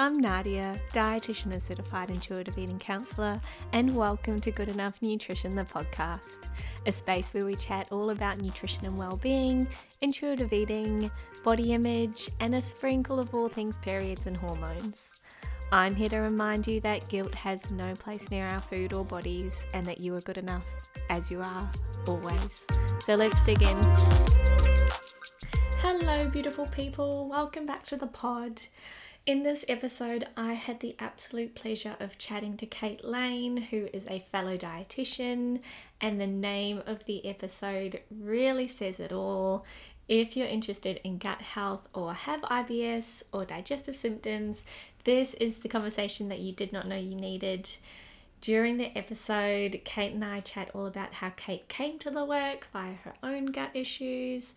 I'm 0.00 0.16
Nadia, 0.16 0.80
dietitian 0.94 1.52
and 1.52 1.62
certified 1.62 2.08
intuitive 2.08 2.56
eating 2.56 2.78
counselor, 2.78 3.38
and 3.74 3.94
welcome 3.94 4.40
to 4.40 4.50
Good 4.50 4.70
Enough 4.70 4.94
Nutrition, 5.02 5.54
the 5.54 5.66
podcast, 5.66 6.44
a 6.86 6.90
space 6.90 7.34
where 7.34 7.44
we 7.44 7.54
chat 7.54 7.86
all 7.92 8.08
about 8.08 8.40
nutrition 8.40 8.86
and 8.86 8.96
well-being, 8.96 9.68
intuitive 10.00 10.54
eating, 10.54 11.10
body 11.44 11.74
image, 11.74 12.30
and 12.40 12.54
a 12.54 12.62
sprinkle 12.62 13.20
of 13.20 13.34
all 13.34 13.50
things 13.50 13.76
periods 13.76 14.24
and 14.24 14.38
hormones. 14.38 15.12
I'm 15.70 15.94
here 15.94 16.08
to 16.08 16.20
remind 16.20 16.66
you 16.66 16.80
that 16.80 17.06
guilt 17.10 17.34
has 17.34 17.70
no 17.70 17.92
place 17.94 18.30
near 18.30 18.46
our 18.46 18.58
food 18.58 18.94
or 18.94 19.04
bodies, 19.04 19.66
and 19.74 19.84
that 19.84 20.00
you 20.00 20.14
are 20.14 20.22
good 20.22 20.38
enough 20.38 20.64
as 21.10 21.30
you 21.30 21.42
are, 21.42 21.70
always. 22.06 22.64
So 23.04 23.16
let's 23.16 23.42
dig 23.42 23.60
in. 23.60 23.76
Hello, 25.82 26.26
beautiful 26.30 26.64
people. 26.68 27.28
Welcome 27.28 27.66
back 27.66 27.84
to 27.88 27.98
the 27.98 28.06
pod. 28.06 28.62
In 29.30 29.44
this 29.44 29.64
episode, 29.68 30.26
I 30.36 30.54
had 30.54 30.80
the 30.80 30.96
absolute 30.98 31.54
pleasure 31.54 31.94
of 32.00 32.18
chatting 32.18 32.56
to 32.56 32.66
Kate 32.66 33.04
Lane, 33.04 33.58
who 33.58 33.88
is 33.92 34.04
a 34.08 34.26
fellow 34.32 34.58
dietitian, 34.58 35.60
and 36.00 36.20
the 36.20 36.26
name 36.26 36.82
of 36.84 37.04
the 37.04 37.24
episode 37.24 38.00
really 38.10 38.66
says 38.66 38.98
it 38.98 39.12
all. 39.12 39.64
If 40.08 40.36
you're 40.36 40.48
interested 40.48 41.00
in 41.04 41.18
gut 41.18 41.42
health 41.42 41.86
or 41.94 42.12
have 42.12 42.40
IBS 42.40 43.22
or 43.32 43.44
digestive 43.44 43.94
symptoms, 43.94 44.64
this 45.04 45.34
is 45.34 45.58
the 45.58 45.68
conversation 45.68 46.28
that 46.30 46.40
you 46.40 46.50
did 46.50 46.72
not 46.72 46.88
know 46.88 46.96
you 46.96 47.14
needed. 47.14 47.70
During 48.40 48.78
the 48.78 48.98
episode, 48.98 49.80
Kate 49.84 50.12
and 50.12 50.24
I 50.24 50.40
chat 50.40 50.72
all 50.74 50.86
about 50.86 51.12
how 51.12 51.30
Kate 51.36 51.68
came 51.68 52.00
to 52.00 52.10
the 52.10 52.24
work 52.24 52.66
via 52.72 52.94
her 53.04 53.14
own 53.22 53.46
gut 53.46 53.70
issues 53.74 54.54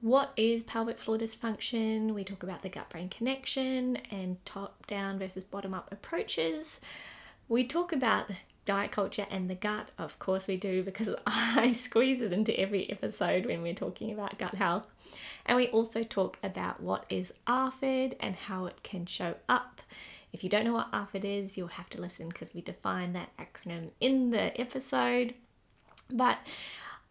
what 0.00 0.32
is 0.36 0.62
pelvic 0.62 0.98
floor 0.98 1.18
dysfunction? 1.18 2.14
We 2.14 2.24
talk 2.24 2.42
about 2.42 2.62
the 2.62 2.68
gut 2.68 2.88
brain 2.88 3.08
connection 3.08 3.96
and 4.10 4.44
top 4.44 4.86
down 4.86 5.18
versus 5.18 5.44
bottom 5.44 5.74
up 5.74 5.90
approaches. 5.90 6.80
We 7.48 7.66
talk 7.66 7.92
about 7.92 8.30
diet 8.64 8.92
culture 8.92 9.26
and 9.30 9.50
the 9.50 9.54
gut. 9.54 9.90
Of 9.98 10.18
course, 10.18 10.46
we 10.46 10.56
do 10.56 10.82
because 10.84 11.08
I 11.26 11.72
squeeze 11.72 12.20
it 12.20 12.32
into 12.32 12.58
every 12.58 12.88
episode 12.90 13.46
when 13.46 13.62
we're 13.62 13.74
talking 13.74 14.12
about 14.12 14.38
gut 14.38 14.54
health. 14.54 14.86
And 15.46 15.56
we 15.56 15.68
also 15.68 16.04
talk 16.04 16.38
about 16.42 16.80
what 16.80 17.04
is 17.08 17.32
ARFID 17.46 18.16
and 18.20 18.36
how 18.36 18.66
it 18.66 18.82
can 18.82 19.06
show 19.06 19.34
up. 19.48 19.80
If 20.32 20.44
you 20.44 20.50
don't 20.50 20.64
know 20.64 20.74
what 20.74 20.92
ARFID 20.92 21.24
is, 21.24 21.56
you'll 21.56 21.68
have 21.68 21.88
to 21.90 22.00
listen 22.00 22.28
because 22.28 22.54
we 22.54 22.60
define 22.60 23.14
that 23.14 23.30
acronym 23.38 23.88
in 24.00 24.30
the 24.30 24.60
episode. 24.60 25.34
But 26.10 26.38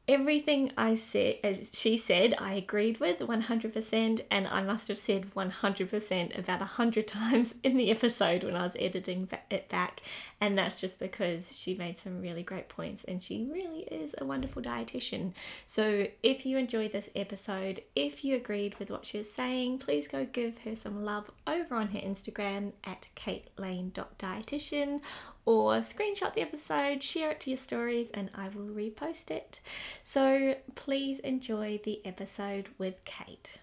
everything 0.08 0.72
I 0.78 0.96
said, 0.96 1.38
as 1.44 1.72
she 1.74 1.98
said, 1.98 2.36
I 2.40 2.54
agreed 2.54 3.00
with 3.00 3.20
100%, 3.20 4.22
and 4.32 4.48
I 4.48 4.62
must 4.62 4.88
have 4.88 4.98
said 4.98 5.34
100% 5.36 6.40
about 6.40 6.60
100 6.60 7.08
times 7.10 7.54
in 7.64 7.78
the 7.78 7.92
episode 7.92 8.44
when 8.44 8.56
I 8.56 8.64
was 8.64 8.76
editing 8.80 9.28
it 9.52 9.68
back. 9.70 10.02
And 10.40 10.58
that's 10.58 10.80
just 10.80 11.00
because 11.00 11.56
she 11.56 11.76
made 11.76 12.00
some 12.00 12.22
really 12.22 12.44
great 12.44 12.70
points, 12.70 13.04
and 13.04 13.24
she 13.24 13.48
really 13.52 13.82
is 13.82 14.16
a 14.18 14.26
wonderful 14.26 14.62
dietitian. 14.62 15.34
So, 15.66 16.08
if 16.24 16.46
you 16.46 16.58
enjoyed 16.58 16.94
this 16.94 17.10
episode, 17.16 17.82
if 17.96 18.24
you 18.24 18.36
agreed 18.36 18.76
with 18.80 18.90
what 18.90 19.06
she 19.06 19.18
was 19.18 19.32
saying, 19.32 19.80
please 19.80 20.08
go 20.08 20.26
give 20.26 20.60
her 20.60 20.76
some 20.76 21.04
love 21.04 21.30
over 21.46 21.76
on 21.76 21.90
her 21.90 22.00
Instagram 22.00 22.74
at 22.84 23.08
katelane.dietitian 23.16 25.02
or 25.48 25.76
screenshot 25.78 26.34
the 26.36 26.42
episode, 26.42 27.02
share 27.02 27.32
it 27.32 27.40
to 27.40 27.52
your 27.52 27.58
stories, 27.58 28.10
and 28.14 28.30
I 28.36 28.50
will 28.50 28.68
repost 28.68 29.32
it. 29.32 29.62
So 30.04 30.56
please 30.76 31.20
enjoy 31.20 31.80
the 31.86 32.06
episode 32.06 32.68
with 32.78 32.96
Kate. 33.06 33.60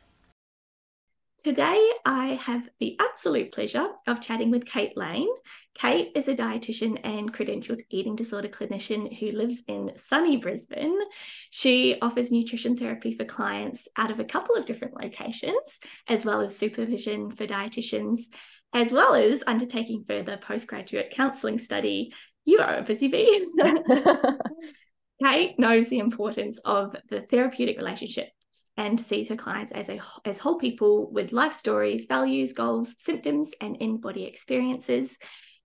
Today, 1.38 1.90
I 2.06 2.38
have 2.40 2.70
the 2.80 2.96
absolute 2.98 3.52
pleasure 3.52 3.86
of 4.06 4.22
chatting 4.22 4.50
with 4.50 4.64
Kate 4.64 4.96
Lane. 4.96 5.28
Kate 5.74 6.10
is 6.14 6.26
a 6.26 6.34
dietitian 6.34 6.98
and 7.04 7.30
credentialed 7.30 7.84
eating 7.90 8.16
disorder 8.16 8.48
clinician 8.48 9.14
who 9.18 9.30
lives 9.32 9.62
in 9.68 9.92
sunny 9.96 10.38
Brisbane. 10.38 10.98
She 11.50 11.98
offers 12.00 12.32
nutrition 12.32 12.78
therapy 12.78 13.14
for 13.14 13.26
clients 13.26 13.88
out 13.98 14.10
of 14.10 14.20
a 14.20 14.24
couple 14.24 14.56
of 14.56 14.64
different 14.64 14.94
locations, 14.98 15.80
as 16.08 16.24
well 16.24 16.40
as 16.40 16.56
supervision 16.56 17.32
for 17.32 17.46
dietitians 17.46 18.20
as 18.74 18.90
well 18.92 19.14
as 19.14 19.44
undertaking 19.46 20.04
further 20.06 20.36
postgraduate 20.36 21.12
counselling 21.12 21.58
study. 21.58 22.12
You 22.44 22.58
are 22.58 22.78
a 22.78 22.82
busy 22.82 23.08
bee. 23.08 23.46
Kate 25.24 25.58
knows 25.58 25.88
the 25.88 26.00
importance 26.00 26.58
of 26.64 26.94
the 27.08 27.22
therapeutic 27.22 27.78
relationships 27.78 28.32
and 28.76 29.00
sees 29.00 29.28
her 29.28 29.36
clients 29.36 29.72
as 29.72 29.88
a 29.88 30.00
as 30.24 30.38
whole 30.38 30.58
people 30.58 31.10
with 31.10 31.32
life 31.32 31.54
stories, 31.54 32.06
values, 32.08 32.52
goals, 32.52 32.94
symptoms, 32.98 33.52
and 33.60 33.76
in-body 33.76 34.24
experiences. 34.24 35.16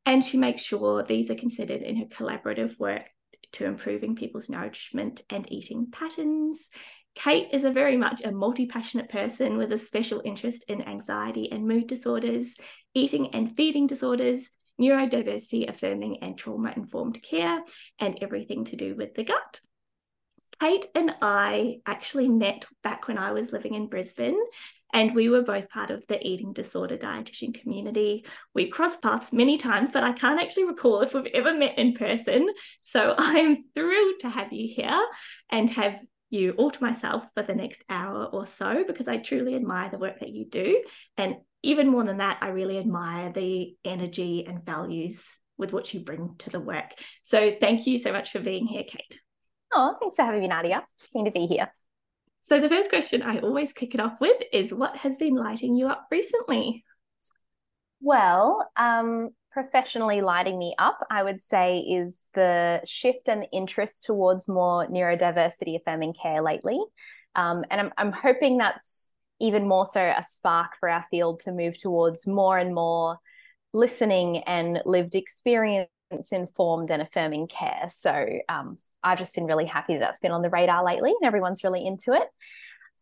And 0.06 0.24
she 0.24 0.38
makes 0.38 0.62
sure 0.62 1.03
these 1.03 1.30
are 1.30 1.36
considered 1.36 1.81
in 1.81 1.97
her 1.97 2.06
collaborative 2.06 2.80
work 2.80 3.09
to 3.53 3.66
improving 3.66 4.16
people's 4.16 4.50
nourishment 4.50 5.24
and 5.30 5.52
eating 5.52 5.88
patterns. 5.91 6.70
Kate 7.19 7.50
is 7.52 7.66
a 7.66 7.72
very 7.72 7.97
much 7.97 8.24
a 8.24 8.31
multi 8.31 8.66
passionate 8.66 9.09
person 9.09 9.57
with 9.57 9.74
a 9.74 9.78
special 9.78 10.22
interest 10.24 10.63
in 10.69 10.88
anxiety 10.88 11.52
and 11.52 11.68
mood 11.68 11.85
disorders, 11.85 12.56
eating 12.94 13.35
and 13.35 13.57
feeding 13.57 13.88
disorders, 13.88 14.50
neurodiversity 14.81 15.68
affirming 15.68 16.19
and 16.22 16.38
trauma 16.38 16.74
informed 16.78 17.22
care, 17.22 17.62
and 18.00 18.18
everything 18.22 18.63
to 18.63 18.78
do 18.78 18.96
with 18.96 19.16
the 19.16 19.25
gut. 19.25 19.59
Kate 20.62 20.85
and 20.96 21.13
I 21.22 21.79
actually 21.85 22.29
met 22.29 22.63
back 22.84 23.09
when 23.09 23.18
I 23.18 23.34
was 23.34 23.52
living 23.52 23.74
in 23.74 23.88
Brisbane, 23.88 24.40
and 24.94 25.13
we 25.13 25.28
were 25.28 25.44
both 25.44 25.69
part 25.69 25.91
of 25.91 26.08
the 26.08 26.25
eating 26.25 26.53
disorder 26.53 26.97
dietitian 26.97 27.53
community. 27.53 28.25
We 28.53 28.69
crossed 28.69 29.02
paths 29.02 29.34
many 29.34 29.58
times, 29.58 29.91
but 29.91 30.06
I 30.06 30.13
can't 30.13 30.41
actually 30.41 30.66
recall 30.66 31.02
if 31.02 31.13
we've 31.13 31.25
ever 31.34 31.53
met 31.53 31.78
in 31.78 31.94
person. 31.94 32.47
So 32.79 33.13
I'm 33.18 33.66
thrilled 33.75 34.22
to 34.22 34.29
have 34.29 34.53
you 34.53 34.74
here 34.74 35.06
and 35.52 35.69
have 35.72 36.00
you 36.29 36.51
all 36.51 36.72
to 36.72 36.84
myself 36.84 37.23
for 37.35 37.44
the 37.44 37.56
next 37.56 37.81
hour 37.90 38.25
or 38.25 38.45
so 38.45 38.84
because 38.85 39.07
I 39.07 39.17
truly 39.17 39.56
admire 39.56 39.90
the 39.90 39.97
work 39.97 40.19
that 40.19 40.29
you 40.29 40.45
do. 40.45 40.84
And 41.17 41.38
even 41.63 41.90
more 41.90 42.03
than 42.03 42.17
that, 42.17 42.38
I 42.41 42.50
really 42.50 42.78
admire 42.78 43.31
the 43.31 43.75
energy 43.84 44.45
and 44.47 44.66
values 44.66 45.28
with 45.57 45.73
which 45.73 45.94
you 45.94 46.00
bring 46.00 46.35
to 46.40 46.50
the 46.50 46.59
work. 46.59 46.91
So 47.23 47.56
thank 47.59 47.85
you 47.85 48.00
so 48.00 48.12
much 48.12 48.31
for 48.31 48.40
being 48.40 48.66
here, 48.66 48.84
Kate. 48.84 49.22
Oh, 49.73 49.95
thanks 50.00 50.16
for 50.16 50.23
having 50.23 50.41
me, 50.41 50.47
Nadia. 50.47 50.84
Keen 51.12 51.25
to 51.25 51.31
be 51.31 51.47
here. 51.47 51.72
So 52.41 52.59
the 52.59 52.69
first 52.69 52.90
question 52.90 53.22
I 53.22 53.40
always 53.40 53.73
kick 53.73 53.94
it 53.94 54.00
off 54.00 54.13
with 54.22 54.41
is 54.53 54.73
what 54.73 54.96
has 54.97 55.17
been 55.17 55.35
lighting 55.35 55.75
you 55.75 55.88
up 55.88 56.07
recently? 56.09 56.85
Well, 58.01 58.66
um, 58.78 59.31
professionally 59.51 60.21
lighting 60.21 60.57
me 60.57 60.75
up, 60.77 60.99
I 61.09 61.23
would 61.23 61.41
say, 61.41 61.79
is 61.79 62.23
the 62.33 62.81
shift 62.85 63.27
and 63.27 63.47
interest 63.51 64.03
towards 64.03 64.47
more 64.47 64.87
neurodiversity 64.87 65.75
affirming 65.75 66.13
care 66.13 66.41
lately. 66.41 66.79
Um, 67.35 67.63
and 67.69 67.81
I'm, 67.81 67.91
I'm 67.97 68.11
hoping 68.11 68.57
that's 68.57 69.11
even 69.39 69.67
more 69.67 69.85
so 69.85 70.01
a 70.01 70.23
spark 70.23 70.71
for 70.79 70.89
our 70.89 71.05
field 71.09 71.41
to 71.41 71.51
move 71.51 71.77
towards 71.77 72.27
more 72.27 72.57
and 72.57 72.75
more 72.75 73.17
listening 73.73 74.39
and 74.39 74.81
lived 74.85 75.15
experience 75.15 75.89
informed 76.31 76.91
and 76.91 77.01
affirming 77.01 77.47
care. 77.47 77.85
So 77.89 78.25
um, 78.49 78.75
I've 79.03 79.19
just 79.19 79.35
been 79.35 79.45
really 79.45 79.66
happy 79.66 79.93
that 79.93 79.99
that's 79.99 80.19
been 80.19 80.31
on 80.31 80.41
the 80.41 80.49
radar 80.49 80.83
lately 80.83 81.11
and 81.11 81.27
everyone's 81.27 81.63
really 81.63 81.85
into 81.85 82.13
it. 82.13 82.27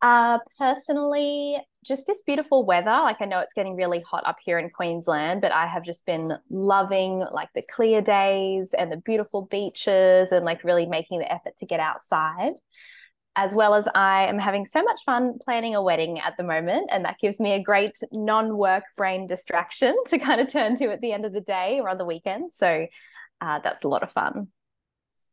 Uh, 0.02 0.40
personally, 0.58 1.58
just 1.84 2.06
this 2.06 2.24
beautiful 2.24 2.66
weather. 2.66 2.92
Like 2.92 3.18
I 3.20 3.26
know 3.26 3.40
it's 3.40 3.54
getting 3.54 3.76
really 3.76 4.02
hot 4.02 4.28
up 4.28 4.38
here 4.44 4.60
in 4.60 4.70
Queensland, 4.70 5.42
but 5.42 5.52
I 5.52 5.66
have 5.66 5.84
just 5.84 6.06
been 6.06 6.38
loving 6.50 7.26
like 7.32 7.50
the 7.56 7.64
clear 7.64 8.02
days 8.02 8.74
and 8.74 8.92
the 8.92 8.98
beautiful 8.98 9.44
beaches 9.44 10.32
and 10.32 10.46
like 10.46 10.64
really 10.64 10.86
making 10.86 11.20
the 11.20 11.32
effort 11.32 11.58
to 11.60 11.66
get 11.66 11.80
outside. 11.80 12.54
As 13.36 13.54
well 13.54 13.76
as 13.76 13.88
I 13.94 14.26
am 14.26 14.40
having 14.40 14.66
so 14.66 14.82
much 14.82 15.02
fun 15.06 15.38
planning 15.44 15.76
a 15.76 15.82
wedding 15.82 16.20
at 16.20 16.36
the 16.38 16.44
moment. 16.44 16.90
And 16.92 17.06
that 17.06 17.20
gives 17.20 17.40
me 17.40 17.54
a 17.54 17.62
great 17.62 17.96
non 18.12 18.58
work 18.58 18.84
brain 18.96 19.28
distraction 19.28 19.96
to 20.08 20.18
kind 20.18 20.42
of 20.42 20.48
turn 20.48 20.76
to 20.78 20.92
at 20.92 21.02
the 21.02 21.12
end 21.12 21.26
of 21.26 21.34
the 21.34 21.42
day 21.42 21.80
or 21.80 21.90
on 21.90 22.00
the 22.00 22.06
weekend. 22.06 22.52
So 22.52 22.88
uh, 23.40 23.60
that's 23.60 23.84
a 23.84 23.88
lot 23.88 24.02
of 24.04 24.12
fun 24.12 24.48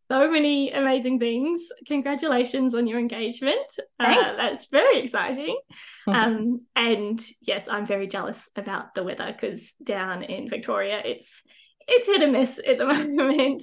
so 0.09 0.31
many 0.31 0.71
amazing 0.71 1.19
things. 1.19 1.61
Congratulations 1.87 2.75
on 2.75 2.87
your 2.87 2.99
engagement. 2.99 3.71
Uh, 3.99 4.37
that's 4.37 4.71
very 4.71 5.01
exciting. 5.01 5.57
um, 6.07 6.63
and 6.77 7.21
yes, 7.41 7.67
I'm 7.69 7.87
very 7.87 8.07
jealous 8.07 8.49
about 8.57 8.95
the 8.95 9.03
weather 9.03 9.33
because 9.33 9.73
down 9.83 10.23
in 10.23 10.49
Victoria, 10.49 11.01
it's 11.05 11.43
it's 11.87 12.07
hit 12.07 12.23
and 12.23 12.33
miss 12.33 12.59
at 12.67 12.79
the 12.79 12.87
moment. 13.15 13.63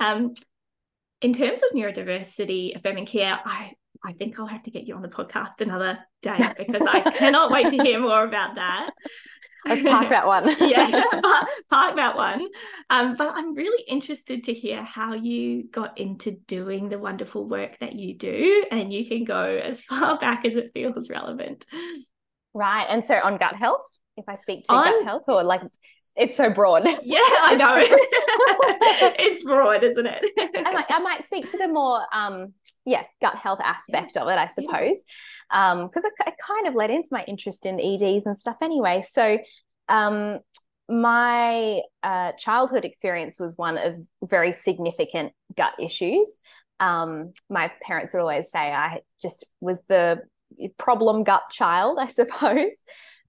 Um, 0.00 0.34
in 1.20 1.32
terms 1.32 1.60
of 1.62 1.76
neurodiversity 1.76 2.76
affirming 2.76 3.06
care, 3.06 3.38
I 3.44 3.72
I 4.04 4.12
think 4.12 4.38
I'll 4.38 4.46
have 4.46 4.64
to 4.64 4.70
get 4.70 4.86
you 4.86 4.94
on 4.96 5.02
the 5.02 5.08
podcast 5.08 5.60
another 5.60 5.98
day 6.22 6.52
because 6.58 6.86
I 6.86 7.00
cannot 7.18 7.50
wait 7.50 7.70
to 7.70 7.82
hear 7.82 7.98
more 7.98 8.24
about 8.24 8.56
that. 8.56 8.90
Let's 9.66 9.82
park 9.82 10.08
that 10.10 10.26
one. 10.26 10.48
yeah, 10.60 10.90
park, 11.22 11.46
park, 11.70 11.96
that 11.96 12.16
one. 12.16 12.46
Um, 12.90 13.14
but 13.16 13.32
I'm 13.34 13.54
really 13.54 13.84
interested 13.88 14.44
to 14.44 14.52
hear 14.52 14.82
how 14.82 15.14
you 15.14 15.68
got 15.70 15.98
into 15.98 16.32
doing 16.32 16.88
the 16.88 16.98
wonderful 16.98 17.48
work 17.48 17.78
that 17.78 17.94
you 17.94 18.14
do, 18.16 18.64
and 18.70 18.92
you 18.92 19.06
can 19.06 19.24
go 19.24 19.42
as 19.42 19.80
far 19.88 20.18
back 20.18 20.44
as 20.44 20.56
it 20.56 20.72
feels 20.74 21.08
relevant. 21.10 21.66
Right. 22.52 22.86
And 22.88 23.04
so 23.04 23.18
on 23.22 23.36
gut 23.36 23.56
health, 23.56 23.84
if 24.16 24.28
I 24.28 24.36
speak 24.36 24.64
to 24.66 24.72
on, 24.72 24.84
gut 24.84 25.04
health 25.04 25.24
or 25.28 25.42
like 25.42 25.62
it's 26.16 26.36
so 26.36 26.50
broad. 26.50 26.86
Yeah, 27.04 27.18
I 27.20 27.54
know. 27.56 27.76
it's 29.18 29.42
broad, 29.44 29.82
isn't 29.82 30.06
it? 30.06 30.24
I 30.38 30.72
might 30.72 30.86
I 30.88 30.98
might 31.00 31.26
speak 31.26 31.50
to 31.50 31.58
the 31.58 31.66
more 31.66 32.02
um 32.12 32.52
yeah, 32.84 33.02
gut 33.20 33.36
health 33.36 33.60
aspect 33.62 34.12
yeah. 34.14 34.22
of 34.22 34.28
it, 34.28 34.38
I 34.38 34.46
suppose. 34.46 34.70
Yeah. 34.72 35.14
Um, 35.50 35.86
because 35.86 36.04
it, 36.04 36.12
it 36.26 36.34
kind 36.44 36.66
of 36.66 36.74
led 36.74 36.90
into 36.90 37.08
my 37.10 37.24
interest 37.24 37.66
in 37.66 37.80
EDs 37.80 38.26
and 38.26 38.36
stuff 38.36 38.56
anyway. 38.62 39.04
So 39.06 39.38
um 39.88 40.40
my 40.88 41.80
uh, 42.02 42.32
childhood 42.32 42.84
experience 42.84 43.40
was 43.40 43.56
one 43.56 43.78
of 43.78 43.94
very 44.22 44.52
significant 44.52 45.32
gut 45.56 45.72
issues. 45.78 46.40
Um, 46.80 47.32
my 47.48 47.72
parents 47.82 48.12
would 48.12 48.20
always 48.20 48.50
say 48.50 48.58
I 48.58 49.00
just 49.22 49.44
was 49.60 49.82
the 49.88 50.20
problem 50.78 51.24
gut 51.24 51.42
child, 51.50 51.98
I 51.98 52.06
suppose. 52.20 52.72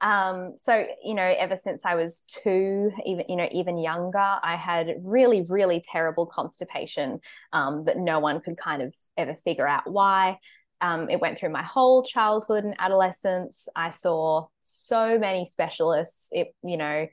Um, 0.01 0.51
so 0.57 0.85
you 1.03 1.13
know, 1.13 1.23
ever 1.23 1.55
since 1.55 1.85
I 1.85 1.95
was 1.95 2.23
two, 2.27 2.91
even 3.05 3.25
you 3.29 3.37
know, 3.37 3.47
even 3.51 3.77
younger, 3.77 4.19
I 4.19 4.57
had 4.57 4.95
really, 5.01 5.45
really 5.49 5.81
terrible 5.89 6.25
constipation 6.25 7.19
um, 7.53 7.85
that 7.85 7.97
no 7.97 8.19
one 8.19 8.41
could 8.41 8.57
kind 8.57 8.81
of 8.81 8.93
ever 9.15 9.35
figure 9.35 9.67
out 9.67 9.89
why. 9.89 10.39
Um, 10.81 11.09
it 11.09 11.19
went 11.19 11.39
through 11.39 11.49
my 11.49 11.63
whole 11.63 12.03
childhood 12.03 12.63
and 12.63 12.75
adolescence. 12.79 13.67
I 13.75 13.89
saw 13.89 14.47
so 14.61 15.17
many 15.17 15.45
specialists. 15.45 16.29
It, 16.31 16.53
you 16.63 16.77
know, 16.77 17.07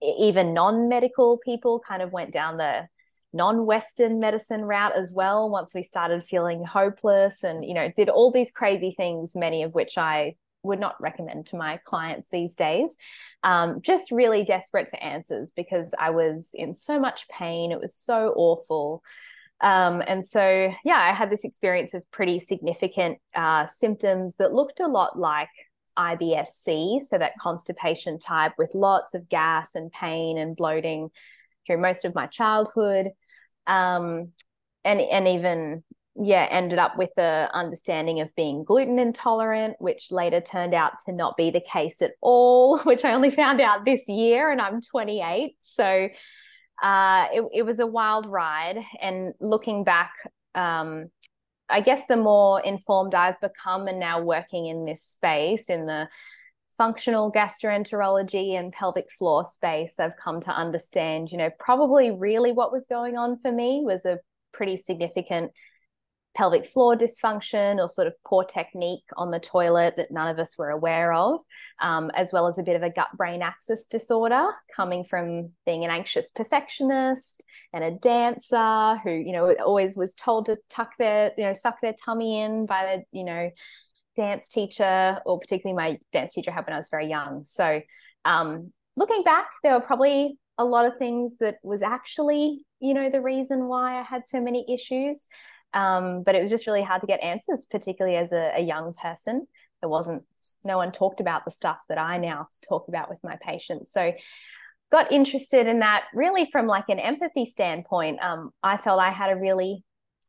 even 0.00 0.54
non-medical 0.54 1.38
people 1.38 1.80
kind 1.86 2.02
of 2.02 2.12
went 2.12 2.32
down 2.32 2.56
the 2.56 2.88
non-western 3.32 4.20
medicine 4.20 4.62
route 4.62 4.96
as 4.96 5.12
well 5.12 5.50
once 5.50 5.74
we 5.74 5.82
started 5.82 6.22
feeling 6.22 6.64
hopeless 6.64 7.44
and 7.44 7.62
you 7.64 7.74
know 7.74 7.90
did 7.94 8.08
all 8.08 8.32
these 8.32 8.50
crazy 8.50 8.90
things 8.90 9.36
many 9.36 9.62
of 9.62 9.74
which 9.74 9.98
i 9.98 10.34
would 10.62 10.80
not 10.80 11.00
recommend 11.00 11.44
to 11.46 11.56
my 11.56 11.78
clients 11.84 12.28
these 12.30 12.56
days 12.56 12.96
um, 13.44 13.80
just 13.82 14.10
really 14.10 14.44
desperate 14.44 14.88
for 14.88 15.02
answers 15.02 15.52
because 15.54 15.94
i 16.00 16.08
was 16.10 16.52
in 16.54 16.72
so 16.72 16.98
much 16.98 17.28
pain 17.28 17.70
it 17.70 17.80
was 17.80 17.94
so 17.94 18.32
awful 18.34 19.02
um, 19.60 20.02
and 20.06 20.24
so 20.24 20.72
yeah 20.84 20.96
i 20.98 21.12
had 21.12 21.30
this 21.30 21.44
experience 21.44 21.94
of 21.94 22.02
pretty 22.10 22.38
significant 22.38 23.18
uh, 23.34 23.66
symptoms 23.66 24.36
that 24.36 24.52
looked 24.52 24.80
a 24.80 24.86
lot 24.86 25.18
like 25.18 25.48
IBS-C, 25.98 27.00
so 27.00 27.18
that 27.18 27.32
constipation 27.40 28.20
type 28.20 28.52
with 28.56 28.70
lots 28.72 29.14
of 29.14 29.28
gas 29.28 29.74
and 29.74 29.90
pain 29.90 30.38
and 30.38 30.54
bloating 30.54 31.10
through 31.66 31.80
most 31.80 32.04
of 32.04 32.14
my 32.14 32.26
childhood. 32.26 33.08
Um, 33.66 34.32
and 34.84 35.00
and 35.00 35.28
even 35.28 35.82
yeah, 36.20 36.46
ended 36.50 36.78
up 36.78 36.96
with 36.96 37.16
a 37.18 37.48
understanding 37.52 38.20
of 38.20 38.34
being 38.34 38.64
gluten 38.64 38.98
intolerant, 38.98 39.76
which 39.78 40.10
later 40.10 40.40
turned 40.40 40.74
out 40.74 40.92
to 41.06 41.12
not 41.12 41.36
be 41.36 41.50
the 41.50 41.60
case 41.60 42.02
at 42.02 42.12
all, 42.20 42.78
which 42.84 43.04
I 43.04 43.12
only 43.12 43.30
found 43.30 43.60
out 43.60 43.84
this 43.84 44.08
year, 44.08 44.50
and 44.50 44.60
I'm 44.60 44.80
28. 44.80 45.56
So 45.60 46.08
uh, 46.82 47.26
it, 47.32 47.44
it 47.54 47.62
was 47.62 47.80
a 47.80 47.86
wild 47.86 48.26
ride. 48.26 48.78
And 49.00 49.34
looking 49.40 49.84
back, 49.84 50.12
um, 50.54 51.06
I 51.68 51.80
guess 51.80 52.06
the 52.06 52.16
more 52.16 52.60
informed 52.60 53.14
I've 53.14 53.40
become 53.40 53.88
and 53.88 54.00
now 54.00 54.22
working 54.22 54.66
in 54.66 54.84
this 54.84 55.02
space 55.02 55.68
in 55.68 55.86
the 55.86 56.08
functional 56.78 57.30
gastroenterology 57.32 58.58
and 58.58 58.72
pelvic 58.72 59.06
floor 59.18 59.44
space, 59.44 59.98
I've 59.98 60.16
come 60.16 60.40
to 60.42 60.50
understand, 60.50 61.30
you 61.32 61.38
know, 61.38 61.50
probably 61.58 62.10
really 62.12 62.52
what 62.52 62.72
was 62.72 62.86
going 62.86 63.16
on 63.16 63.38
for 63.38 63.52
me 63.52 63.82
was 63.84 64.06
a 64.06 64.20
pretty 64.52 64.76
significant 64.76 65.50
pelvic 66.38 66.66
floor 66.68 66.96
dysfunction 66.96 67.78
or 67.78 67.88
sort 67.88 68.06
of 68.06 68.14
poor 68.24 68.44
technique 68.44 69.02
on 69.16 69.32
the 69.32 69.40
toilet 69.40 69.96
that 69.96 70.12
none 70.12 70.28
of 70.28 70.38
us 70.38 70.56
were 70.56 70.70
aware 70.70 71.12
of, 71.12 71.40
um, 71.80 72.12
as 72.14 72.32
well 72.32 72.46
as 72.46 72.58
a 72.58 72.62
bit 72.62 72.76
of 72.76 72.82
a 72.84 72.90
gut 72.90 73.08
brain 73.16 73.42
axis 73.42 73.86
disorder 73.86 74.46
coming 74.74 75.02
from 75.02 75.50
being 75.66 75.84
an 75.84 75.90
anxious 75.90 76.30
perfectionist 76.30 77.44
and 77.72 77.82
a 77.82 77.90
dancer 77.90 78.96
who, 79.02 79.10
you 79.10 79.32
know, 79.32 79.52
always 79.54 79.96
was 79.96 80.14
told 80.14 80.46
to 80.46 80.56
tuck 80.70 80.92
their, 80.96 81.32
you 81.36 81.42
know, 81.42 81.52
suck 81.52 81.80
their 81.82 81.94
tummy 82.04 82.40
in 82.40 82.66
by 82.66 82.86
the, 82.86 83.18
you 83.18 83.24
know, 83.24 83.50
dance 84.16 84.48
teacher 84.48 85.18
or 85.26 85.40
particularly 85.40 85.76
my 85.76 85.98
dance 86.12 86.34
teacher 86.34 86.52
had 86.52 86.64
when 86.66 86.74
I 86.74 86.78
was 86.78 86.88
very 86.88 87.08
young. 87.08 87.42
So, 87.42 87.80
um, 88.24 88.72
looking 88.96 89.24
back, 89.24 89.48
there 89.64 89.72
were 89.72 89.80
probably 89.80 90.38
a 90.56 90.64
lot 90.64 90.86
of 90.86 90.98
things 90.98 91.38
that 91.38 91.56
was 91.64 91.82
actually, 91.82 92.60
you 92.78 92.94
know, 92.94 93.10
the 93.10 93.20
reason 93.20 93.66
why 93.66 93.98
I 93.98 94.02
had 94.02 94.28
so 94.28 94.40
many 94.40 94.64
issues. 94.72 95.26
Um, 95.74 96.22
but 96.22 96.34
it 96.34 96.42
was 96.42 96.50
just 96.50 96.66
really 96.66 96.82
hard 96.82 97.02
to 97.02 97.06
get 97.06 97.22
answers, 97.22 97.66
particularly 97.70 98.16
as 98.16 98.32
a, 98.32 98.52
a 98.56 98.60
young 98.60 98.92
person. 98.92 99.46
There 99.80 99.88
wasn't, 99.88 100.22
no 100.64 100.76
one 100.76 100.92
talked 100.92 101.20
about 101.20 101.44
the 101.44 101.50
stuff 101.50 101.78
that 101.88 101.98
I 101.98 102.18
now 102.18 102.48
talk 102.68 102.88
about 102.88 103.10
with 103.10 103.18
my 103.22 103.36
patients. 103.40 103.92
So 103.92 104.12
got 104.90 105.12
interested 105.12 105.66
in 105.66 105.80
that 105.80 106.04
really 106.14 106.46
from 106.46 106.66
like 106.66 106.88
an 106.88 106.98
empathy 106.98 107.44
standpoint. 107.44 108.20
Um, 108.22 108.50
I 108.62 108.76
felt 108.76 109.00
I 109.00 109.10
had 109.10 109.30
a 109.30 109.36
really 109.36 109.84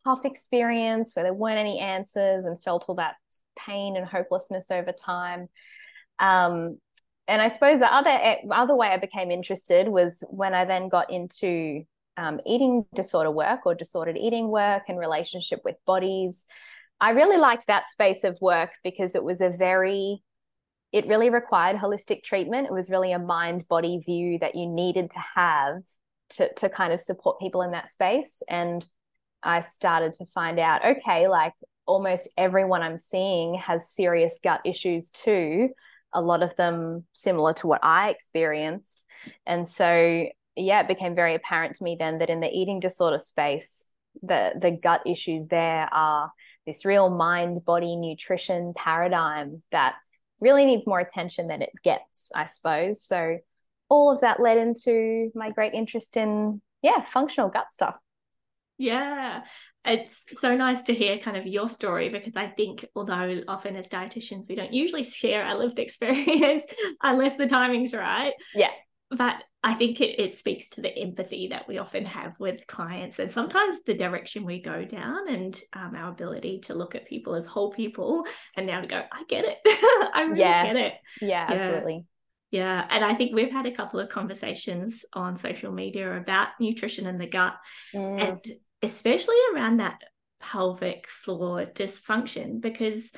tough 0.05 0.25
experience 0.25 1.15
where 1.15 1.23
there 1.23 1.33
weren't 1.33 1.57
any 1.57 1.79
answers 1.79 2.45
and 2.45 2.61
felt 2.61 2.85
all 2.87 2.95
that 2.95 3.15
pain 3.57 3.97
and 3.97 4.05
hopelessness 4.05 4.71
over 4.71 4.91
time. 4.91 5.47
Um, 6.19 6.77
and 7.27 7.41
I 7.41 7.47
suppose 7.47 7.79
the 7.79 7.93
other 7.93 8.37
other 8.51 8.75
way 8.75 8.87
I 8.87 8.97
became 8.97 9.31
interested 9.31 9.87
was 9.87 10.23
when 10.29 10.53
I 10.53 10.65
then 10.65 10.89
got 10.89 11.11
into 11.11 11.83
um, 12.19 12.39
eating 12.45 12.85
disorder 12.93 13.31
work 13.31 13.65
or 13.65 13.73
disordered 13.73 14.17
eating 14.17 14.49
work 14.49 14.83
and 14.89 14.99
relationship 14.99 15.61
with 15.63 15.75
bodies. 15.85 16.47
I 16.99 17.11
really 17.11 17.37
liked 17.37 17.67
that 17.67 17.87
space 17.87 18.25
of 18.25 18.37
work 18.41 18.71
because 18.83 19.15
it 19.15 19.23
was 19.23 19.39
a 19.39 19.49
very, 19.49 20.21
it 20.91 21.07
really 21.07 21.29
required 21.29 21.77
holistic 21.77 22.23
treatment. 22.23 22.67
It 22.67 22.73
was 22.73 22.89
really 22.89 23.13
a 23.13 23.19
mind 23.19 23.65
body 23.69 23.99
view 24.05 24.37
that 24.39 24.55
you 24.55 24.67
needed 24.67 25.11
to 25.11 25.19
have 25.35 25.81
to, 26.31 26.53
to 26.55 26.69
kind 26.69 26.91
of 26.91 26.99
support 26.99 27.39
people 27.39 27.61
in 27.61 27.71
that 27.71 27.87
space. 27.87 28.43
And 28.49 28.85
I 29.41 29.61
started 29.61 30.13
to 30.15 30.25
find 30.25 30.59
out 30.59 30.83
okay, 30.85 31.29
like 31.29 31.53
almost 31.85 32.29
everyone 32.37 32.81
I'm 32.81 32.99
seeing 32.99 33.55
has 33.55 33.89
serious 33.89 34.39
gut 34.43 34.59
issues 34.65 35.09
too. 35.09 35.69
A 36.13 36.21
lot 36.21 36.43
of 36.43 36.55
them 36.57 37.05
similar 37.13 37.53
to 37.53 37.67
what 37.67 37.79
I 37.81 38.09
experienced. 38.09 39.05
And 39.45 39.67
so 39.67 40.27
yeah, 40.59 40.81
it 40.81 40.87
became 40.87 41.15
very 41.15 41.35
apparent 41.35 41.75
to 41.75 41.83
me 41.83 41.95
then 41.99 42.19
that 42.19 42.29
in 42.29 42.39
the 42.39 42.49
eating 42.49 42.79
disorder 42.79 43.19
space, 43.19 43.91
the 44.21 44.53
the 44.59 44.77
gut 44.81 45.01
issues 45.05 45.47
there 45.47 45.87
are 45.93 46.31
this 46.65 46.85
real 46.85 47.09
mind 47.09 47.63
body 47.65 47.95
nutrition 47.95 48.73
paradigm 48.75 49.61
that 49.71 49.95
really 50.41 50.65
needs 50.65 50.87
more 50.87 50.99
attention 50.99 51.47
than 51.47 51.61
it 51.61 51.71
gets, 51.83 52.31
I 52.35 52.45
suppose. 52.45 53.01
So 53.03 53.37
all 53.89 54.11
of 54.11 54.21
that 54.21 54.39
led 54.39 54.57
into 54.57 55.31
my 55.35 55.51
great 55.51 55.73
interest 55.73 56.15
in 56.17 56.61
yeah, 56.81 57.03
functional 57.03 57.49
gut 57.49 57.71
stuff. 57.71 57.95
Yeah, 58.77 59.43
it's 59.83 60.23
so 60.39 60.55
nice 60.55 60.83
to 60.83 60.93
hear 60.93 61.17
kind 61.17 61.35
of 61.35 61.45
your 61.45 61.67
story 61.67 62.07
because 62.07 62.37
I 62.37 62.47
think 62.47 62.85
although 62.95 63.41
often 63.49 63.75
as 63.75 63.89
dietitians 63.89 64.47
we 64.47 64.55
don't 64.55 64.71
usually 64.71 65.03
share 65.03 65.43
our 65.43 65.57
lived 65.57 65.79
experience 65.79 66.63
unless 67.03 67.35
the 67.35 67.47
timing's 67.47 67.93
right. 67.93 68.33
Yeah. 68.55 68.69
But 69.11 69.43
I 69.63 69.73
think 69.73 69.99
it, 70.01 70.19
it 70.19 70.37
speaks 70.37 70.69
to 70.69 70.81
the 70.81 70.95
empathy 70.97 71.47
that 71.47 71.67
we 71.67 71.79
often 71.79 72.05
have 72.05 72.39
with 72.39 72.65
clients 72.67 73.19
and 73.19 73.31
sometimes 73.31 73.77
the 73.85 73.95
direction 73.95 74.45
we 74.45 74.61
go 74.61 74.85
down 74.85 75.27
and 75.27 75.59
um, 75.73 75.95
our 75.95 76.11
ability 76.11 76.59
to 76.61 76.75
look 76.75 76.95
at 76.95 77.07
people 77.07 77.35
as 77.35 77.45
whole 77.45 77.71
people 77.71 78.25
and 78.55 78.67
now 78.67 78.79
to 78.79 78.87
go, 78.87 79.01
I 79.11 79.23
get 79.27 79.45
it. 79.45 79.57
I 79.65 80.27
really 80.27 80.39
yeah. 80.39 80.63
get 80.63 80.75
it. 80.75 80.93
Yeah, 81.21 81.27
yeah, 81.27 81.47
absolutely. 81.49 82.05
Yeah. 82.51 82.85
And 82.89 83.03
I 83.03 83.15
think 83.15 83.35
we've 83.35 83.51
had 83.51 83.65
a 83.65 83.75
couple 83.75 83.99
of 83.99 84.09
conversations 84.09 85.03
on 85.13 85.37
social 85.37 85.71
media 85.71 86.15
about 86.17 86.49
nutrition 86.59 87.05
and 87.05 87.19
the 87.19 87.27
gut, 87.27 87.55
mm. 87.93 88.21
and 88.21 88.39
especially 88.81 89.35
around 89.53 89.77
that 89.77 90.01
pelvic 90.39 91.07
floor 91.09 91.65
dysfunction, 91.65 92.61
because 92.61 93.11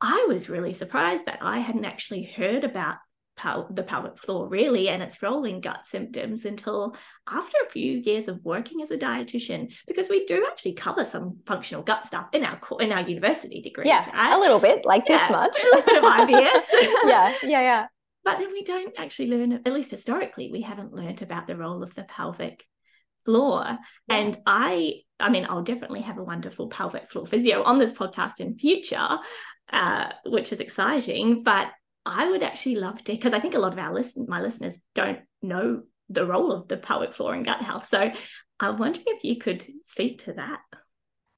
I 0.00 0.26
was 0.28 0.50
really 0.50 0.74
surprised 0.74 1.26
that 1.26 1.38
I 1.40 1.58
hadn't 1.60 1.86
actually 1.86 2.24
heard 2.24 2.64
about 2.64 2.96
pel- 3.36 3.68
the 3.70 3.82
pelvic 3.82 4.18
floor 4.18 4.48
really 4.48 4.88
and 4.88 5.02
its 5.02 5.22
rolling 5.22 5.60
gut 5.60 5.86
symptoms 5.86 6.44
until 6.44 6.96
after 7.28 7.56
a 7.66 7.70
few 7.70 7.98
years 7.98 8.28
of 8.28 8.44
working 8.44 8.82
as 8.82 8.90
a 8.90 8.96
dietitian 8.96 9.74
because 9.86 10.08
we 10.08 10.24
do 10.26 10.46
actually 10.46 10.72
cover 10.72 11.04
some 11.04 11.38
functional 11.46 11.82
gut 11.82 12.04
stuff 12.04 12.26
in 12.32 12.44
our 12.44 12.58
in 12.80 12.92
our 12.92 13.02
university 13.02 13.60
degrees 13.60 13.86
yeah 13.86 14.08
right? 14.10 14.34
a 14.34 14.38
little 14.38 14.60
bit 14.60 14.84
like 14.84 15.04
yeah, 15.08 15.18
this 15.18 15.30
much 15.30 15.58
a 15.62 15.76
little 15.76 15.82
bit 15.82 15.98
of 15.98 16.04
IBS 16.04 16.64
yeah 17.06 17.34
yeah 17.42 17.60
yeah 17.60 17.86
but 18.24 18.38
then 18.38 18.50
we 18.52 18.62
don't 18.62 18.94
actually 18.98 19.28
learn 19.28 19.52
at 19.52 19.72
least 19.72 19.90
historically 19.90 20.50
we 20.50 20.60
haven't 20.60 20.94
learned 20.94 21.22
about 21.22 21.46
the 21.46 21.56
role 21.56 21.82
of 21.82 21.94
the 21.94 22.04
pelvic 22.04 22.64
floor 23.24 23.64
yeah. 23.66 23.78
and 24.16 24.38
i 24.46 24.94
i 25.18 25.30
mean 25.30 25.46
i'll 25.48 25.62
definitely 25.62 26.02
have 26.02 26.18
a 26.18 26.24
wonderful 26.24 26.68
pelvic 26.68 27.10
floor 27.10 27.26
physio 27.26 27.62
on 27.62 27.78
this 27.78 27.92
podcast 27.92 28.40
in 28.40 28.58
future 28.58 29.18
uh, 29.72 30.12
which 30.26 30.52
is 30.52 30.60
exciting 30.60 31.42
but 31.42 31.68
I 32.06 32.30
would 32.30 32.42
actually 32.42 32.76
love 32.76 33.02
to, 33.04 33.12
because 33.12 33.32
I 33.32 33.40
think 33.40 33.54
a 33.54 33.58
lot 33.58 33.72
of 33.72 33.78
our 33.78 33.92
listen, 33.92 34.26
my 34.28 34.40
listeners 34.40 34.78
don't 34.94 35.20
know 35.42 35.82
the 36.10 36.26
role 36.26 36.52
of 36.52 36.68
the 36.68 36.76
pelvic 36.76 37.14
floor 37.14 37.34
in 37.34 37.42
gut 37.42 37.62
health. 37.62 37.88
So 37.88 38.10
I'm 38.60 38.78
wondering 38.78 39.06
if 39.08 39.24
you 39.24 39.36
could 39.36 39.66
speak 39.84 40.24
to 40.24 40.34
that. 40.34 40.60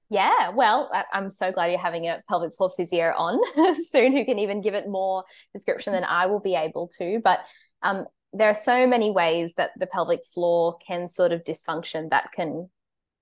Yeah, 0.09 0.51
well, 0.51 0.91
I'm 1.13 1.31
so 1.31 1.51
glad 1.51 1.71
you're 1.71 1.81
having 1.81 2.07
a 2.07 2.23
pelvic 2.29 2.55
floor 2.55 2.71
physio 2.77 3.13
on 3.17 3.75
soon 3.87 4.17
who 4.17 4.25
can 4.25 4.39
even 4.39 4.61
give 4.61 4.75
it 4.75 4.89
more 4.89 5.25
description 5.53 5.93
than 5.93 6.05
I 6.05 6.27
will 6.27 6.41
be 6.41 6.55
able 6.55 6.89
to. 6.99 7.21
But 7.23 7.41
um, 7.83 8.07
there 8.33 8.49
are 8.49 8.55
so 8.55 8.87
many 8.87 9.11
ways 9.11 9.55
that 9.55 9.71
the 9.77 9.87
pelvic 9.87 10.21
floor 10.33 10.77
can 10.87 11.09
sort 11.09 11.33
of 11.33 11.43
dysfunction 11.43 12.11
that 12.11 12.31
can 12.35 12.71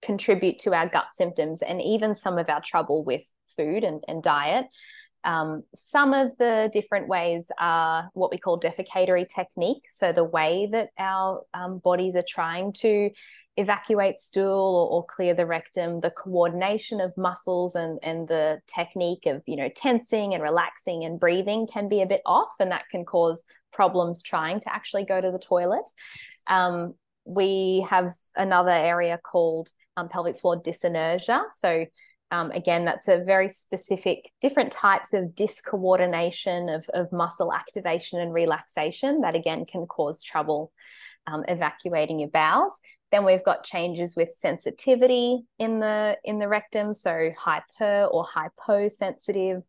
contribute 0.03 0.59
to 0.61 0.75
our 0.75 0.87
gut 0.87 1.07
symptoms 1.13 1.63
and 1.63 1.81
even 1.81 2.15
some 2.15 2.39
of 2.39 2.51
our 2.51 2.61
trouble 2.61 3.03
with 3.05 3.23
food 3.57 3.85
and, 3.85 4.05
and 4.07 4.23
diet. 4.23 4.67
Um, 5.25 5.63
some 5.75 6.13
of 6.13 6.37
the 6.39 6.71
different 6.73 7.09
ways 7.09 7.51
are 7.59 8.11
what 8.13 8.31
we 8.31 8.39
call 8.39 8.61
defecatory 8.61 9.27
technique. 9.29 9.85
So, 9.89 10.13
the 10.13 10.25
way 10.25 10.69
that 10.71 10.91
our 10.99 11.43
um, 11.55 11.79
bodies 11.79 12.15
are 12.17 12.25
trying 12.29 12.73
to 12.75 13.11
evacuate 13.57 14.19
stool 14.19 14.77
or, 14.77 14.99
or, 14.99 15.07
clear 15.07 15.33
the 15.33 15.47
rectum, 15.47 16.01
the 16.01 16.11
coordination 16.11 17.01
of 17.01 17.17
muscles 17.17 17.77
and, 17.77 17.99
and 18.03 18.27
the 18.27 18.61
technique 18.67 19.27
of, 19.27 19.43
you 19.47 19.57
know, 19.57 19.69
tensing 19.77 20.35
and 20.35 20.43
relaxing 20.43 21.05
and 21.05 21.21
breathing 21.21 21.67
can 21.67 21.89
be 21.89 22.03
a 22.03 22.07
bit 22.07 22.23
off, 22.27 22.53
and 22.59 22.71
that 22.73 22.89
can 22.91 23.05
cause 23.05 23.45
problems 23.73 24.23
trying 24.23 24.61
to 24.61 24.75
actually 24.75 25.05
go 25.05 25.21
to 25.21 25.31
the 25.31 25.39
toilet. 25.39 25.89
Um, 26.49 26.95
we 27.25 27.87
have 27.89 28.13
another 28.37 28.71
area 28.71 29.19
called 29.23 29.71
um, 29.97 30.09
pelvic 30.09 30.37
floor 30.37 30.61
dyssynergia. 30.61 31.45
So, 31.51 31.87
um, 32.31 32.51
again, 32.51 32.85
that's 32.85 33.09
a 33.09 33.23
very 33.23 33.49
specific, 33.49 34.31
different 34.41 34.73
types 34.73 35.13
of 35.13 35.35
discoordination 35.35 36.75
of, 36.75 36.89
of 36.93 37.13
muscle 37.13 37.53
activation 37.53 38.19
and 38.19 38.33
relaxation 38.33 39.21
that 39.21 39.37
again 39.37 39.67
can 39.67 39.87
cause 39.87 40.23
trouble 40.23 40.73
um, 41.27 41.45
evacuating 41.49 42.19
your 42.19 42.31
bowels. 42.31 42.81
Then 43.13 43.25
we've 43.25 43.45
got 43.45 43.65
changes 43.65 44.17
with 44.17 44.35
sensitivity 44.35 45.45
in 45.59 45.79
the 45.79 46.17
in 46.25 46.39
the 46.39 46.49
rectum, 46.49 46.95
so 46.95 47.31
hyper 47.39 48.09
or 48.11 48.27
hyposensitive. 48.27 49.63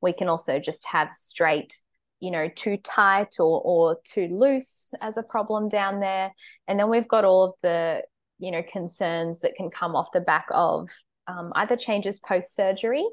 We 0.00 0.12
can 0.12 0.28
also 0.28 0.60
just 0.60 0.84
have 0.86 1.12
straight, 1.12 1.74
you 2.20 2.30
know, 2.30 2.48
too 2.54 2.76
tight 2.76 3.40
or 3.40 3.60
or 3.64 3.98
too 4.04 4.28
loose 4.28 4.92
as 5.00 5.16
a 5.16 5.24
problem 5.24 5.68
down 5.68 5.98
there. 5.98 6.32
And 6.68 6.78
then 6.78 6.88
we've 6.88 7.08
got 7.08 7.24
all 7.24 7.44
of 7.44 7.54
the, 7.62 8.02
you 8.38 8.52
know, 8.52 8.62
concerns 8.62 9.40
that 9.40 9.56
can 9.56 9.70
come 9.70 9.96
off 9.96 10.12
the 10.12 10.20
back 10.20 10.46
of 10.52 10.88
um, 11.26 11.52
either 11.54 11.76
changes 11.76 12.20
post 12.20 12.54
surgery 12.54 13.04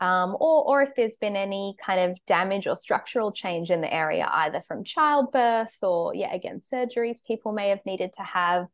um, 0.00 0.36
or, 0.40 0.64
or 0.64 0.82
if 0.82 0.94
there's 0.96 1.16
been 1.16 1.36
any 1.36 1.76
kind 1.84 2.10
of 2.10 2.18
damage 2.26 2.66
or 2.66 2.76
structural 2.76 3.30
change 3.30 3.70
in 3.70 3.80
the 3.80 3.92
area, 3.92 4.28
either 4.28 4.60
from 4.60 4.82
childbirth 4.82 5.76
or, 5.80 6.14
yeah, 6.14 6.34
again, 6.34 6.58
surgeries 6.58 7.24
people 7.24 7.52
may 7.52 7.68
have 7.68 7.86
needed 7.86 8.12
to 8.14 8.22
have. 8.22 8.66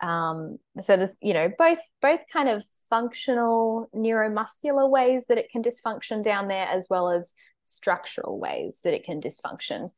Um, 0.00 0.56
so 0.80 0.96
there's, 0.96 1.18
you 1.20 1.34
know, 1.34 1.50
both 1.58 1.80
both 2.00 2.20
kind 2.32 2.48
of 2.48 2.64
functional 2.88 3.90
neuromuscular 3.94 4.90
ways 4.90 5.26
that 5.26 5.38
it 5.38 5.50
can 5.52 5.62
dysfunction 5.62 6.24
down 6.24 6.48
there, 6.48 6.66
as 6.66 6.86
well 6.88 7.10
as 7.10 7.34
structural 7.62 8.40
ways 8.40 8.80
that 8.84 8.94
it 8.94 9.04
can 9.04 9.20
dysfunction. 9.20 9.90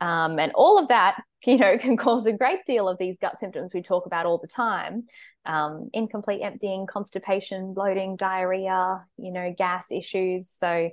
Um, 0.00 0.38
and 0.38 0.52
all 0.54 0.78
of 0.78 0.88
that, 0.88 1.22
you 1.46 1.58
know, 1.58 1.78
can 1.78 1.96
cause 1.96 2.26
a 2.26 2.32
great 2.32 2.64
deal 2.66 2.88
of 2.88 2.98
these 2.98 3.18
gut 3.18 3.38
symptoms 3.38 3.72
we 3.72 3.82
talk 3.82 4.06
about 4.06 4.26
all 4.26 4.38
the 4.38 4.48
time. 4.48 5.06
Um, 5.46 5.88
incomplete 5.92 6.42
emptying, 6.42 6.86
constipation, 6.86 7.74
bloating, 7.74 8.16
diarrhea, 8.16 9.04
you 9.16 9.32
know, 9.32 9.54
gas 9.56 9.90
issues. 9.90 10.50
So 10.50 10.90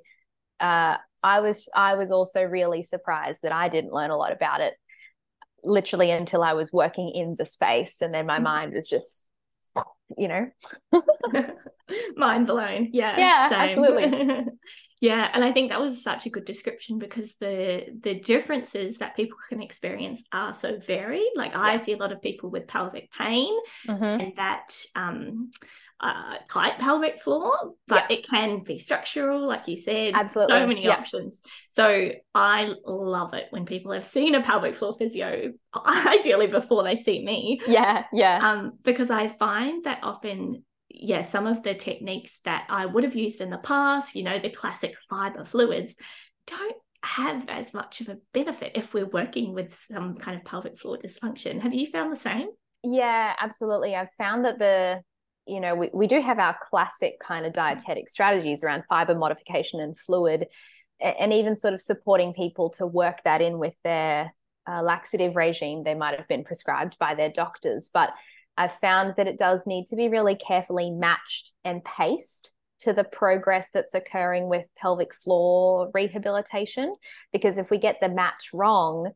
uh, 0.59 0.97
I 1.23 1.39
was 1.41 1.67
I 1.75 1.95
was 1.95 2.11
also 2.11 2.43
really 2.43 2.83
surprised 2.83 3.41
that 3.41 3.51
I 3.51 3.67
didn't 3.69 3.91
learn 3.91 4.11
a 4.11 4.17
lot 4.17 4.31
about 4.31 4.61
it 4.61 4.75
literally 5.63 6.11
until 6.11 6.43
I 6.43 6.53
was 6.53 6.71
working 6.71 7.11
in 7.13 7.33
the 7.37 7.45
space, 7.45 8.01
and 8.01 8.13
then 8.13 8.25
my 8.25 8.35
mm-hmm. 8.35 8.43
mind 8.43 8.73
was 8.73 8.87
just, 8.87 9.27
you 10.17 10.27
know, 10.27 10.49
mind 12.15 12.47
blown. 12.47 12.89
Yeah, 12.93 13.17
yeah, 13.17 13.49
same. 13.49 13.59
absolutely. 13.59 14.45
Yeah, 15.01 15.29
and 15.33 15.43
I 15.43 15.51
think 15.51 15.69
that 15.69 15.79
was 15.79 16.01
such 16.01 16.25
a 16.25 16.31
good 16.31 16.45
description 16.45 16.97
because 16.97 17.35
the 17.39 17.85
the 18.01 18.15
differences 18.15 18.97
that 18.97 19.15
people 19.15 19.37
can 19.49 19.61
experience 19.61 20.23
are 20.31 20.51
so 20.51 20.79
varied. 20.79 21.31
Like 21.35 21.51
yes. 21.51 21.61
I 21.61 21.77
see 21.77 21.93
a 21.93 21.97
lot 21.97 22.11
of 22.11 22.23
people 22.23 22.49
with 22.49 22.67
pelvic 22.67 23.11
pain 23.11 23.53
mm-hmm. 23.87 24.03
and 24.03 24.35
that 24.37 24.75
um, 24.95 25.51
uh, 25.99 26.37
tight 26.49 26.79
pelvic 26.79 27.21
floor, 27.21 27.73
but 27.87 28.09
it 28.09 28.27
can 28.27 28.63
be 28.63 28.79
structural, 28.79 29.45
like 29.47 29.67
you 29.67 29.77
said. 29.77 30.13
Absolutely, 30.15 30.55
so 30.55 30.67
many 30.67 30.87
options. 30.87 31.39
So 31.75 32.11
I 32.33 32.73
love 32.85 33.33
it 33.33 33.47
when 33.51 33.65
people 33.65 33.91
have 33.91 34.07
seen 34.07 34.33
a 34.33 34.41
pelvic 34.41 34.75
floor 34.75 34.95
physio, 34.97 35.51
ideally 35.85 36.47
before 36.47 36.83
they 36.83 36.95
see 36.95 37.23
me. 37.23 37.61
Yeah, 37.67 38.05
yeah. 38.11 38.39
Um, 38.41 38.79
because 38.83 39.11
I 39.11 39.27
find 39.27 39.83
that 39.83 39.99
often 40.03 40.63
yeah, 40.89 41.21
some 41.21 41.47
of 41.47 41.63
the 41.63 41.73
techniques 41.73 42.39
that 42.45 42.65
I 42.69 42.85
would 42.85 43.03
have 43.03 43.15
used 43.15 43.41
in 43.41 43.49
the 43.49 43.57
past, 43.57 44.15
you 44.15 44.23
know, 44.23 44.39
the 44.39 44.49
classic 44.49 44.95
fiber 45.09 45.45
fluids, 45.45 45.95
don't 46.47 46.75
have 47.03 47.47
as 47.49 47.73
much 47.73 48.01
of 48.01 48.09
a 48.09 48.17
benefit 48.33 48.73
if 48.75 48.93
we're 48.93 49.05
working 49.05 49.53
with 49.53 49.77
some 49.91 50.15
kind 50.15 50.37
of 50.37 50.45
pelvic 50.45 50.79
floor 50.79 50.97
dysfunction. 50.97 51.61
Have 51.61 51.73
you 51.73 51.87
found 51.87 52.11
the 52.11 52.19
same? 52.19 52.47
Yeah, 52.83 53.33
absolutely. 53.39 53.95
I've 53.95 54.13
found 54.17 54.45
that 54.45 54.59
the, 54.59 55.01
you 55.47 55.59
know, 55.59 55.75
we, 55.75 55.89
we 55.93 56.07
do 56.07 56.21
have 56.21 56.39
our 56.39 56.55
classic 56.61 57.19
kind 57.19 57.45
of 57.45 57.53
dietetic 57.53 58.09
strategies 58.09 58.63
around 58.63 58.83
fiber 58.89 59.15
modification 59.15 59.79
and 59.79 59.97
fluid, 59.97 60.47
and 60.99 61.33
even 61.33 61.57
sort 61.57 61.73
of 61.73 61.81
supporting 61.81 62.33
people 62.33 62.69
to 62.71 62.87
work 62.87 63.21
that 63.23 63.41
in 63.41 63.59
with 63.59 63.75
their 63.83 64.33
uh, 64.67 64.81
laxative 64.81 65.35
regime 65.35 65.83
they 65.83 65.93
might 65.93 66.17
have 66.17 66.27
been 66.27 66.43
prescribed 66.43 66.97
by 66.97 67.13
their 67.13 67.29
doctors. 67.29 67.89
But 67.93 68.11
I've 68.57 68.73
found 68.73 69.15
that 69.17 69.27
it 69.27 69.37
does 69.37 69.67
need 69.67 69.85
to 69.87 69.95
be 69.95 70.09
really 70.09 70.35
carefully 70.35 70.91
matched 70.91 71.53
and 71.63 71.83
paced 71.83 72.53
to 72.79 72.93
the 72.93 73.03
progress 73.03 73.71
that's 73.71 73.93
occurring 73.93 74.47
with 74.47 74.65
pelvic 74.77 75.13
floor 75.13 75.89
rehabilitation. 75.93 76.93
Because 77.31 77.57
if 77.57 77.69
we 77.69 77.77
get 77.77 77.97
the 78.01 78.09
match 78.09 78.49
wrong, 78.53 79.11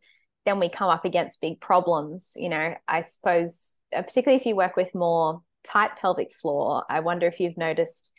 then 0.46 0.60
we 0.60 0.70
come 0.70 0.90
up 0.90 1.06
against 1.06 1.42
big 1.42 1.60
problems. 1.60 2.34
You 2.36 2.50
know, 2.50 2.76
I 2.88 3.02
suppose, 3.02 3.76
uh, 3.96 4.02
particularly 4.02 4.40
if 4.40 4.46
you 4.46 4.56
work 4.56 4.76
with 4.76 4.96
more 4.96 5.42
tight 5.64 5.98
pelvic 5.98 6.34
floor, 6.34 6.86
I 6.90 7.02
wonder 7.02 7.28
if 7.28 7.40
you've 7.40 7.58
noticed. 7.58 8.14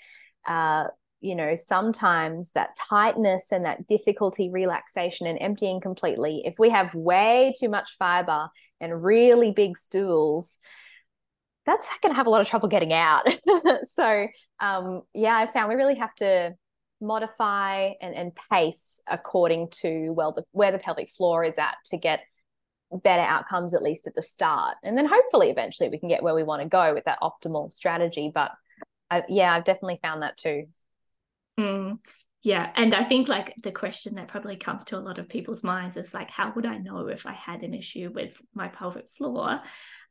Uh, 0.47 0.85
you 1.23 1.35
know, 1.35 1.55
sometimes 1.55 2.53
that 2.53 2.71
tightness 2.89 3.53
and 3.53 3.67
that 3.67 3.87
difficulty, 3.87 4.49
relaxation, 4.51 5.27
and 5.27 5.37
emptying 5.39 5.79
completely, 5.79 6.43
if 6.47 6.55
we 6.59 6.71
have 6.71 6.95
way 6.95 7.53
too 7.61 7.69
much 7.69 7.97
fiber 7.99 8.49
and 8.81 9.05
really 9.05 9.51
big 9.51 9.77
stools, 9.77 10.59
that's 11.71 11.89
going 12.03 12.13
to 12.13 12.17
have 12.17 12.27
a 12.27 12.31
lot 12.31 12.41
of 12.41 12.49
trouble 12.49 12.69
getting 12.69 12.93
out. 12.93 13.29
so, 13.85 14.27
um, 14.59 15.03
yeah, 15.15 15.37
I 15.37 15.47
found 15.47 15.69
we 15.69 15.77
really 15.77 15.97
have 15.97 16.15
to 16.17 16.55
modify 17.01 17.93
and, 18.01 18.15
and 18.15 18.33
pace 18.51 19.03
according 19.09 19.69
to 19.71 20.13
well 20.13 20.33
the, 20.33 20.45
where 20.53 20.71
the 20.71 20.79
pelvic 20.79 21.09
floor 21.09 21.43
is 21.45 21.57
at 21.57 21.77
to 21.87 21.97
get 21.97 22.21
better 23.03 23.23
outcomes 23.23 23.73
at 23.73 23.83
least 23.83 24.07
at 24.07 24.15
the 24.15 24.23
start 24.23 24.77
and 24.83 24.99
then 24.99 25.07
hopefully 25.07 25.49
eventually 25.49 25.89
we 25.89 25.99
can 25.99 26.11
get 26.11 26.23
where 26.23 26.35
we 26.35 26.43
want 26.43 26.61
to 26.61 26.69
go 26.69 26.93
with 26.93 27.05
that 27.05 27.19
optimal 27.23 27.73
strategy 27.73 28.31
but 28.35 28.51
I, 29.11 29.23
yeah 29.31 29.55
i've 29.55 29.65
definitely 29.65 29.99
found 30.03 30.23
that 30.23 30.37
too 30.37 30.67
mm. 31.59 31.99
Yeah. 32.43 32.71
And 32.75 32.95
I 32.95 33.05
think 33.05 33.29
like 33.29 33.55
the 33.63 33.71
question 33.71 34.15
that 34.15 34.29
probably 34.29 34.57
comes 34.57 34.85
to 34.87 34.97
a 34.97 35.01
lot 35.01 35.19
of 35.19 35.29
people's 35.29 35.63
minds 35.63 35.97
is 35.99 36.15
like, 36.15 36.31
how 36.31 36.53
would 36.57 36.65
I 36.65 36.79
know 36.79 37.09
if 37.09 37.27
I 37.27 37.33
had 37.33 37.63
an 37.63 37.75
issue 37.75 38.11
with 38.15 38.41
my 38.55 38.69
pelvic 38.69 39.11
floor? 39.11 39.61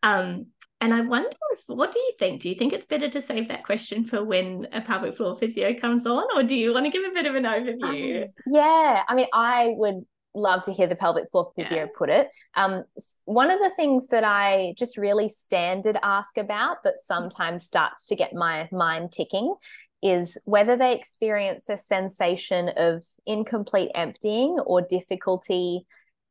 Um, 0.04 0.48
and 0.80 0.94
I 0.94 1.02
wonder 1.02 1.36
if, 1.54 1.64
what 1.66 1.92
do 1.92 2.00
you 2.00 2.14
think? 2.20 2.42
Do 2.42 2.50
you 2.50 2.56
think 2.56 2.72
it's 2.72 2.86
better 2.86 3.10
to 3.10 3.22
save 3.22 3.48
that 3.48 3.64
question 3.64 4.06
for 4.06 4.24
when 4.24 4.68
a 4.72 4.80
pelvic 4.80 5.18
floor 5.18 5.38
physio 5.40 5.74
comes 5.74 6.06
on, 6.06 6.24
or 6.36 6.44
do 6.44 6.56
you 6.56 6.72
want 6.72 6.86
to 6.86 6.92
give 6.92 7.04
a 7.04 7.14
bit 7.14 7.26
of 7.26 7.36
an 7.36 7.44
overview? 7.44 8.24
Um, 8.24 8.30
yeah. 8.48 9.04
I 9.08 9.16
mean, 9.16 9.28
I 9.34 9.74
would 9.76 10.06
love 10.36 10.62
to 10.64 10.72
hear 10.72 10.88
the 10.88 10.96
pelvic 10.96 11.32
floor 11.32 11.52
physio 11.56 11.78
yeah. 11.78 11.86
put 11.98 12.10
it. 12.10 12.30
Um, 12.56 12.84
one 13.26 13.50
of 13.50 13.60
the 13.60 13.72
things 13.76 14.10
that 14.10 14.24
I 14.24 14.74
just 14.78 14.98
really 14.98 15.28
standard 15.28 15.98
ask 16.04 16.38
about 16.38 16.84
that 16.84 17.00
sometimes 17.00 17.66
starts 17.66 18.06
to 18.06 18.16
get 18.16 18.34
my 18.34 18.70
mind 18.72 19.12
ticking 19.12 19.56
is 20.02 20.42
whether 20.46 20.78
they 20.78 20.96
experience 20.96 21.70
a 21.70 21.78
sensation 21.78 22.70
of 22.78 23.06
incomplete 23.26 23.92
emptying 23.96 24.58
or 24.66 24.82
difficulty 24.82 25.86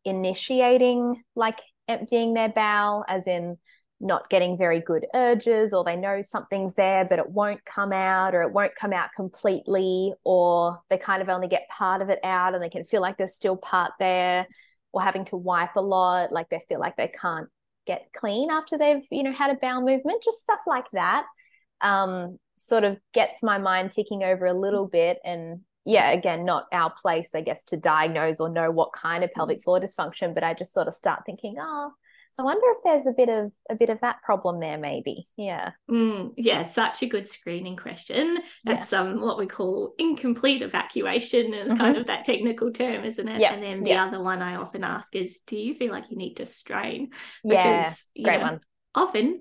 initiating 0.05 1.23
like 1.37 1.59
emptying 1.87 2.35
their 2.35 2.49
bowel 2.49 3.05
as 3.09 3.27
in 3.27 3.59
not 4.01 4.31
getting 4.31 4.57
very 4.57 4.81
good 4.81 5.07
urges 5.15 5.73
or 5.73 5.85
they 5.85 5.97
know 5.97 6.23
something's 6.23 6.75
there 6.75 7.05
but 7.05 7.19
it 7.19 7.29
won't 7.29 7.65
come 7.65 7.93
out 7.93 8.35
or 8.35 8.43
it 8.43 8.53
won't 8.53 8.75
come 8.77 8.93
out 8.93 9.11
completely 9.15 10.13
or 10.25 10.79
they 10.89 10.97
kind 10.97 11.21
of 11.21 11.29
only 11.29 11.49
get 11.49 11.69
part 11.69 12.01
of 12.01 12.09
it 12.09 12.21
out 12.23 12.55
and 12.55 12.63
they 12.63 12.69
can 12.69 12.85
feel 12.85 13.03
like 13.03 13.19
there's 13.19 13.35
still 13.35 13.57
part 13.57 13.93
there 13.99 14.47
or 14.93 15.03
having 15.03 15.25
to 15.25 15.37
wipe 15.37 15.75
a 15.77 15.81
lot 15.81 16.33
like 16.33 16.49
they 16.49 16.61
feel 16.69 16.79
like 16.79 16.97
they 16.97 17.09
can't 17.09 17.49
get 17.87 18.09
clean 18.15 18.51
after 18.51 18.79
they've 18.79 19.05
you 19.11 19.23
know 19.23 19.33
had 19.33 19.51
a 19.51 19.59
bowel 19.61 19.81
movement 19.81 20.23
just 20.23 20.41
stuff 20.41 20.61
like 20.67 20.89
that 20.93 21.25
um, 21.81 22.39
sort 22.57 22.85
of 22.85 22.99
gets 23.13 23.43
my 23.43 23.59
mind 23.59 23.93
ticking 23.93 24.25
over 24.25 24.47
a 24.47 24.53
little 24.53 24.87
bit 24.87 25.19
and 25.25 25.61
yeah 25.85 26.11
again 26.11 26.45
not 26.45 26.67
our 26.73 26.91
place 26.91 27.35
i 27.35 27.41
guess 27.41 27.65
to 27.65 27.77
diagnose 27.77 28.41
or 28.41 28.49
know 28.49 28.71
what 28.71 28.93
kind 28.93 29.23
of 29.23 29.33
pelvic 29.33 29.63
floor 29.63 29.81
dysfunction 29.81 30.35
but 30.35 30.43
i 30.43 30.53
just 30.53 30.73
sort 30.73 30.89
of 30.89 30.95
start 30.95 31.23
thinking 31.25 31.55
oh 31.59 31.93
I 32.39 32.45
wonder 32.45 32.67
if 32.77 32.79
there's 32.85 33.07
a 33.07 33.13
bit 33.13 33.29
of 33.29 33.51
a 33.69 33.75
bit 33.75 33.91
of 33.91 34.01
that 34.01 34.23
problem 34.23 34.61
there, 34.61 34.79
maybe. 34.79 35.25
Yeah. 35.37 35.73
Mm, 35.91 36.35
yeah, 36.37 36.63
such 36.63 37.03
a 37.03 37.07
good 37.07 37.29
screening 37.29 37.77
question. 37.77 38.39
That's 38.65 38.93
yeah. 38.93 39.01
um 39.01 39.21
what 39.21 39.39
we 39.39 39.47
call 39.47 39.95
incomplete 39.99 40.63
evacuation 40.63 41.53
is 41.53 41.69
mm-hmm. 41.69 41.79
kind 41.79 41.97
of 41.97 42.07
that 42.07 42.25
technical 42.25 42.71
term, 42.71 43.05
isn't 43.05 43.29
it? 43.29 43.41
Yeah. 43.41 43.55
And 43.55 43.63
then 43.63 43.83
the 43.83 43.91
yeah. 43.91 44.05
other 44.05 44.23
one 44.23 44.41
I 44.41 44.57
often 44.57 44.85
ask 44.85 45.17
is, 45.17 45.41
do 45.47 45.57
you 45.57 45.75
feel 45.75 45.91
like 45.91 46.11
you 46.11 46.17
need 46.17 46.35
to 46.35 46.47
strain? 46.47 47.11
Because, 47.43 48.05
yeah, 48.15 48.25
great 48.25 48.41
know, 48.41 48.47
one. 48.47 48.61
Often 48.95 49.41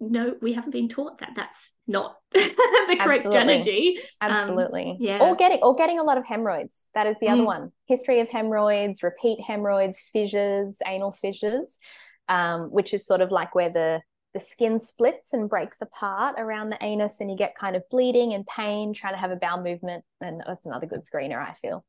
no, 0.00 0.36
we 0.40 0.52
haven't 0.52 0.70
been 0.70 0.88
taught 0.88 1.18
that 1.20 1.32
that's 1.34 1.72
not 1.86 2.16
the 2.32 2.40
correct 2.40 3.26
Absolutely. 3.26 3.30
strategy. 3.30 3.98
Um, 4.20 4.30
Absolutely. 4.30 4.90
Um, 4.90 4.96
yeah. 5.00 5.18
Or 5.20 5.34
getting 5.36 5.58
or 5.62 5.74
getting 5.74 5.98
a 5.98 6.04
lot 6.04 6.18
of 6.18 6.26
hemorrhoids. 6.26 6.86
That 6.94 7.06
is 7.06 7.18
the 7.20 7.26
mm. 7.26 7.32
other 7.32 7.44
one. 7.44 7.72
History 7.86 8.20
of 8.20 8.28
hemorrhoids, 8.28 9.02
repeat 9.02 9.40
hemorrhoids, 9.40 9.98
fissures, 10.12 10.80
anal 10.86 11.12
fissures, 11.12 11.78
um, 12.28 12.70
which 12.70 12.94
is 12.94 13.06
sort 13.06 13.20
of 13.20 13.30
like 13.30 13.54
where 13.54 13.70
the 13.70 14.00
the 14.34 14.40
skin 14.40 14.78
splits 14.78 15.32
and 15.32 15.48
breaks 15.48 15.80
apart 15.80 16.34
around 16.38 16.68
the 16.68 16.78
anus 16.84 17.20
and 17.20 17.30
you 17.30 17.36
get 17.36 17.54
kind 17.54 17.74
of 17.74 17.82
bleeding 17.90 18.34
and 18.34 18.46
pain 18.46 18.92
trying 18.92 19.14
to 19.14 19.18
have 19.18 19.30
a 19.30 19.36
bowel 19.36 19.62
movement 19.62 20.04
and 20.20 20.42
that's 20.46 20.66
another 20.66 20.86
good 20.86 21.00
screener 21.02 21.42
i 21.42 21.54
feel 21.54 21.82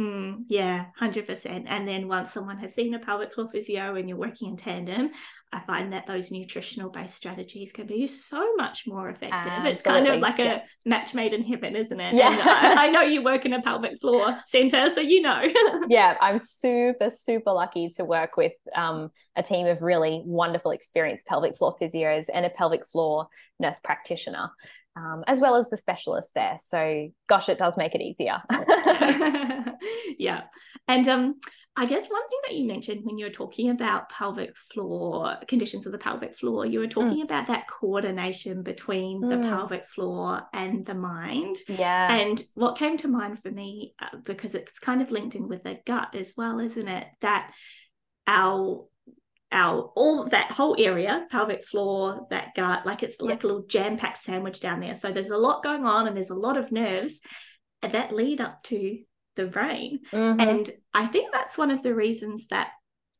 Mm, 0.00 0.44
yeah, 0.48 0.86
100%. 1.00 1.64
And 1.66 1.86
then 1.86 2.08
once 2.08 2.32
someone 2.32 2.58
has 2.58 2.74
seen 2.74 2.94
a 2.94 2.98
pelvic 2.98 3.34
floor 3.34 3.48
physio 3.52 3.94
and 3.94 4.08
you're 4.08 4.18
working 4.18 4.50
in 4.50 4.56
tandem, 4.56 5.10
I 5.52 5.60
find 5.60 5.92
that 5.92 6.06
those 6.06 6.30
nutritional 6.30 6.88
based 6.88 7.14
strategies 7.14 7.72
can 7.72 7.86
be 7.86 8.06
so 8.06 8.54
much 8.56 8.84
more 8.86 9.10
effective. 9.10 9.32
Absolutely. 9.32 9.70
It's 9.72 9.82
kind 9.82 10.06
of 10.08 10.20
like 10.22 10.38
yes. 10.38 10.66
a 10.86 10.88
match 10.88 11.12
made 11.12 11.34
in 11.34 11.44
heaven, 11.44 11.76
isn't 11.76 12.00
it? 12.00 12.14
Yeah. 12.14 12.42
I, 12.42 12.86
I, 12.86 12.88
know 12.90 13.02
you 13.02 13.22
work 13.22 13.44
in 13.44 13.52
a 13.52 13.60
pelvic 13.60 14.00
floor 14.00 14.38
center, 14.46 14.88
so 14.94 15.02
you 15.02 15.20
know. 15.20 15.42
yeah, 15.88 16.16
I'm 16.22 16.38
super, 16.38 17.10
super 17.10 17.52
lucky 17.52 17.88
to 17.96 18.04
work 18.04 18.38
with 18.38 18.52
um, 18.74 19.10
a 19.36 19.42
team 19.42 19.66
of 19.66 19.80
really 19.82 20.22
wonderful, 20.24 20.70
experienced 20.70 21.26
pelvic 21.26 21.56
floor 21.56 21.76
physios 21.80 22.26
and 22.32 22.44
a 22.44 22.50
pelvic 22.50 22.86
floor 22.86 23.28
nurse 23.58 23.78
practitioner, 23.82 24.50
um, 24.96 25.24
as 25.26 25.40
well 25.40 25.56
as 25.56 25.70
the 25.70 25.76
specialists 25.76 26.32
there. 26.32 26.56
So, 26.58 27.10
gosh, 27.28 27.48
it 27.48 27.58
does 27.58 27.76
make 27.76 27.94
it 27.94 28.02
easier. 28.02 28.42
yeah. 30.18 30.42
And 30.86 31.08
um, 31.08 31.36
I 31.74 31.86
guess 31.86 32.06
one 32.08 32.28
thing 32.28 32.40
that 32.44 32.54
you 32.56 32.66
mentioned 32.66 33.00
when 33.04 33.16
you 33.16 33.24
were 33.24 33.32
talking 33.32 33.70
about 33.70 34.10
pelvic 34.10 34.54
floor 34.56 35.38
conditions 35.48 35.86
of 35.86 35.92
the 35.92 35.98
pelvic 35.98 36.36
floor, 36.36 36.66
you 36.66 36.80
were 36.80 36.86
talking 36.86 37.22
mm. 37.22 37.24
about 37.24 37.46
that 37.46 37.66
coordination 37.66 38.62
between 38.62 39.22
mm. 39.22 39.30
the 39.30 39.48
pelvic 39.48 39.86
floor 39.88 40.42
and 40.52 40.84
the 40.84 40.94
mind. 40.94 41.56
Yeah. 41.68 42.14
And 42.14 42.42
what 42.54 42.76
came 42.76 42.98
to 42.98 43.08
mind 43.08 43.40
for 43.40 43.50
me, 43.50 43.94
uh, 44.02 44.18
because 44.22 44.54
it's 44.54 44.78
kind 44.78 45.00
of 45.00 45.10
linked 45.10 45.34
in 45.34 45.48
with 45.48 45.62
the 45.62 45.78
gut 45.86 46.14
as 46.14 46.34
well, 46.36 46.60
isn't 46.60 46.88
it? 46.88 47.06
That 47.22 47.50
our 48.26 48.86
our 49.52 49.92
all 49.94 50.28
that 50.30 50.50
whole 50.50 50.74
area, 50.78 51.26
pelvic 51.30 51.64
floor, 51.64 52.26
that 52.30 52.54
gut, 52.56 52.86
like 52.86 53.02
it's 53.02 53.20
like 53.20 53.44
a 53.44 53.46
little 53.46 53.66
jam-packed 53.66 54.22
sandwich 54.22 54.60
down 54.60 54.80
there. 54.80 54.94
So 54.94 55.12
there's 55.12 55.30
a 55.30 55.36
lot 55.36 55.62
going 55.62 55.84
on 55.84 56.06
and 56.06 56.16
there's 56.16 56.30
a 56.30 56.34
lot 56.34 56.56
of 56.56 56.72
nerves 56.72 57.20
that 57.82 58.14
lead 58.14 58.40
up 58.40 58.62
to 58.64 58.98
the 59.36 59.46
brain. 59.46 60.00
Mm-hmm. 60.10 60.40
And 60.40 60.70
I 60.94 61.06
think 61.06 61.32
that's 61.32 61.58
one 61.58 61.70
of 61.70 61.82
the 61.82 61.94
reasons 61.94 62.46
that 62.50 62.68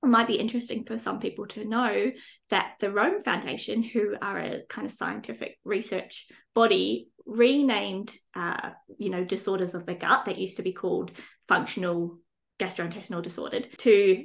might 0.02 0.26
be 0.26 0.34
interesting 0.34 0.84
for 0.84 0.98
some 0.98 1.20
people 1.20 1.46
to 1.46 1.64
know 1.64 2.10
that 2.50 2.72
the 2.80 2.90
Rome 2.90 3.22
Foundation, 3.22 3.82
who 3.82 4.16
are 4.20 4.38
a 4.38 4.62
kind 4.68 4.86
of 4.86 4.92
scientific 4.92 5.58
research 5.64 6.26
body, 6.54 7.08
renamed, 7.24 8.12
uh, 8.34 8.70
you 8.98 9.10
know, 9.10 9.24
disorders 9.24 9.74
of 9.74 9.86
the 9.86 9.94
gut 9.94 10.24
that 10.24 10.38
used 10.38 10.56
to 10.56 10.62
be 10.62 10.72
called 10.72 11.12
functional 11.46 12.18
gastrointestinal 12.58 13.22
disordered 13.22 13.68
to 13.78 14.24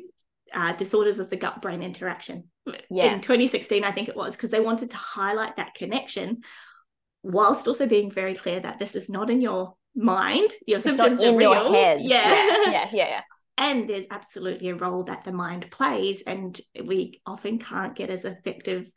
uh, 0.54 0.74
disorders 0.74 1.20
of 1.20 1.30
the 1.30 1.36
gut 1.36 1.62
brain 1.62 1.82
interaction 1.82 2.46
yes. 2.89 3.13
in 3.13 3.22
2016 3.22 3.84
i 3.84 3.92
think 3.92 4.10
it 4.10 4.16
was 4.16 4.36
because 4.36 4.50
they 4.50 4.60
wanted 4.60 4.89
to 4.92 4.98
highlight 4.98 5.56
that 5.56 5.74
connection 5.74 6.42
whilst 7.24 7.68
also 7.68 7.88
being 7.88 8.12
very 8.12 8.34
clear 8.34 8.60
that 8.60 8.80
this 8.80 8.96
is 8.96 9.10
not 9.10 9.30
in 9.30 9.42
your 9.42 9.75
mind 9.96 10.51
your 10.66 10.77
it's 10.77 10.86
symptoms 10.86 11.22
in 11.22 11.36
are 11.36 11.38
real. 11.38 11.54
your 11.54 11.74
head 11.74 12.00
yeah. 12.01 12.30
yeah 12.30 12.63
yeah 12.72 12.89
yeah, 12.92 13.10
yeah. 13.10 13.22
and 13.58 13.90
there's 13.90 14.05
absolutely 14.12 14.70
a 14.70 14.75
role 14.75 15.03
that 15.03 15.24
the 15.24 15.31
mind 15.31 15.70
plays 15.72 16.24
and 16.25 16.60
we 16.83 17.22
often 17.25 17.57
can't 17.60 17.96
get 17.96 18.10
as 18.10 18.25
effective 18.25 18.90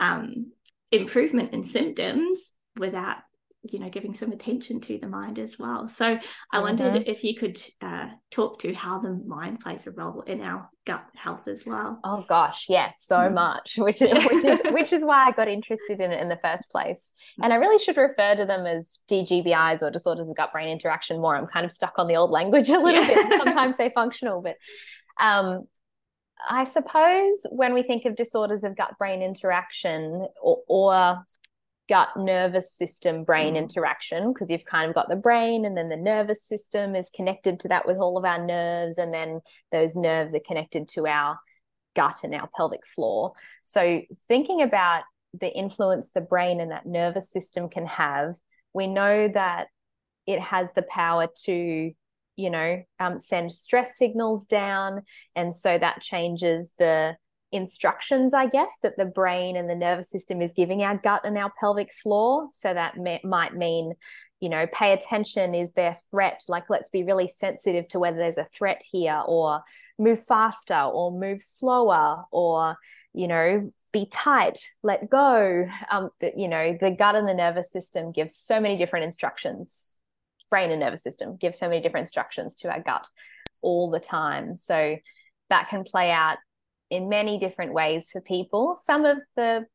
um, 0.00 0.52
improvement 0.90 1.52
in 1.52 1.64
symptoms 1.64 2.52
without 2.76 3.18
you 3.62 3.78
know 3.78 3.88
giving 3.88 4.14
some 4.14 4.30
attention 4.30 4.80
to 4.80 4.98
the 4.98 5.06
mind 5.06 5.38
as 5.38 5.58
well 5.58 5.88
so 5.88 6.06
i 6.06 6.16
mm-hmm. 6.16 6.62
wondered 6.62 7.08
if 7.08 7.24
you 7.24 7.34
could 7.34 7.60
uh, 7.82 8.06
talk 8.30 8.58
to 8.60 8.72
how 8.72 8.98
the 9.00 9.20
mind 9.26 9.58
plays 9.58 9.86
a 9.86 9.90
role 9.90 10.22
in 10.22 10.40
our 10.40 10.68
gut 10.86 11.04
health 11.14 11.46
as 11.48 11.66
well 11.66 11.98
oh 12.04 12.24
gosh 12.28 12.66
yeah 12.68 12.90
so 12.96 13.16
mm. 13.16 13.34
much 13.34 13.74
which 13.78 14.00
is 14.00 14.10
which 14.26 14.44
is 14.44 14.60
which 14.72 14.92
is 14.92 15.04
why 15.04 15.26
i 15.26 15.32
got 15.32 15.48
interested 15.48 16.00
in 16.00 16.12
it 16.12 16.20
in 16.20 16.28
the 16.28 16.38
first 16.38 16.70
place 16.70 17.14
and 17.42 17.52
i 17.52 17.56
really 17.56 17.82
should 17.82 17.96
refer 17.96 18.34
to 18.36 18.46
them 18.46 18.64
as 18.64 19.00
dgbis 19.10 19.82
or 19.82 19.90
disorders 19.90 20.28
of 20.28 20.36
gut 20.36 20.52
brain 20.52 20.68
interaction 20.68 21.20
more 21.20 21.36
i'm 21.36 21.46
kind 21.46 21.66
of 21.66 21.72
stuck 21.72 21.98
on 21.98 22.06
the 22.06 22.16
old 22.16 22.30
language 22.30 22.68
a 22.70 22.78
little 22.78 23.02
yeah. 23.02 23.08
bit 23.08 23.38
sometimes 23.38 23.76
say 23.76 23.90
functional 23.94 24.40
but 24.40 24.56
um 25.20 25.64
I 26.48 26.62
suppose 26.62 27.44
when 27.50 27.74
we 27.74 27.82
think 27.82 28.04
of 28.04 28.14
disorders 28.14 28.62
of 28.62 28.76
gut 28.76 28.94
brain 28.96 29.22
interaction 29.22 30.28
or, 30.40 30.62
or 30.68 31.24
gut 31.88 32.08
nervous 32.16 32.72
system 32.72 33.24
brain 33.24 33.54
mm. 33.54 33.58
interaction 33.58 34.32
because 34.32 34.50
you've 34.50 34.64
kind 34.64 34.88
of 34.88 34.94
got 34.94 35.08
the 35.08 35.16
brain 35.16 35.64
and 35.64 35.76
then 35.76 35.88
the 35.88 35.96
nervous 35.96 36.42
system 36.42 36.94
is 36.94 37.10
connected 37.10 37.58
to 37.58 37.68
that 37.68 37.86
with 37.86 37.98
all 37.98 38.18
of 38.18 38.24
our 38.24 38.44
nerves 38.44 38.98
and 38.98 39.12
then 39.12 39.40
those 39.72 39.96
nerves 39.96 40.34
are 40.34 40.40
connected 40.46 40.86
to 40.88 41.06
our 41.06 41.38
gut 41.96 42.16
and 42.22 42.34
our 42.34 42.48
pelvic 42.54 42.86
floor 42.86 43.32
so 43.62 44.02
thinking 44.28 44.62
about 44.62 45.02
the 45.38 45.50
influence 45.52 46.12
the 46.12 46.20
brain 46.20 46.60
and 46.60 46.70
that 46.70 46.86
nervous 46.86 47.30
system 47.30 47.68
can 47.68 47.86
have 47.86 48.36
we 48.74 48.86
know 48.86 49.28
that 49.28 49.66
it 50.26 50.40
has 50.40 50.74
the 50.74 50.82
power 50.82 51.26
to 51.44 51.90
you 52.36 52.50
know 52.50 52.82
um, 53.00 53.18
send 53.18 53.52
stress 53.52 53.96
signals 53.96 54.44
down 54.44 55.02
and 55.34 55.56
so 55.56 55.76
that 55.78 56.02
changes 56.02 56.74
the 56.78 57.16
instructions, 57.52 58.34
I 58.34 58.46
guess, 58.46 58.78
that 58.82 58.96
the 58.96 59.04
brain 59.06 59.56
and 59.56 59.68
the 59.68 59.74
nervous 59.74 60.10
system 60.10 60.42
is 60.42 60.52
giving 60.52 60.82
our 60.82 60.96
gut 60.96 61.22
and 61.24 61.38
our 61.38 61.52
pelvic 61.58 61.92
floor. 61.92 62.48
So 62.52 62.74
that 62.74 62.96
may, 62.96 63.20
might 63.24 63.54
mean, 63.54 63.94
you 64.40 64.48
know, 64.48 64.66
pay 64.72 64.92
attention. 64.92 65.54
Is 65.54 65.72
there 65.72 65.98
threat? 66.10 66.42
Like, 66.48 66.70
let's 66.70 66.88
be 66.90 67.02
really 67.02 67.28
sensitive 67.28 67.88
to 67.88 67.98
whether 67.98 68.18
there's 68.18 68.38
a 68.38 68.48
threat 68.52 68.82
here, 68.90 69.22
or 69.26 69.62
move 69.98 70.24
faster, 70.24 70.78
or 70.80 71.10
move 71.10 71.42
slower, 71.42 72.24
or 72.30 72.76
you 73.14 73.26
know, 73.26 73.66
be 73.92 74.06
tight, 74.06 74.60
let 74.82 75.10
go. 75.10 75.66
Um, 75.90 76.10
the, 76.20 76.32
you 76.36 76.46
know, 76.46 76.76
the 76.78 76.90
gut 76.90 77.16
and 77.16 77.26
the 77.26 77.34
nervous 77.34 77.72
system 77.72 78.12
gives 78.12 78.36
so 78.36 78.60
many 78.60 78.76
different 78.76 79.06
instructions. 79.06 79.96
Brain 80.50 80.70
and 80.70 80.80
nervous 80.80 81.02
system 81.02 81.36
give 81.36 81.54
so 81.54 81.68
many 81.68 81.80
different 81.80 82.04
instructions 82.04 82.56
to 82.56 82.70
our 82.70 82.80
gut 82.80 83.08
all 83.62 83.90
the 83.90 83.98
time. 83.98 84.54
So 84.54 84.96
that 85.50 85.68
can 85.68 85.82
play 85.84 86.12
out 86.12 86.36
in 86.90 87.08
many 87.08 87.38
different 87.38 87.72
ways 87.72 88.10
for 88.10 88.20
people. 88.20 88.76
Some 88.76 89.04
of 89.04 89.18
the 89.36 89.66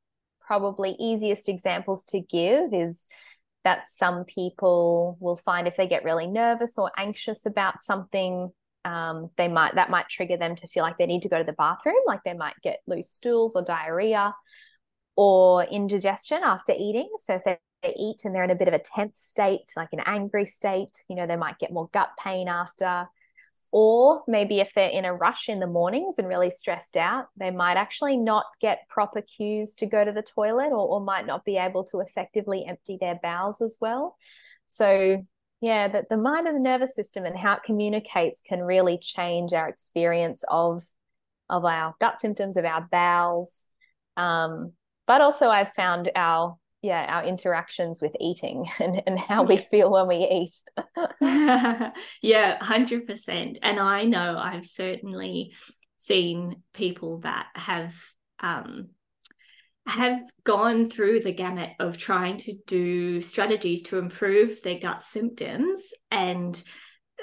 probably 0.41 0.95
easiest 0.99 1.49
examples 1.49 2.05
to 2.05 2.19
give 2.19 2.73
is 2.73 3.07
that 3.63 3.87
some 3.87 4.25
people 4.25 5.17
will 5.19 5.35
find 5.35 5.67
if 5.67 5.77
they 5.77 5.87
get 5.87 6.03
really 6.03 6.27
nervous 6.27 6.77
or 6.77 6.91
anxious 6.97 7.45
about 7.45 7.81
something 7.81 8.51
um, 8.85 9.29
they 9.37 9.47
might 9.47 9.75
that 9.75 9.89
might 9.89 10.09
trigger 10.09 10.35
them 10.35 10.57
to 10.57 10.67
feel 10.67 10.83
like 10.83 10.97
they 10.97 11.05
need 11.05 11.21
to 11.21 11.29
go 11.29 11.37
to 11.37 11.43
the 11.43 11.53
bathroom 11.53 11.95
like 12.05 12.19
they 12.25 12.33
might 12.33 12.55
get 12.61 12.79
loose 12.85 13.09
stools 13.09 13.55
or 13.55 13.63
diarrhea 13.63 14.35
or 15.15 15.63
indigestion 15.63 16.41
after 16.43 16.73
eating 16.77 17.09
so 17.17 17.35
if 17.35 17.43
they, 17.45 17.57
they 17.81 17.93
eat 17.97 18.25
and 18.25 18.35
they're 18.35 18.43
in 18.43 18.51
a 18.51 18.55
bit 18.55 18.67
of 18.67 18.73
a 18.73 18.79
tense 18.79 19.17
state 19.17 19.71
like 19.77 19.89
an 19.93 20.01
angry 20.05 20.45
state 20.45 21.01
you 21.09 21.15
know 21.15 21.25
they 21.25 21.37
might 21.37 21.59
get 21.59 21.71
more 21.71 21.89
gut 21.93 22.09
pain 22.21 22.49
after 22.49 23.07
or 23.75 24.21
maybe 24.27 24.59
if 24.59 24.71
they're 24.75 24.87
in 24.87 25.03
a 25.03 25.11
rush 25.11 25.49
in 25.49 25.59
the 25.59 25.65
mornings 25.65 26.19
and 26.19 26.27
really 26.27 26.51
stressed 26.51 26.95
out, 26.95 27.25
they 27.35 27.49
might 27.49 27.75
actually 27.75 28.17
not 28.17 28.45
get 28.61 28.87
proper 28.87 29.19
cues 29.19 29.73
to 29.73 29.87
go 29.87 30.05
to 30.05 30.11
the 30.11 30.21
toilet 30.21 30.67
or, 30.67 30.87
or 30.87 31.01
might 31.01 31.25
not 31.25 31.43
be 31.43 31.57
able 31.57 31.83
to 31.85 31.99
effectively 31.99 32.67
empty 32.67 32.99
their 33.01 33.19
bowels 33.23 33.61
as 33.61 33.79
well. 33.81 34.15
So, 34.67 35.23
yeah, 35.59 35.87
that 35.87 36.07
the 36.07 36.17
mind 36.17 36.47
and 36.47 36.55
the 36.55 36.61
nervous 36.61 36.95
system 36.95 37.25
and 37.25 37.35
how 37.35 37.53
it 37.53 37.63
communicates 37.63 38.41
can 38.41 38.61
really 38.61 38.99
change 39.01 39.53
our 39.53 39.67
experience 39.67 40.43
of 40.51 40.83
of 41.49 41.65
our 41.65 41.95
gut 41.99 42.19
symptoms, 42.19 42.57
of 42.57 42.65
our 42.65 42.87
bowels. 42.91 43.65
Um, 44.17 44.73
but 45.07 45.21
also, 45.21 45.49
I've 45.49 45.73
found 45.73 46.11
our 46.15 46.57
yeah 46.83 47.05
our 47.07 47.23
interactions 47.23 48.01
with 48.01 48.15
eating 48.19 48.67
and, 48.79 49.01
and 49.07 49.17
how 49.17 49.41
we 49.43 49.57
feel 49.57 49.91
when 49.91 50.07
we 50.07 50.17
eat. 50.17 50.53
Yeah 52.21 52.59
100% 52.59 53.57
and 53.61 53.79
i 53.79 54.03
know 54.03 54.37
i've 54.37 54.65
certainly 54.65 55.53
seen 55.97 56.61
people 56.73 57.19
that 57.19 57.47
have 57.55 57.95
um 58.39 58.89
have 59.85 60.21
gone 60.45 60.89
through 60.89 61.19
the 61.21 61.33
gamut 61.33 61.71
of 61.79 61.97
trying 61.97 62.37
to 62.37 62.53
do 62.67 63.21
strategies 63.21 63.81
to 63.83 63.97
improve 63.97 64.61
their 64.61 64.79
gut 64.79 65.01
symptoms 65.01 65.83
and 66.09 66.61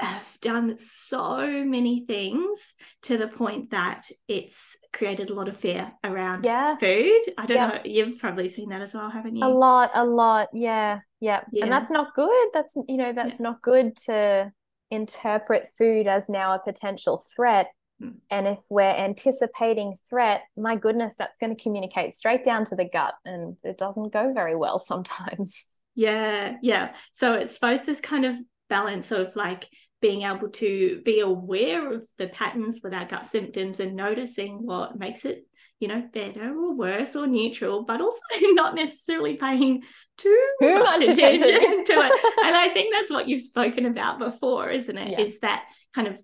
have 0.02 0.26
done 0.40 0.78
so 0.78 1.64
many 1.64 2.04
things 2.06 2.74
to 3.02 3.16
the 3.16 3.28
point 3.28 3.70
that 3.70 4.02
it's 4.28 4.76
created 4.92 5.30
a 5.30 5.34
lot 5.34 5.48
of 5.48 5.56
fear 5.56 5.92
around 6.04 6.44
yeah. 6.44 6.76
food. 6.76 7.20
I 7.38 7.46
don't 7.46 7.56
yeah. 7.56 7.66
know. 7.68 7.80
You've 7.84 8.18
probably 8.18 8.48
seen 8.48 8.70
that 8.70 8.82
as 8.82 8.94
well, 8.94 9.10
haven't 9.10 9.36
you? 9.36 9.44
A 9.44 9.48
lot, 9.48 9.90
a 9.94 10.04
lot. 10.04 10.48
Yeah, 10.52 11.00
yeah. 11.20 11.42
yeah. 11.52 11.64
And 11.64 11.72
that's 11.72 11.90
not 11.90 12.14
good. 12.14 12.48
That's 12.52 12.76
you 12.88 12.96
know, 12.96 13.12
that's 13.12 13.40
not 13.40 13.62
good 13.62 13.96
to 14.06 14.52
interpret 14.90 15.68
food 15.76 16.06
as 16.06 16.28
now 16.28 16.54
a 16.54 16.58
potential 16.58 17.24
threat. 17.34 17.68
Mm. 18.02 18.14
And 18.30 18.46
if 18.48 18.60
we're 18.70 18.82
anticipating 18.82 19.94
threat, 20.08 20.42
my 20.56 20.76
goodness, 20.76 21.16
that's 21.16 21.38
going 21.38 21.54
to 21.54 21.62
communicate 21.62 22.14
straight 22.14 22.44
down 22.44 22.64
to 22.66 22.76
the 22.76 22.88
gut, 22.88 23.14
and 23.24 23.56
it 23.64 23.78
doesn't 23.78 24.12
go 24.12 24.32
very 24.32 24.56
well 24.56 24.78
sometimes. 24.80 25.64
Yeah, 25.94 26.56
yeah. 26.62 26.94
So 27.12 27.34
it's 27.34 27.58
both 27.58 27.84
this 27.84 28.00
kind 28.00 28.24
of 28.24 28.36
balance 28.68 29.10
of 29.10 29.34
like 29.36 29.68
being 30.00 30.22
able 30.22 30.48
to 30.48 31.02
be 31.04 31.20
aware 31.20 31.92
of 31.92 32.02
the 32.18 32.28
patterns 32.28 32.80
with 32.82 32.94
our 32.94 33.04
gut 33.04 33.26
symptoms 33.26 33.80
and 33.80 33.94
noticing 33.94 34.64
what 34.64 34.98
makes 34.98 35.24
it 35.24 35.46
you 35.78 35.88
know 35.88 36.02
better 36.12 36.50
or 36.50 36.74
worse 36.74 37.16
or 37.16 37.26
neutral 37.26 37.84
but 37.84 38.00
also 38.00 38.20
not 38.52 38.74
necessarily 38.74 39.36
paying 39.36 39.82
too, 40.16 40.48
too 40.60 40.78
much, 40.78 41.00
much, 41.00 41.08
attention, 41.08 41.42
attention 41.42 41.84
to 41.84 41.92
it 41.92 42.12
and 42.44 42.56
i 42.56 42.68
think 42.72 42.92
that's 42.94 43.10
what 43.10 43.28
you've 43.28 43.42
spoken 43.42 43.86
about 43.86 44.18
before 44.18 44.70
isn't 44.70 44.98
it? 44.98 45.12
Yeah. 45.12 45.20
Is 45.20 45.38
that 45.40 45.64
kind 45.94 46.08
of 46.08 46.18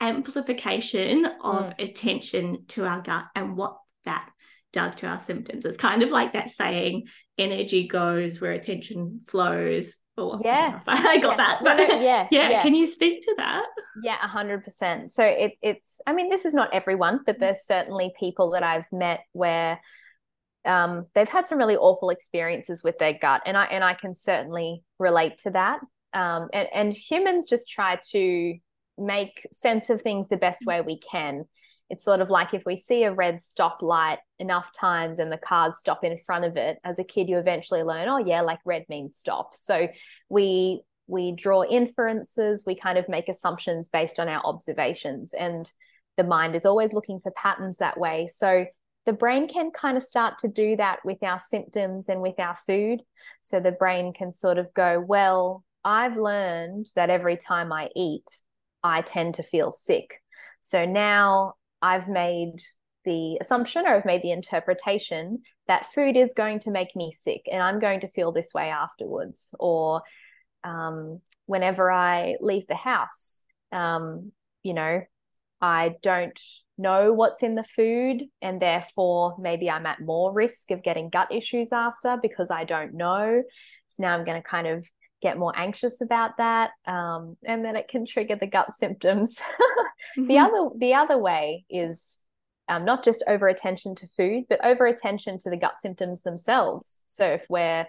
amplification 0.00 1.26
of 1.42 1.66
mm. 1.70 1.90
attention 1.90 2.64
to 2.68 2.84
our 2.86 3.02
gut 3.02 3.26
and 3.34 3.56
what 3.56 3.76
that 4.04 4.30
does 4.72 4.96
to 4.96 5.06
our 5.06 5.18
symptoms 5.18 5.64
it's 5.64 5.76
kind 5.76 6.02
of 6.02 6.10
like 6.10 6.32
that 6.32 6.48
saying 6.48 7.04
energy 7.36 7.86
goes 7.86 8.40
where 8.40 8.52
attention 8.52 9.20
flows 9.26 9.94
yeah. 10.44 10.80
I, 10.86 11.18
got 11.18 11.30
yeah. 11.30 11.36
that 11.36 11.62
no, 11.62 11.76
no, 11.76 12.00
yeah, 12.00 12.28
yeah, 12.30 12.50
yeah. 12.50 12.62
can 12.62 12.74
you 12.74 12.86
speak 12.86 13.22
to 13.22 13.34
that? 13.38 13.66
Yeah 14.02 14.18
100% 14.18 15.10
so 15.10 15.24
it, 15.24 15.54
it's 15.62 16.00
i 16.06 16.12
mean 16.12 16.30
this 16.30 16.44
is 16.44 16.54
not 16.54 16.72
everyone 16.72 17.20
but 17.26 17.38
there's 17.38 17.66
certainly 17.66 18.12
people 18.18 18.52
that 18.52 18.62
i've 18.62 18.84
met 18.92 19.20
where 19.32 19.80
um, 20.66 21.06
they've 21.14 21.28
had 21.28 21.46
some 21.46 21.58
really 21.58 21.76
awful 21.76 22.10
experiences 22.10 22.82
with 22.84 22.98
their 22.98 23.14
gut 23.14 23.42
and 23.46 23.56
i 23.56 23.64
and 23.64 23.82
i 23.82 23.94
can 23.94 24.14
certainly 24.14 24.82
relate 25.00 25.38
to 25.38 25.50
that. 25.50 25.80
Um, 26.12 26.48
and, 26.52 26.68
and 26.72 26.92
humans 26.92 27.46
just 27.48 27.68
try 27.68 27.98
to 28.12 28.54
make 28.98 29.46
sense 29.50 29.90
of 29.90 30.02
things 30.02 30.28
the 30.28 30.36
best 30.36 30.64
way 30.66 30.80
we 30.82 30.98
can 30.98 31.46
it's 31.90 32.04
sort 32.04 32.20
of 32.20 32.30
like 32.30 32.54
if 32.54 32.62
we 32.64 32.76
see 32.76 33.02
a 33.02 33.12
red 33.12 33.36
stoplight 33.36 34.18
enough 34.38 34.70
times 34.72 35.18
and 35.18 35.30
the 35.30 35.36
cars 35.36 35.78
stop 35.78 36.04
in 36.04 36.16
front 36.18 36.44
of 36.44 36.56
it 36.56 36.78
as 36.84 36.98
a 36.98 37.04
kid 37.04 37.28
you 37.28 37.36
eventually 37.36 37.82
learn 37.82 38.08
oh 38.08 38.18
yeah 38.18 38.40
like 38.40 38.60
red 38.64 38.84
means 38.88 39.16
stop. 39.16 39.54
So 39.54 39.88
we 40.28 40.82
we 41.08 41.32
draw 41.32 41.64
inferences 41.64 42.64
we 42.64 42.76
kind 42.76 42.96
of 42.96 43.08
make 43.08 43.28
assumptions 43.28 43.88
based 43.88 44.20
on 44.20 44.28
our 44.28 44.40
observations 44.44 45.34
and 45.34 45.70
the 46.16 46.24
mind 46.24 46.54
is 46.54 46.64
always 46.64 46.92
looking 46.92 47.20
for 47.20 47.32
patterns 47.32 47.78
that 47.78 47.98
way. 47.98 48.28
So 48.28 48.66
the 49.06 49.12
brain 49.12 49.48
can 49.48 49.70
kind 49.72 49.96
of 49.96 50.02
start 50.02 50.38
to 50.38 50.48
do 50.48 50.76
that 50.76 51.00
with 51.04 51.22
our 51.22 51.38
symptoms 51.38 52.08
and 52.08 52.20
with 52.20 52.38
our 52.38 52.54
food. 52.54 53.00
So 53.40 53.58
the 53.58 53.72
brain 53.72 54.12
can 54.12 54.32
sort 54.32 54.58
of 54.58 54.72
go 54.74 55.00
well 55.00 55.64
i've 55.82 56.18
learned 56.18 56.86
that 56.94 57.08
every 57.08 57.38
time 57.38 57.72
i 57.72 57.88
eat 57.96 58.30
i 58.84 59.02
tend 59.02 59.34
to 59.34 59.42
feel 59.42 59.72
sick. 59.72 60.22
So 60.60 60.84
now 60.84 61.54
I've 61.82 62.08
made 62.08 62.60
the 63.04 63.38
assumption 63.40 63.86
or 63.86 63.94
I've 63.96 64.04
made 64.04 64.22
the 64.22 64.32
interpretation 64.32 65.42
that 65.66 65.92
food 65.92 66.16
is 66.16 66.34
going 66.34 66.60
to 66.60 66.70
make 66.70 66.94
me 66.94 67.12
sick 67.12 67.42
and 67.50 67.62
I'm 67.62 67.80
going 67.80 68.00
to 68.00 68.08
feel 68.08 68.32
this 68.32 68.52
way 68.54 68.68
afterwards. 68.68 69.54
Or 69.58 70.02
um, 70.64 71.20
whenever 71.46 71.90
I 71.90 72.36
leave 72.40 72.66
the 72.66 72.74
house, 72.74 73.40
um, 73.72 74.32
you 74.62 74.74
know, 74.74 75.02
I 75.60 75.94
don't 76.02 76.38
know 76.76 77.12
what's 77.12 77.42
in 77.42 77.54
the 77.54 77.64
food 77.64 78.24
and 78.40 78.60
therefore 78.60 79.36
maybe 79.38 79.70
I'm 79.70 79.86
at 79.86 80.00
more 80.00 80.32
risk 80.32 80.70
of 80.70 80.82
getting 80.82 81.10
gut 81.10 81.28
issues 81.30 81.72
after 81.72 82.18
because 82.20 82.50
I 82.50 82.64
don't 82.64 82.94
know. 82.94 83.42
So 83.88 84.02
now 84.02 84.16
I'm 84.16 84.24
going 84.24 84.40
to 84.42 84.48
kind 84.48 84.66
of 84.66 84.86
get 85.20 85.38
more 85.38 85.52
anxious 85.56 86.00
about 86.00 86.36
that 86.38 86.70
um, 86.86 87.36
and 87.44 87.64
then 87.64 87.76
it 87.76 87.88
can 87.88 88.06
trigger 88.06 88.36
the 88.36 88.46
gut 88.46 88.74
symptoms 88.74 89.36
mm-hmm. 90.18 90.26
the 90.26 90.38
other 90.38 90.68
the 90.76 90.94
other 90.94 91.18
way 91.18 91.64
is 91.68 92.20
um, 92.68 92.84
not 92.84 93.04
just 93.04 93.22
over 93.26 93.48
attention 93.48 93.94
to 93.94 94.06
food 94.16 94.44
but 94.48 94.64
over 94.64 94.86
attention 94.86 95.38
to 95.38 95.50
the 95.50 95.56
gut 95.56 95.78
symptoms 95.78 96.22
themselves 96.22 97.02
so 97.06 97.26
if 97.26 97.44
we're 97.48 97.86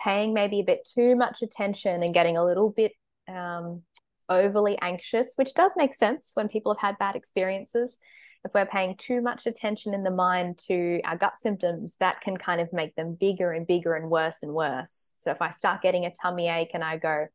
paying 0.00 0.34
maybe 0.34 0.60
a 0.60 0.64
bit 0.64 0.88
too 0.92 1.14
much 1.14 1.42
attention 1.42 2.02
and 2.02 2.14
getting 2.14 2.36
a 2.36 2.44
little 2.44 2.70
bit 2.70 2.92
um, 3.28 3.82
overly 4.28 4.78
anxious 4.80 5.34
which 5.36 5.54
does 5.54 5.74
make 5.76 5.94
sense 5.94 6.32
when 6.34 6.48
people 6.48 6.74
have 6.74 6.80
had 6.80 6.98
bad 6.98 7.14
experiences 7.14 7.98
if 8.44 8.52
we're 8.52 8.66
paying 8.66 8.96
too 8.96 9.22
much 9.22 9.46
attention 9.46 9.94
in 9.94 10.02
the 10.02 10.10
mind 10.10 10.58
to 10.66 11.00
our 11.04 11.16
gut 11.16 11.38
symptoms, 11.38 11.96
that 11.96 12.20
can 12.20 12.36
kind 12.36 12.60
of 12.60 12.72
make 12.72 12.94
them 12.94 13.16
bigger 13.18 13.52
and 13.52 13.66
bigger 13.66 13.94
and 13.94 14.10
worse 14.10 14.42
and 14.42 14.52
worse. 14.52 15.12
So 15.16 15.30
if 15.30 15.40
I 15.40 15.50
start 15.50 15.80
getting 15.80 16.04
a 16.04 16.12
tummy 16.12 16.48
ache 16.48 16.72
and 16.74 16.84
I 16.84 16.98
go, 16.98 17.26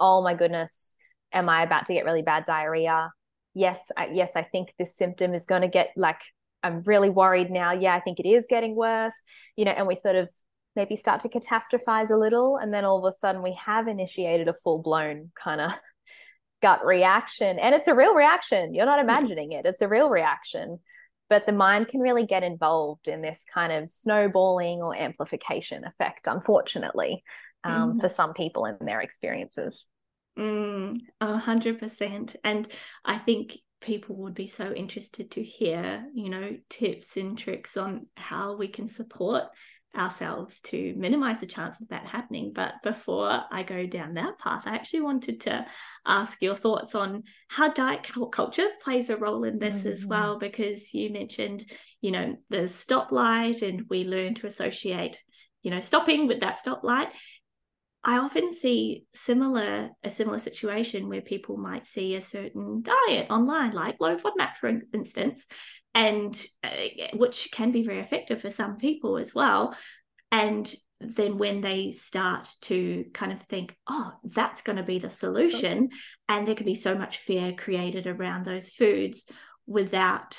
oh 0.00 0.22
my 0.22 0.34
goodness, 0.34 0.94
am 1.32 1.48
I 1.48 1.62
about 1.62 1.86
to 1.86 1.94
get 1.94 2.04
really 2.04 2.22
bad 2.22 2.44
diarrhea? 2.46 3.12
Yes, 3.54 3.92
I, 3.96 4.08
yes, 4.12 4.34
I 4.34 4.42
think 4.42 4.74
this 4.78 4.96
symptom 4.96 5.34
is 5.34 5.46
going 5.46 5.62
to 5.62 5.68
get 5.68 5.90
like, 5.96 6.20
I'm 6.62 6.82
really 6.82 7.10
worried 7.10 7.50
now. 7.50 7.72
Yeah, 7.72 7.94
I 7.94 8.00
think 8.00 8.18
it 8.18 8.26
is 8.28 8.46
getting 8.48 8.74
worse, 8.74 9.14
you 9.56 9.64
know, 9.64 9.70
and 9.70 9.86
we 9.86 9.94
sort 9.94 10.16
of 10.16 10.28
maybe 10.74 10.96
start 10.96 11.20
to 11.20 11.28
catastrophize 11.28 12.10
a 12.10 12.16
little. 12.16 12.56
And 12.56 12.74
then 12.74 12.84
all 12.84 12.98
of 12.98 13.08
a 13.08 13.12
sudden 13.12 13.40
we 13.40 13.54
have 13.64 13.86
initiated 13.86 14.48
a 14.48 14.54
full 14.54 14.82
blown 14.82 15.30
kind 15.40 15.60
of 15.60 15.72
gut 16.62 16.84
reaction 16.84 17.58
and 17.58 17.74
it's 17.74 17.88
a 17.88 17.94
real 17.94 18.14
reaction. 18.14 18.74
You're 18.74 18.86
not 18.86 18.98
mm-hmm. 18.98 19.08
imagining 19.08 19.52
it. 19.52 19.66
It's 19.66 19.82
a 19.82 19.88
real 19.88 20.10
reaction. 20.10 20.78
But 21.28 21.44
the 21.44 21.52
mind 21.52 21.88
can 21.88 22.00
really 22.00 22.24
get 22.24 22.44
involved 22.44 23.08
in 23.08 23.20
this 23.20 23.44
kind 23.52 23.72
of 23.72 23.90
snowballing 23.90 24.80
or 24.80 24.94
amplification 24.94 25.84
effect 25.84 26.28
unfortunately 26.28 27.24
um, 27.64 27.94
mm. 27.94 28.00
for 28.00 28.08
some 28.08 28.32
people 28.32 28.64
in 28.66 28.76
their 28.80 29.00
experiences. 29.00 29.86
Mm, 30.38 31.00
a 31.20 31.38
hundred 31.38 31.78
percent. 31.80 32.36
And 32.44 32.68
i 33.04 33.18
think 33.18 33.56
people 33.80 34.16
would 34.16 34.34
be 34.34 34.46
so 34.46 34.72
interested 34.72 35.30
to 35.30 35.42
hear 35.42 36.04
you 36.14 36.30
know 36.30 36.56
tips 36.70 37.16
and 37.16 37.38
tricks 37.38 37.76
on 37.76 38.06
how 38.16 38.56
we 38.56 38.68
can 38.68 38.88
support 38.88 39.44
ourselves 39.96 40.60
to 40.60 40.94
minimize 40.96 41.40
the 41.40 41.46
chance 41.46 41.80
of 41.80 41.88
that 41.88 42.06
happening. 42.06 42.52
But 42.54 42.74
before 42.82 43.42
I 43.50 43.62
go 43.62 43.86
down 43.86 44.14
that 44.14 44.38
path, 44.38 44.64
I 44.66 44.74
actually 44.74 45.00
wanted 45.00 45.40
to 45.42 45.66
ask 46.06 46.40
your 46.42 46.56
thoughts 46.56 46.94
on 46.94 47.24
how 47.48 47.72
diet 47.72 48.06
culture 48.32 48.68
plays 48.82 49.10
a 49.10 49.16
role 49.16 49.44
in 49.44 49.58
this 49.58 49.76
mm-hmm. 49.76 49.88
as 49.88 50.04
well, 50.04 50.38
because 50.38 50.92
you 50.94 51.10
mentioned, 51.10 51.64
you 52.00 52.10
know, 52.10 52.36
the 52.50 52.62
stoplight 52.62 53.66
and 53.66 53.84
we 53.88 54.04
learn 54.04 54.34
to 54.34 54.46
associate, 54.46 55.22
you 55.62 55.70
know, 55.70 55.80
stopping 55.80 56.26
with 56.26 56.40
that 56.40 56.58
stoplight. 56.64 57.08
I 58.08 58.18
often 58.18 58.52
see 58.52 59.04
similar 59.14 59.90
a 60.04 60.10
similar 60.10 60.38
situation 60.38 61.08
where 61.08 61.20
people 61.20 61.56
might 61.56 61.88
see 61.88 62.14
a 62.14 62.20
certain 62.20 62.82
diet 62.82 63.26
online, 63.30 63.72
like 63.72 63.96
low 64.00 64.16
FODMAP, 64.16 64.56
for 64.60 64.80
instance, 64.94 65.44
and 65.92 66.40
uh, 66.62 66.68
which 67.14 67.48
can 67.52 67.72
be 67.72 67.82
very 67.82 67.98
effective 67.98 68.40
for 68.40 68.52
some 68.52 68.76
people 68.76 69.18
as 69.18 69.34
well. 69.34 69.74
And 70.30 70.72
then 71.00 71.36
when 71.36 71.60
they 71.60 71.90
start 71.90 72.48
to 72.62 73.06
kind 73.12 73.32
of 73.32 73.42
think, 73.42 73.74
oh, 73.88 74.12
that's 74.22 74.62
going 74.62 74.76
to 74.76 74.84
be 74.84 75.00
the 75.00 75.10
solution, 75.10 75.88
and 76.28 76.46
there 76.46 76.54
can 76.54 76.64
be 76.64 76.76
so 76.76 76.94
much 76.94 77.18
fear 77.18 77.54
created 77.54 78.06
around 78.06 78.44
those 78.44 78.68
foods 78.68 79.28
without 79.66 80.38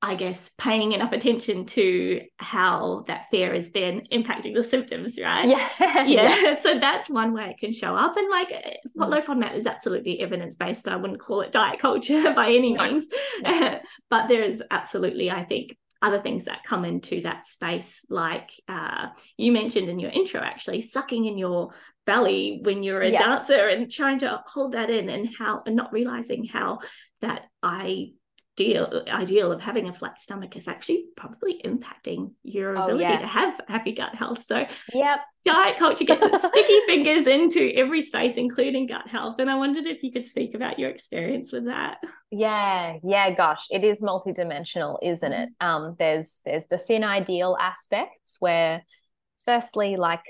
I 0.00 0.14
guess, 0.14 0.50
paying 0.58 0.92
enough 0.92 1.10
attention 1.10 1.66
to 1.66 2.20
how 2.36 3.04
that 3.08 3.26
fear 3.32 3.52
is 3.52 3.72
then 3.72 4.02
impacting 4.12 4.54
the 4.54 4.62
symptoms, 4.62 5.18
right? 5.20 5.48
Yeah. 5.48 5.68
yeah. 5.80 6.04
yeah. 6.06 6.54
So 6.62 6.78
that's 6.78 7.10
one 7.10 7.32
way 7.32 7.50
it 7.50 7.58
can 7.58 7.72
show 7.72 7.96
up. 7.96 8.16
And 8.16 8.30
like 8.30 8.52
what 8.94 9.10
low 9.10 9.20
FODMAP 9.20 9.56
is 9.56 9.66
absolutely 9.66 10.20
evidence 10.20 10.54
based. 10.54 10.86
I 10.86 10.96
wouldn't 10.96 11.20
call 11.20 11.40
it 11.40 11.50
diet 11.50 11.80
culture 11.80 12.32
by 12.36 12.50
any 12.52 12.74
no. 12.74 12.84
means. 12.84 13.06
No. 13.42 13.80
but 14.08 14.28
there 14.28 14.42
is 14.42 14.62
absolutely, 14.70 15.32
I 15.32 15.44
think, 15.44 15.76
other 16.00 16.20
things 16.20 16.44
that 16.44 16.64
come 16.64 16.84
into 16.84 17.22
that 17.22 17.48
space, 17.48 18.04
like 18.08 18.50
uh, 18.68 19.08
you 19.36 19.50
mentioned 19.50 19.88
in 19.88 19.98
your 19.98 20.10
intro, 20.12 20.40
actually, 20.40 20.80
sucking 20.80 21.24
in 21.24 21.36
your 21.36 21.74
belly 22.06 22.60
when 22.62 22.82
you're 22.82 23.00
a 23.00 23.10
yeah. 23.10 23.22
dancer 23.22 23.68
and 23.68 23.90
trying 23.90 24.20
to 24.20 24.42
hold 24.46 24.72
that 24.72 24.90
in 24.90 25.08
and 25.08 25.28
how 25.36 25.62
and 25.66 25.74
not 25.74 25.92
realizing 25.92 26.44
how 26.44 26.78
that 27.20 27.42
I 27.62 28.12
ideal 28.58 29.02
ideal 29.08 29.52
of 29.52 29.60
having 29.60 29.88
a 29.88 29.94
flat 29.94 30.20
stomach 30.20 30.56
is 30.56 30.68
actually 30.68 31.06
probably 31.16 31.60
impacting 31.64 32.32
your 32.42 32.76
oh, 32.76 32.84
ability 32.84 33.04
yeah. 33.04 33.20
to 33.20 33.26
have 33.26 33.60
happy 33.68 33.92
gut 33.92 34.14
health. 34.14 34.42
So 34.42 34.66
yep. 34.92 35.20
diet 35.44 35.78
culture 35.78 36.04
gets 36.04 36.22
its 36.22 36.48
sticky 36.48 36.80
fingers 36.86 37.26
into 37.26 37.72
every 37.74 38.02
space, 38.02 38.36
including 38.36 38.86
gut 38.86 39.08
health. 39.08 39.36
And 39.38 39.50
I 39.50 39.56
wondered 39.56 39.86
if 39.86 40.02
you 40.02 40.12
could 40.12 40.26
speak 40.26 40.54
about 40.54 40.78
your 40.78 40.90
experience 40.90 41.52
with 41.52 41.66
that. 41.66 41.98
Yeah, 42.30 42.96
yeah, 43.04 43.30
gosh, 43.30 43.66
it 43.70 43.84
is 43.84 44.00
multidimensional, 44.00 44.98
isn't 45.02 45.32
it? 45.32 45.50
Mm-hmm. 45.60 45.66
Um, 45.66 45.96
there's 45.98 46.40
there's 46.44 46.66
the 46.66 46.78
thin 46.78 47.04
ideal 47.04 47.56
aspects 47.60 48.36
where 48.40 48.82
firstly, 49.44 49.96
like 49.96 50.24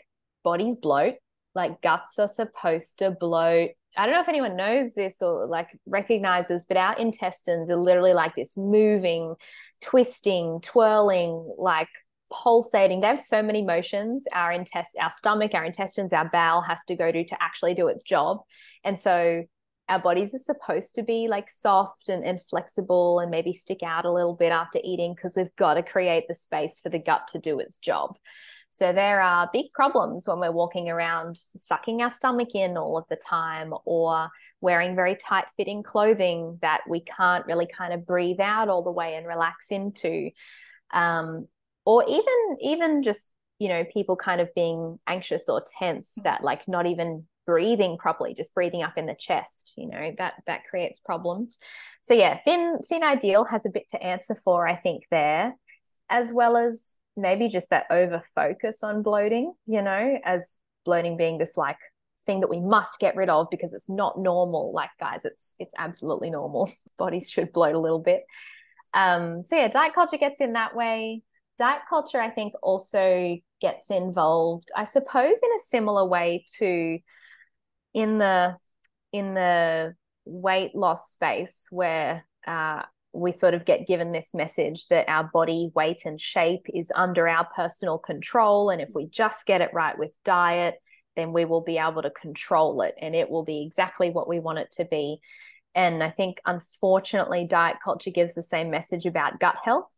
bodies 0.44 0.76
bloat, 0.80 1.14
like 1.58 1.82
guts 1.82 2.18
are 2.18 2.28
supposed 2.28 3.00
to 3.00 3.10
bloat 3.10 3.70
I 3.96 4.06
don't 4.06 4.14
know 4.14 4.20
if 4.20 4.28
anyone 4.28 4.54
knows 4.54 4.94
this 4.94 5.22
or 5.22 5.46
like 5.46 5.76
recognizes, 5.86 6.64
but 6.64 6.76
our 6.76 6.96
intestines 6.96 7.68
are 7.68 7.76
literally 7.76 8.12
like 8.12 8.36
this 8.36 8.56
moving, 8.56 9.34
twisting, 9.80 10.60
twirling, 10.62 11.52
like 11.58 11.88
pulsating. 12.30 13.00
They 13.00 13.08
have 13.08 13.20
so 13.20 13.42
many 13.42 13.62
motions. 13.62 14.26
Our 14.32 14.52
intest, 14.52 14.96
our 15.00 15.10
stomach, 15.10 15.52
our 15.54 15.64
intestines, 15.64 16.12
our 16.12 16.28
bowel 16.28 16.62
has 16.62 16.84
to 16.84 16.94
go 16.94 17.10
to 17.10 17.24
to 17.24 17.42
actually 17.42 17.74
do 17.74 17.88
its 17.88 18.04
job. 18.04 18.38
And 18.84 19.00
so 19.00 19.44
our 19.88 19.98
bodies 19.98 20.34
are 20.34 20.38
supposed 20.38 20.94
to 20.96 21.02
be 21.02 21.28
like 21.28 21.48
soft 21.48 22.08
and, 22.08 22.22
and 22.22 22.40
flexible 22.44 23.20
and 23.20 23.30
maybe 23.30 23.54
stick 23.54 23.82
out 23.82 24.04
a 24.04 24.12
little 24.12 24.36
bit 24.36 24.52
after 24.52 24.78
eating 24.84 25.14
because 25.14 25.34
we've 25.34 25.54
got 25.56 25.74
to 25.74 25.82
create 25.82 26.24
the 26.28 26.34
space 26.34 26.78
for 26.78 26.90
the 26.90 27.00
gut 27.00 27.26
to 27.28 27.38
do 27.38 27.58
its 27.58 27.78
job. 27.78 28.16
So 28.70 28.92
there 28.92 29.20
are 29.20 29.48
big 29.52 29.70
problems 29.72 30.28
when 30.28 30.40
we're 30.40 30.52
walking 30.52 30.88
around 30.88 31.36
sucking 31.36 32.02
our 32.02 32.10
stomach 32.10 32.54
in 32.54 32.76
all 32.76 32.98
of 32.98 33.04
the 33.08 33.16
time 33.16 33.72
or 33.84 34.28
wearing 34.60 34.94
very 34.94 35.16
tight 35.16 35.46
fitting 35.56 35.82
clothing 35.82 36.58
that 36.60 36.82
we 36.88 37.00
can't 37.00 37.46
really 37.46 37.66
kind 37.66 37.92
of 37.92 38.06
breathe 38.06 38.40
out 38.40 38.68
all 38.68 38.82
the 38.82 38.92
way 38.92 39.16
and 39.16 39.26
relax 39.26 39.70
into. 39.70 40.30
Um, 40.92 41.48
or 41.88 42.04
even 42.06 42.56
even 42.60 43.02
just 43.02 43.30
you 43.58 43.68
know 43.68 43.84
people 43.84 44.14
kind 44.14 44.40
of 44.40 44.54
being 44.54 44.98
anxious 45.06 45.48
or 45.48 45.64
tense 45.78 46.16
mm. 46.20 46.24
that 46.24 46.44
like 46.44 46.68
not 46.68 46.86
even 46.86 47.24
breathing 47.46 47.96
properly 47.96 48.34
just 48.34 48.52
breathing 48.52 48.82
up 48.82 48.98
in 48.98 49.06
the 49.06 49.16
chest 49.18 49.72
you 49.78 49.88
know 49.88 50.12
that 50.18 50.34
that 50.46 50.64
creates 50.64 51.00
problems 51.00 51.56
so 52.02 52.12
yeah 52.12 52.38
thin 52.44 52.78
thin 52.90 53.02
ideal 53.02 53.44
has 53.44 53.64
a 53.64 53.70
bit 53.70 53.88
to 53.88 54.02
answer 54.02 54.34
for 54.34 54.68
i 54.68 54.76
think 54.76 55.04
there 55.10 55.56
as 56.10 56.30
well 56.30 56.58
as 56.58 56.96
maybe 57.18 57.48
just 57.48 57.70
that 57.70 57.86
over 57.90 58.22
focus 58.34 58.82
on 58.82 59.02
bloating, 59.02 59.52
you 59.66 59.82
know, 59.82 60.18
as 60.24 60.58
bloating 60.84 61.16
being 61.16 61.38
this 61.38 61.56
like 61.56 61.78
thing 62.24 62.40
that 62.40 62.50
we 62.50 62.60
must 62.60 62.98
get 62.98 63.16
rid 63.16 63.28
of 63.28 63.48
because 63.50 63.74
it's 63.74 63.88
not 63.88 64.18
normal. 64.18 64.72
Like 64.72 64.90
guys, 65.00 65.24
it's 65.24 65.54
it's 65.58 65.74
absolutely 65.76 66.30
normal. 66.30 66.70
Bodies 66.98 67.28
should 67.28 67.52
bloat 67.52 67.74
a 67.74 67.80
little 67.80 67.98
bit. 67.98 68.24
Um, 68.94 69.44
so 69.44 69.56
yeah, 69.56 69.68
diet 69.68 69.94
culture 69.94 70.16
gets 70.16 70.40
in 70.40 70.54
that 70.54 70.74
way. 70.74 71.22
Diet 71.58 71.82
culture, 71.88 72.20
I 72.20 72.30
think, 72.30 72.54
also 72.62 73.36
gets 73.60 73.90
involved, 73.90 74.70
I 74.76 74.84
suppose, 74.84 75.40
in 75.42 75.50
a 75.56 75.60
similar 75.60 76.06
way 76.06 76.44
to 76.58 76.98
in 77.94 78.18
the 78.18 78.56
in 79.12 79.34
the 79.34 79.94
weight 80.24 80.74
loss 80.74 81.10
space 81.10 81.66
where 81.70 82.24
uh, 82.46 82.82
we 83.12 83.32
sort 83.32 83.54
of 83.54 83.64
get 83.64 83.86
given 83.86 84.12
this 84.12 84.34
message 84.34 84.86
that 84.88 85.08
our 85.08 85.24
body 85.24 85.70
weight 85.74 86.02
and 86.04 86.20
shape 86.20 86.66
is 86.72 86.92
under 86.94 87.26
our 87.26 87.46
personal 87.54 87.98
control. 87.98 88.70
And 88.70 88.80
if 88.80 88.90
we 88.94 89.06
just 89.06 89.46
get 89.46 89.60
it 89.60 89.70
right 89.72 89.98
with 89.98 90.12
diet, 90.24 90.74
then 91.16 91.32
we 91.32 91.44
will 91.44 91.62
be 91.62 91.78
able 91.78 92.02
to 92.02 92.10
control 92.10 92.82
it 92.82 92.94
and 93.00 93.14
it 93.14 93.28
will 93.28 93.44
be 93.44 93.64
exactly 93.64 94.10
what 94.10 94.28
we 94.28 94.38
want 94.38 94.58
it 94.58 94.70
to 94.72 94.84
be. 94.84 95.18
And 95.74 96.02
I 96.02 96.10
think, 96.10 96.40
unfortunately, 96.46 97.46
diet 97.48 97.78
culture 97.82 98.10
gives 98.10 98.34
the 98.34 98.42
same 98.42 98.70
message 98.70 99.06
about 99.06 99.40
gut 99.40 99.56
health. 99.62 99.90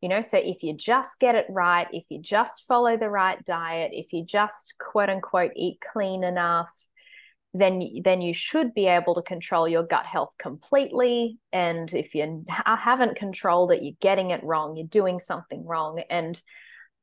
You 0.00 0.08
know, 0.08 0.20
so 0.20 0.36
if 0.36 0.62
you 0.62 0.74
just 0.76 1.18
get 1.20 1.34
it 1.34 1.46
right, 1.48 1.86
if 1.92 2.04
you 2.10 2.20
just 2.20 2.64
follow 2.68 2.96
the 2.96 3.08
right 3.08 3.42
diet, 3.44 3.92
if 3.94 4.12
you 4.12 4.24
just 4.24 4.74
quote 4.78 5.08
unquote 5.08 5.52
eat 5.56 5.78
clean 5.80 6.22
enough, 6.22 6.70
then 7.58 7.82
then 8.02 8.20
you 8.20 8.34
should 8.34 8.74
be 8.74 8.86
able 8.86 9.14
to 9.14 9.22
control 9.22 9.68
your 9.68 9.82
gut 9.82 10.06
health 10.06 10.34
completely. 10.38 11.38
And 11.52 11.92
if 11.92 12.14
you 12.14 12.44
haven't 12.58 13.16
controlled 13.16 13.72
it 13.72 13.82
you're 13.82 13.94
getting 14.00 14.30
it 14.30 14.42
wrong 14.42 14.76
you're 14.76 14.86
doing 14.86 15.20
something 15.20 15.64
wrong. 15.64 16.02
And 16.10 16.40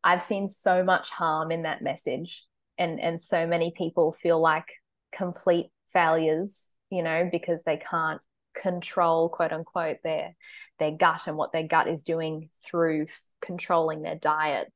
i've 0.03 0.23
seen 0.23 0.47
so 0.49 0.83
much 0.83 1.09
harm 1.09 1.51
in 1.51 1.63
that 1.63 1.81
message. 1.81 2.45
And 2.77 2.99
and 2.99 3.19
so 3.19 3.45
many 3.47 3.71
people 3.75 4.11
feel 4.11 4.39
like 4.39 4.73
complete 5.11 5.67
failures 5.87 6.69
you 6.89 7.03
know 7.03 7.29
because 7.31 7.63
they 7.63 7.77
can't 7.77 8.19
control 8.55 9.29
quote 9.29 9.51
unquote 9.51 9.97
their 10.03 10.35
their 10.79 10.91
gut 10.91 11.21
and 11.27 11.37
what 11.37 11.51
their 11.51 11.67
gut 11.67 11.87
is 11.87 12.03
doing 12.03 12.49
through 12.65 13.07
controlling 13.41 14.01
their 14.01 14.15
diet. 14.15 14.71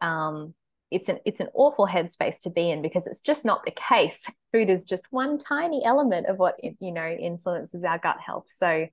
Um, 0.00 0.54
it's 0.90 1.08
an 1.08 1.18
it's 1.24 1.40
an 1.40 1.48
awful 1.54 1.86
headspace 1.86 2.40
to 2.42 2.50
be 2.50 2.70
in 2.70 2.82
because 2.82 3.06
it's 3.06 3.20
just 3.20 3.44
not 3.44 3.64
the 3.64 3.70
case. 3.72 4.28
Food 4.52 4.70
is 4.70 4.84
just 4.84 5.06
one 5.10 5.38
tiny 5.38 5.84
element 5.84 6.26
of 6.26 6.38
what 6.38 6.56
you 6.62 6.92
know 6.92 7.06
influences 7.06 7.84
our 7.84 7.98
gut 7.98 8.18
health. 8.24 8.46
So 8.48 8.86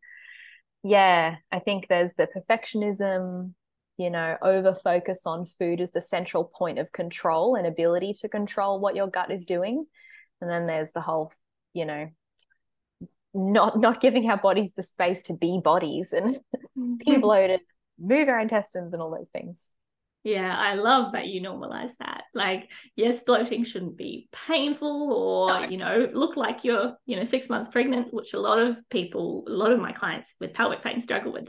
yeah, 0.84 1.38
I 1.52 1.60
think 1.60 1.88
there's 1.88 2.14
the 2.14 2.28
perfectionism, 2.28 3.54
you 3.98 4.10
know, 4.10 4.38
over 4.42 4.74
focus 4.74 5.26
on 5.26 5.46
food 5.46 5.82
as 5.82 5.92
the 5.92 6.02
central 6.02 6.46
point 6.46 6.80
of 6.80 6.92
control 6.92 7.56
and 7.56 7.66
ability 7.66 8.14
to 8.22 8.30
control 8.30 8.80
what 8.80 8.96
your 8.96 9.08
gut 9.08 9.32
is 9.32 9.46
doing. 9.46 9.86
And 10.40 10.50
then 10.50 10.68
there's 10.68 10.92
the 10.92 11.02
whole, 11.02 11.34
you 11.74 11.86
know, 11.86 12.10
not 13.34 13.80
not 13.80 14.02
giving 14.02 14.30
our 14.30 14.38
bodies 14.38 14.74
the 14.74 14.84
space 14.84 15.24
to 15.24 15.34
be 15.34 15.60
bodies 15.64 16.14
and 16.14 16.36
mm-hmm. 16.78 16.96
be 17.06 17.18
bloated, 17.18 17.62
move 18.00 18.30
our 18.30 18.40
intestines 18.40 18.94
and 18.94 19.02
all 19.02 19.16
those 19.16 19.30
things. 19.30 19.70
Yeah, 20.24 20.58
I 20.58 20.74
love 20.74 21.14
that 21.14 21.28
you 21.28 21.42
normalize 21.42 21.92
that. 22.00 22.24
Like, 22.34 22.70
yes, 22.96 23.22
bloating 23.22 23.64
shouldn't 23.64 23.98
be 23.98 24.28
painful 24.48 25.14
or, 25.14 25.62
no. 25.62 25.70
you 25.70 25.78
know, 25.78 26.10
look 26.14 26.36
like 26.36 26.66
you're, 26.66 26.98
you 27.06 27.16
know, 27.16 27.24
six 27.24 27.50
months 27.50 27.70
pregnant, 27.70 28.14
which 28.14 28.34
a 28.34 28.40
lot 28.40 28.60
of 28.60 28.78
people, 28.90 29.46
a 29.48 29.52
lot 29.52 29.72
of 29.72 29.80
my 29.80 29.94
clients 29.94 30.36
with 30.42 30.54
pelvic 30.54 30.84
pain 30.84 31.00
struggle 31.00 31.32
with. 31.32 31.48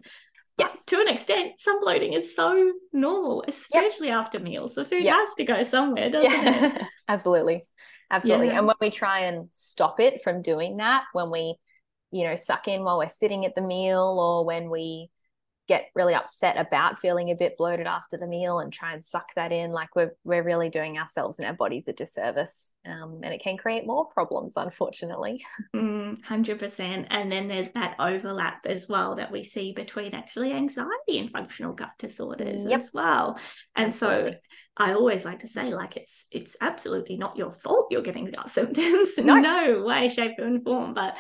Yes. 0.59 0.85
To 0.87 1.01
an 1.01 1.09
extent, 1.09 1.53
some 1.59 1.81
bloating 1.81 2.13
is 2.13 2.35
so 2.35 2.73
normal, 2.93 3.45
especially 3.49 4.09
yep. 4.09 4.19
after 4.19 4.39
meals. 4.39 4.75
The 4.75 4.85
food 4.85 5.05
yep. 5.05 5.15
has 5.15 5.31
to 5.39 5.45
go 5.45 5.63
somewhere, 5.63 6.11
doesn't 6.13 6.31
yeah. 6.31 6.77
it? 6.77 6.83
Absolutely. 7.09 7.65
Absolutely. 8.11 8.49
Yeah. 8.49 8.59
And 8.59 8.67
when 8.67 8.77
we 8.81 8.91
try 8.91 9.21
and 9.21 9.49
stop 9.51 10.01
it 10.01 10.23
from 10.23 10.43
doing 10.43 10.79
that, 10.79 11.05
when 11.13 11.31
we, 11.31 11.57
you 12.11 12.25
know, 12.25 12.37
suck 12.37 12.69
in 12.69 12.85
while 12.85 12.99
we're 12.99 13.09
sitting 13.09 13.45
at 13.45 13.55
the 13.55 13.61
meal 13.61 14.19
or 14.21 14.45
when 14.45 14.71
we 14.71 15.11
get 15.69 15.91
really 15.95 16.15
upset 16.15 16.59
about 16.59 16.99
feeling 16.99 17.31
a 17.31 17.35
bit 17.35 17.57
bloated 17.59 17.87
after 17.87 18.17
the 18.17 18.27
meal 18.27 18.59
and 18.59 18.73
try 18.73 18.95
and 18.95 19.05
suck 19.05 19.27
that 19.37 19.53
in 19.53 19.71
like 19.71 19.95
we're 19.95 20.15
we're 20.25 20.43
really 20.43 20.71
doing 20.71 20.99
ourselves 20.99 21.39
and 21.39 21.47
our 21.47 21.55
bodies 21.55 21.87
a 21.89 21.93
disservice 21.93 22.73
um, 22.87 23.21
and 23.23 23.35
it 23.35 23.43
can 23.43 23.57
create 23.59 23.87
more 23.87 24.07
problems 24.07 24.55
unfortunately. 24.57 25.45
Mm, 25.77 26.23
100% 26.23 27.07
and 27.11 27.31
then 27.31 27.49
there's 27.49 27.69
that 27.75 27.97
overlap 27.99 28.65
as 28.67 28.89
well 28.89 29.17
that 29.17 29.31
we 29.31 29.45
see 29.45 29.73
between 29.73 30.15
actually 30.15 30.53
anxiety 30.53 31.19
and 31.19 31.31
functional 31.31 31.75
gut 31.75 31.93
disorders 31.99 32.65
yep. 32.65 32.81
as 32.81 32.91
well. 32.95 33.39
And 33.77 33.89
Absolutely. 33.89 34.33
so 34.33 34.39
I 34.79 34.93
always 34.95 35.25
like 35.25 35.41
to 35.41 35.49
say 35.49 35.75
like 35.75 35.97
it's 35.97 36.27
it's 36.31 36.57
absolutely 36.61 37.17
not 37.17 37.37
your 37.37 37.53
fault 37.53 37.89
you're 37.91 38.03
getting 38.03 38.31
gut 38.31 38.49
symptoms. 38.51 39.11
No, 39.19 39.37
no 39.37 39.83
way 39.85 40.09
shape 40.09 40.39
or 40.39 40.59
form. 40.61 40.95
But 40.95 41.17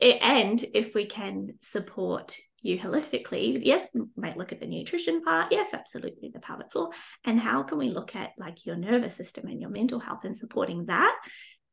it, 0.00 0.18
and 0.22 0.64
if 0.72 0.94
we 0.94 1.04
can 1.04 1.50
support 1.60 2.38
you 2.62 2.78
holistically 2.78 3.60
yes 3.62 3.88
might 4.16 4.36
look 4.36 4.52
at 4.52 4.60
the 4.60 4.66
nutrition 4.66 5.22
part 5.22 5.50
yes 5.50 5.72
absolutely 5.72 6.30
the 6.32 6.40
pelvic 6.40 6.70
floor 6.70 6.90
and 7.24 7.40
how 7.40 7.62
can 7.62 7.78
we 7.78 7.90
look 7.90 8.14
at 8.14 8.30
like 8.38 8.66
your 8.66 8.76
nervous 8.76 9.14
system 9.14 9.46
and 9.46 9.60
your 9.60 9.70
mental 9.70 10.00
health 10.00 10.24
and 10.24 10.36
supporting 10.36 10.86
that? 10.86 11.16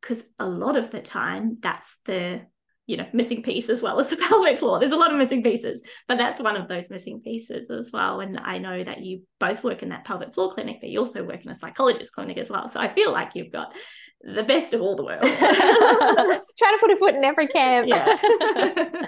Because 0.01 0.23
a 0.39 0.47
lot 0.47 0.77
of 0.77 0.91
the 0.91 1.01
time 1.01 1.57
that's 1.59 1.95
the 2.05 2.41
you 2.87 2.95
know 2.95 3.05
missing 3.13 3.43
piece 3.43 3.69
as 3.69 3.81
well 3.81 3.99
as 3.99 4.07
the 4.07 4.15
pelvic 4.29 4.57
floor 4.57 4.79
there's 4.79 4.93
a 4.93 4.95
lot 4.95 5.11
of 5.11 5.17
missing 5.17 5.43
pieces 5.43 5.81
but 6.07 6.17
that's 6.17 6.39
one 6.39 6.55
of 6.55 6.67
those 6.67 6.89
missing 6.89 7.21
pieces 7.21 7.69
as 7.69 7.91
well. 7.93 8.21
And 8.21 8.39
i 8.39 8.57
know 8.57 8.83
that 8.83 9.03
you 9.03 9.21
both 9.39 9.63
work 9.63 9.83
in 9.83 9.89
that 9.89 10.05
pelvic 10.05 10.33
floor 10.33 10.51
clinic 10.51 10.77
but 10.79 10.89
you 10.89 10.99
also 10.99 11.23
work 11.23 11.43
in 11.43 11.51
a 11.51 11.55
psychologist 11.55 12.13
clinic 12.13 12.37
as 12.37 12.49
well. 12.49 12.67
So 12.67 12.79
i 12.79 12.87
feel 12.87 13.11
like 13.11 13.35
you've 13.35 13.51
got 13.51 13.73
the 14.21 14.43
best 14.43 14.73
of 14.73 14.81
all 14.81 14.95
the 14.95 15.03
worlds. 15.03 15.37
Trying 15.37 16.73
to 16.73 16.77
put 16.79 16.91
a 16.91 16.97
foot 16.97 17.15
in 17.15 17.23
every 17.23 17.47
camp. 17.47 17.87
Yeah. 17.87 18.17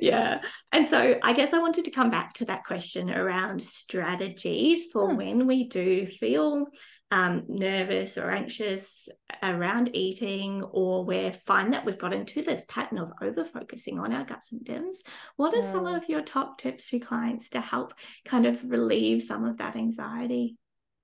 Yeah. 0.00 0.42
And 0.72 0.86
so 0.86 1.14
i 1.22 1.32
guess 1.32 1.52
i 1.52 1.58
wanted 1.58 1.84
to 1.84 1.90
come 1.90 2.10
back 2.10 2.34
to 2.34 2.44
that 2.46 2.64
question 2.64 3.10
around 3.10 3.62
strategies 3.62 4.86
for 4.92 5.10
hmm. 5.10 5.16
when 5.16 5.46
we 5.46 5.68
do 5.68 6.06
feel 6.06 6.66
um, 7.10 7.44
nervous 7.48 8.18
or 8.18 8.30
anxious 8.30 9.08
around 9.42 9.94
eating, 9.94 10.62
or 10.62 11.04
we 11.04 11.30
find 11.46 11.72
that 11.72 11.84
we've 11.84 11.98
got 11.98 12.12
into 12.12 12.42
this 12.42 12.64
pattern 12.68 12.98
of 12.98 13.12
over 13.22 13.44
focusing 13.44 13.98
on 13.98 14.12
our 14.12 14.24
gut 14.24 14.44
symptoms, 14.44 14.98
what 15.36 15.54
are 15.54 15.62
some 15.62 15.86
of 15.86 16.08
your 16.08 16.22
top 16.22 16.58
tips 16.58 16.90
to 16.90 16.98
clients 16.98 17.50
to 17.50 17.60
help 17.60 17.94
kind 18.24 18.46
of 18.46 18.58
relieve 18.64 19.22
some 19.22 19.44
of 19.44 19.58
that 19.58 19.76
anxiety? 19.76 20.56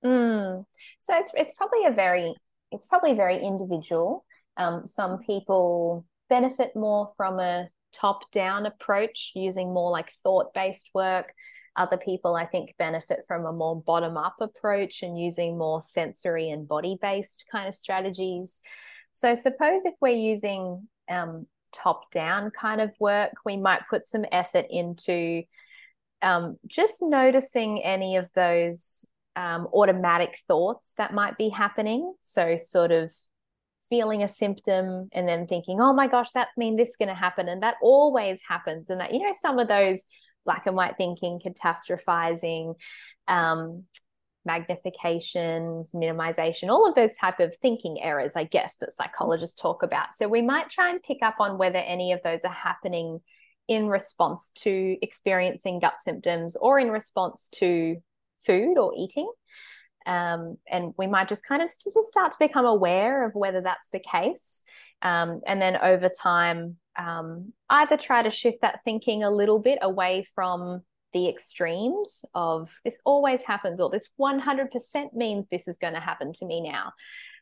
Mm. 0.03 0.65
So 0.99 1.17
it's 1.17 1.31
it's 1.35 1.53
probably 1.53 1.85
a 1.85 1.91
very 1.91 2.35
it's 2.71 2.87
probably 2.87 3.13
very 3.13 3.39
individual. 3.39 4.25
Um, 4.57 4.85
some 4.85 5.19
people 5.19 6.05
benefit 6.29 6.75
more 6.75 7.11
from 7.15 7.39
a 7.39 7.67
top 7.93 8.29
down 8.31 8.65
approach 8.65 9.31
using 9.35 9.73
more 9.73 9.91
like 9.91 10.11
thought 10.23 10.53
based 10.53 10.89
work 10.93 11.31
other 11.75 11.97
people, 11.97 12.35
I 12.35 12.45
think, 12.45 12.75
benefit 12.77 13.21
from 13.27 13.45
a 13.45 13.51
more 13.51 13.81
bottom 13.81 14.17
up 14.17 14.35
approach 14.39 15.01
and 15.01 15.19
using 15.19 15.57
more 15.57 15.81
sensory 15.81 16.49
and 16.49 16.67
body 16.67 16.97
based 17.01 17.45
kind 17.51 17.67
of 17.67 17.75
strategies. 17.75 18.61
So, 19.11 19.35
suppose 19.35 19.85
if 19.85 19.93
we're 19.99 20.15
using 20.15 20.87
um, 21.09 21.47
top 21.71 22.11
down 22.11 22.51
kind 22.51 22.81
of 22.81 22.91
work, 22.99 23.31
we 23.45 23.57
might 23.57 23.81
put 23.89 24.05
some 24.05 24.25
effort 24.31 24.65
into 24.69 25.43
um, 26.21 26.57
just 26.67 27.01
noticing 27.01 27.83
any 27.83 28.15
of 28.17 28.31
those 28.33 29.05
um, 29.35 29.67
automatic 29.73 30.37
thoughts 30.47 30.93
that 30.97 31.13
might 31.13 31.37
be 31.37 31.49
happening. 31.49 32.13
So, 32.21 32.55
sort 32.55 32.91
of 32.91 33.11
feeling 33.89 34.23
a 34.23 34.27
symptom 34.27 35.09
and 35.11 35.27
then 35.27 35.47
thinking, 35.47 35.81
oh 35.81 35.93
my 35.93 36.07
gosh, 36.07 36.31
that 36.31 36.47
means 36.55 36.77
this 36.77 36.89
is 36.89 36.95
going 36.95 37.09
to 37.09 37.15
happen. 37.15 37.49
And 37.49 37.61
that 37.63 37.75
always 37.81 38.41
happens. 38.47 38.89
And 38.89 39.01
that, 39.01 39.13
you 39.13 39.19
know, 39.19 39.33
some 39.33 39.59
of 39.59 39.67
those 39.67 40.05
black 40.45 40.67
and 40.67 40.75
white 40.75 40.97
thinking, 40.97 41.39
catastrophizing, 41.39 42.75
um, 43.27 43.83
magnification, 44.45 45.83
minimization, 45.93 46.69
all 46.69 46.87
of 46.87 46.95
those 46.95 47.15
type 47.15 47.39
of 47.39 47.55
thinking 47.57 48.01
errors, 48.01 48.35
I 48.35 48.43
guess, 48.43 48.77
that 48.77 48.93
psychologists 48.93 49.59
talk 49.59 49.83
about. 49.83 50.13
So 50.15 50.27
we 50.27 50.41
might 50.41 50.69
try 50.69 50.89
and 50.89 51.01
pick 51.01 51.19
up 51.21 51.35
on 51.39 51.57
whether 51.57 51.77
any 51.77 52.11
of 52.11 52.21
those 52.23 52.43
are 52.43 52.53
happening 52.53 53.19
in 53.67 53.87
response 53.87 54.51
to 54.51 54.97
experiencing 55.01 55.79
gut 55.79 55.99
symptoms 55.99 56.55
or 56.57 56.79
in 56.79 56.91
response 56.91 57.49
to 57.53 57.97
food 58.45 58.77
or 58.77 58.93
eating. 58.97 59.31
Um, 60.05 60.57
and 60.69 60.93
we 60.97 61.07
might 61.07 61.29
just 61.29 61.47
kind 61.47 61.61
of 61.61 61.69
just 61.69 61.97
start 62.09 62.33
to 62.33 62.37
become 62.39 62.65
aware 62.65 63.25
of 63.25 63.35
whether 63.35 63.61
that's 63.61 63.89
the 63.89 64.01
case. 64.01 64.63
Um, 65.01 65.39
and 65.47 65.61
then 65.61 65.77
over 65.77 66.09
time, 66.09 66.75
um, 66.97 67.53
either 67.69 67.97
try 67.97 68.23
to 68.23 68.29
shift 68.29 68.61
that 68.61 68.79
thinking 68.85 69.23
a 69.23 69.31
little 69.31 69.59
bit 69.59 69.79
away 69.81 70.25
from 70.35 70.81
the 71.13 71.29
extremes 71.29 72.25
of 72.33 72.71
this 72.83 72.99
always 73.05 73.43
happens 73.43 73.79
or 73.79 73.89
this 73.89 74.09
100% 74.19 75.13
means 75.13 75.45
this 75.49 75.67
is 75.67 75.77
going 75.77 75.93
to 75.93 75.99
happen 75.99 76.33
to 76.33 76.45
me 76.45 76.61
now. 76.61 76.91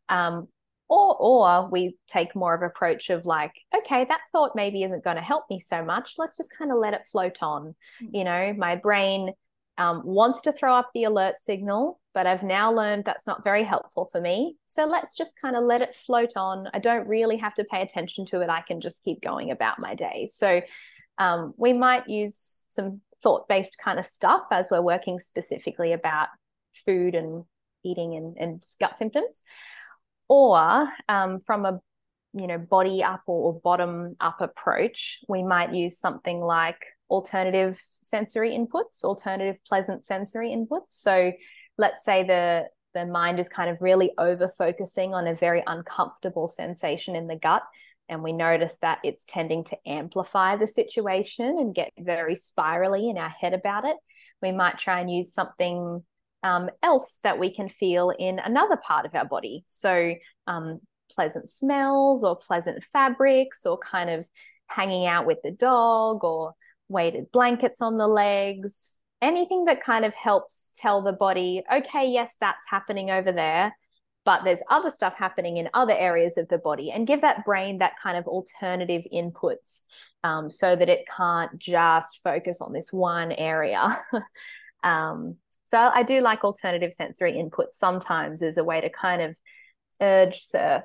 Um, 0.09 0.47
or, 0.89 1.15
or 1.17 1.69
we 1.69 1.95
take 2.09 2.35
more 2.35 2.53
of 2.53 2.63
approach 2.63 3.09
of 3.09 3.25
like, 3.25 3.53
okay, 3.73 4.03
that 4.03 4.19
thought 4.33 4.57
maybe 4.57 4.83
isn't 4.83 5.05
going 5.05 5.15
to 5.15 5.21
help 5.21 5.45
me 5.49 5.61
so 5.61 5.85
much. 5.85 6.15
Let's 6.17 6.35
just 6.35 6.55
kind 6.57 6.69
of 6.69 6.77
let 6.77 6.93
it 6.93 7.05
float 7.09 7.37
on. 7.41 7.75
Mm-hmm. 8.03 8.15
You 8.15 8.23
know, 8.25 8.53
my 8.57 8.75
brain 8.75 9.31
um, 9.81 10.03
wants 10.05 10.41
to 10.41 10.51
throw 10.51 10.75
up 10.75 10.91
the 10.93 11.05
alert 11.05 11.39
signal, 11.39 11.99
but 12.13 12.27
I've 12.27 12.43
now 12.43 12.71
learned 12.71 13.03
that's 13.03 13.25
not 13.25 13.43
very 13.43 13.63
helpful 13.63 14.07
for 14.11 14.21
me. 14.21 14.57
So 14.65 14.85
let's 14.85 15.15
just 15.15 15.41
kind 15.41 15.55
of 15.55 15.63
let 15.63 15.81
it 15.81 15.95
float 15.95 16.33
on. 16.35 16.67
I 16.71 16.77
don't 16.77 17.07
really 17.07 17.37
have 17.37 17.55
to 17.55 17.63
pay 17.63 17.81
attention 17.81 18.27
to 18.27 18.41
it. 18.41 18.49
I 18.49 18.61
can 18.61 18.79
just 18.79 19.03
keep 19.03 19.21
going 19.21 19.49
about 19.49 19.79
my 19.79 19.95
day. 19.95 20.27
So 20.31 20.61
um, 21.17 21.55
we 21.57 21.73
might 21.73 22.07
use 22.07 22.63
some 22.69 22.99
thought 23.23 23.47
based 23.49 23.79
kind 23.79 23.97
of 23.97 24.05
stuff 24.05 24.43
as 24.51 24.69
we're 24.69 24.83
working 24.83 25.19
specifically 25.19 25.93
about 25.93 26.27
food 26.85 27.15
and 27.15 27.43
eating 27.83 28.15
and, 28.15 28.37
and 28.37 28.63
gut 28.79 28.99
symptoms. 28.99 29.41
Or 30.29 30.87
um, 31.09 31.39
from 31.39 31.65
a 31.65 31.79
you 32.33 32.47
know 32.47 32.59
body 32.59 33.03
up 33.03 33.23
or, 33.25 33.51
or 33.51 33.59
bottom 33.59 34.15
up 34.21 34.39
approach 34.39 35.19
we 35.27 35.43
might 35.43 35.73
use 35.73 35.97
something 35.97 36.39
like 36.39 36.81
alternative 37.11 37.79
sensory 38.01 38.51
inputs, 38.51 39.03
alternative 39.03 39.57
pleasant 39.67 40.05
sensory 40.05 40.49
inputs. 40.49 40.89
So 40.89 41.33
let's 41.77 42.03
say 42.03 42.23
the 42.23 42.67
the 42.93 43.05
mind 43.05 43.39
is 43.39 43.47
kind 43.47 43.69
of 43.69 43.81
really 43.81 44.11
over 44.17 44.49
focusing 44.49 45.13
on 45.13 45.27
a 45.27 45.35
very 45.35 45.63
uncomfortable 45.65 46.47
sensation 46.47 47.15
in 47.15 47.27
the 47.27 47.37
gut 47.37 47.63
and 48.09 48.21
we 48.21 48.33
notice 48.33 48.79
that 48.79 48.99
it's 49.03 49.23
tending 49.23 49.63
to 49.63 49.77
amplify 49.87 50.57
the 50.57 50.67
situation 50.67 51.57
and 51.57 51.73
get 51.73 51.93
very 51.97 52.35
spirally 52.35 53.09
in 53.09 53.17
our 53.17 53.29
head 53.29 53.53
about 53.53 53.85
it 53.85 53.95
we 54.41 54.51
might 54.51 54.77
try 54.77 54.99
and 54.99 55.09
use 55.09 55.33
something 55.33 56.03
um, 56.43 56.69
else 56.83 57.19
that 57.23 57.39
we 57.39 57.53
can 57.53 57.69
feel 57.69 58.09
in 58.09 58.39
another 58.39 58.75
part 58.75 59.05
of 59.05 59.15
our 59.15 59.25
body 59.25 59.63
so 59.67 60.13
um, 60.47 60.81
pleasant 61.15 61.49
smells 61.49 62.25
or 62.25 62.35
pleasant 62.35 62.83
fabrics 62.83 63.65
or 63.65 63.77
kind 63.77 64.09
of 64.09 64.27
hanging 64.67 65.05
out 65.05 65.25
with 65.25 65.37
the 65.43 65.51
dog 65.51 66.23
or 66.23 66.53
weighted 66.91 67.31
blankets 67.31 67.81
on 67.81 67.97
the 67.97 68.07
legs, 68.07 68.97
anything 69.21 69.65
that 69.65 69.83
kind 69.83 70.05
of 70.05 70.13
helps 70.13 70.71
tell 70.75 71.01
the 71.01 71.11
body, 71.11 71.63
okay, 71.71 72.07
yes, 72.07 72.37
that's 72.39 72.65
happening 72.69 73.09
over 73.09 73.31
there, 73.31 73.75
but 74.25 74.43
there's 74.43 74.61
other 74.69 74.89
stuff 74.89 75.15
happening 75.15 75.57
in 75.57 75.69
other 75.73 75.93
areas 75.93 76.37
of 76.37 76.47
the 76.49 76.57
body, 76.57 76.91
and 76.91 77.07
give 77.07 77.21
that 77.21 77.45
brain 77.45 77.79
that 77.79 77.93
kind 78.01 78.17
of 78.17 78.27
alternative 78.27 79.05
inputs 79.13 79.85
um, 80.23 80.49
so 80.49 80.75
that 80.75 80.89
it 80.89 81.07
can't 81.07 81.57
just 81.57 82.19
focus 82.23 82.61
on 82.61 82.73
this 82.73 82.91
one 82.91 83.31
area. 83.31 83.99
um, 84.83 85.37
so 85.63 85.77
I 85.79 86.03
do 86.03 86.21
like 86.21 86.43
alternative 86.43 86.93
sensory 86.93 87.33
inputs 87.33 87.71
sometimes 87.71 88.41
as 88.41 88.57
a 88.57 88.63
way 88.63 88.81
to 88.81 88.89
kind 88.89 89.21
of 89.21 89.37
urge 90.01 90.41
surf 90.41 90.83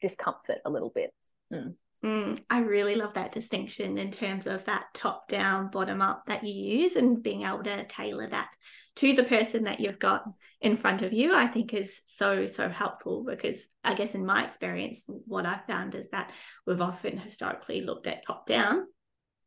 discomfort 0.00 0.58
a 0.64 0.70
little 0.70 0.92
bit. 0.94 1.12
Mm. 1.52 1.76
Mm, 2.02 2.40
I 2.48 2.60
really 2.60 2.94
love 2.94 3.12
that 3.14 3.32
distinction 3.32 3.98
in 3.98 4.10
terms 4.10 4.46
of 4.46 4.64
that 4.64 4.84
top 4.94 5.28
down, 5.28 5.70
bottom 5.70 6.00
up 6.00 6.22
that 6.26 6.44
you 6.44 6.80
use 6.80 6.96
and 6.96 7.22
being 7.22 7.42
able 7.42 7.62
to 7.64 7.84
tailor 7.86 8.26
that 8.30 8.48
to 8.96 9.12
the 9.12 9.22
person 9.22 9.64
that 9.64 9.80
you've 9.80 9.98
got 9.98 10.24
in 10.62 10.78
front 10.78 11.02
of 11.02 11.12
you. 11.12 11.34
I 11.34 11.46
think 11.46 11.74
is 11.74 12.00
so, 12.06 12.46
so 12.46 12.70
helpful 12.70 13.24
because 13.24 13.62
I 13.84 13.94
guess 13.94 14.14
in 14.14 14.24
my 14.24 14.44
experience, 14.44 15.04
what 15.06 15.44
I've 15.44 15.66
found 15.66 15.94
is 15.94 16.08
that 16.10 16.32
we've 16.66 16.80
often 16.80 17.18
historically 17.18 17.82
looked 17.82 18.06
at 18.06 18.24
top 18.24 18.46
down 18.46 18.86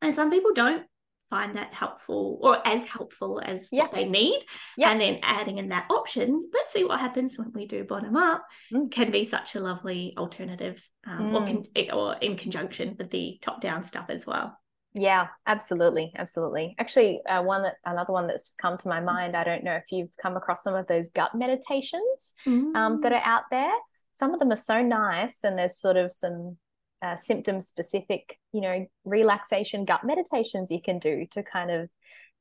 and 0.03 0.13
some 0.13 0.29
people 0.29 0.53
don't 0.53 0.85
find 1.29 1.57
that 1.57 1.73
helpful 1.73 2.39
or 2.41 2.65
as 2.67 2.85
helpful 2.85 3.41
as 3.43 3.67
what 3.71 3.91
they 3.91 4.05
need. 4.05 4.39
And 4.79 5.01
then 5.01 5.19
adding 5.23 5.57
in 5.57 5.69
that 5.69 5.87
option, 5.89 6.49
let's 6.53 6.73
see 6.73 6.83
what 6.83 6.99
happens 6.99 7.37
when 7.37 7.51
we 7.53 7.65
do 7.65 7.83
bottom 7.83 8.15
up, 8.15 8.45
mm. 8.71 8.91
can 8.91 9.11
be 9.11 9.23
such 9.23 9.55
a 9.55 9.59
lovely 9.59 10.13
alternative 10.17 10.81
um, 11.07 11.31
mm. 11.31 11.33
or, 11.33 11.45
con- 11.45 11.91
or 11.91 12.15
in 12.21 12.37
conjunction 12.37 12.95
with 12.97 13.09
the 13.09 13.39
top 13.41 13.61
down 13.61 13.83
stuff 13.83 14.05
as 14.09 14.25
well. 14.25 14.57
Yeah, 14.95 15.27
absolutely, 15.47 16.13
absolutely. 16.15 16.75
Actually, 16.77 17.21
uh, 17.27 17.41
one 17.41 17.63
that 17.63 17.75
another 17.83 18.13
one 18.13 18.27
that's 18.27 18.45
just 18.45 18.59
come 18.59 18.77
to 18.77 18.87
my 18.87 18.99
mm. 18.99 19.05
mind. 19.05 19.35
I 19.35 19.43
don't 19.43 19.63
know 19.63 19.73
if 19.73 19.85
you've 19.91 20.15
come 20.21 20.37
across 20.37 20.63
some 20.63 20.75
of 20.75 20.85
those 20.87 21.09
gut 21.09 21.33
meditations 21.33 22.33
mm. 22.45 22.75
um, 22.75 23.01
that 23.01 23.11
mm. 23.11 23.15
are 23.15 23.25
out 23.25 23.43
there. 23.49 23.73
Some 24.11 24.33
of 24.33 24.39
them 24.39 24.51
are 24.51 24.55
so 24.55 24.83
nice, 24.83 25.43
and 25.43 25.57
there's 25.57 25.79
sort 25.79 25.97
of 25.97 26.13
some 26.13 26.57
uh, 27.03 27.15
symptom 27.17 27.61
specific, 27.61 28.39
you 28.53 28.61
know, 28.61 28.87
relaxation 29.03 29.83
gut 29.83 30.05
meditations 30.05 30.71
you 30.71 30.81
can 30.81 30.99
do 30.99 31.27
to 31.31 31.43
kind 31.43 31.69
of 31.69 31.89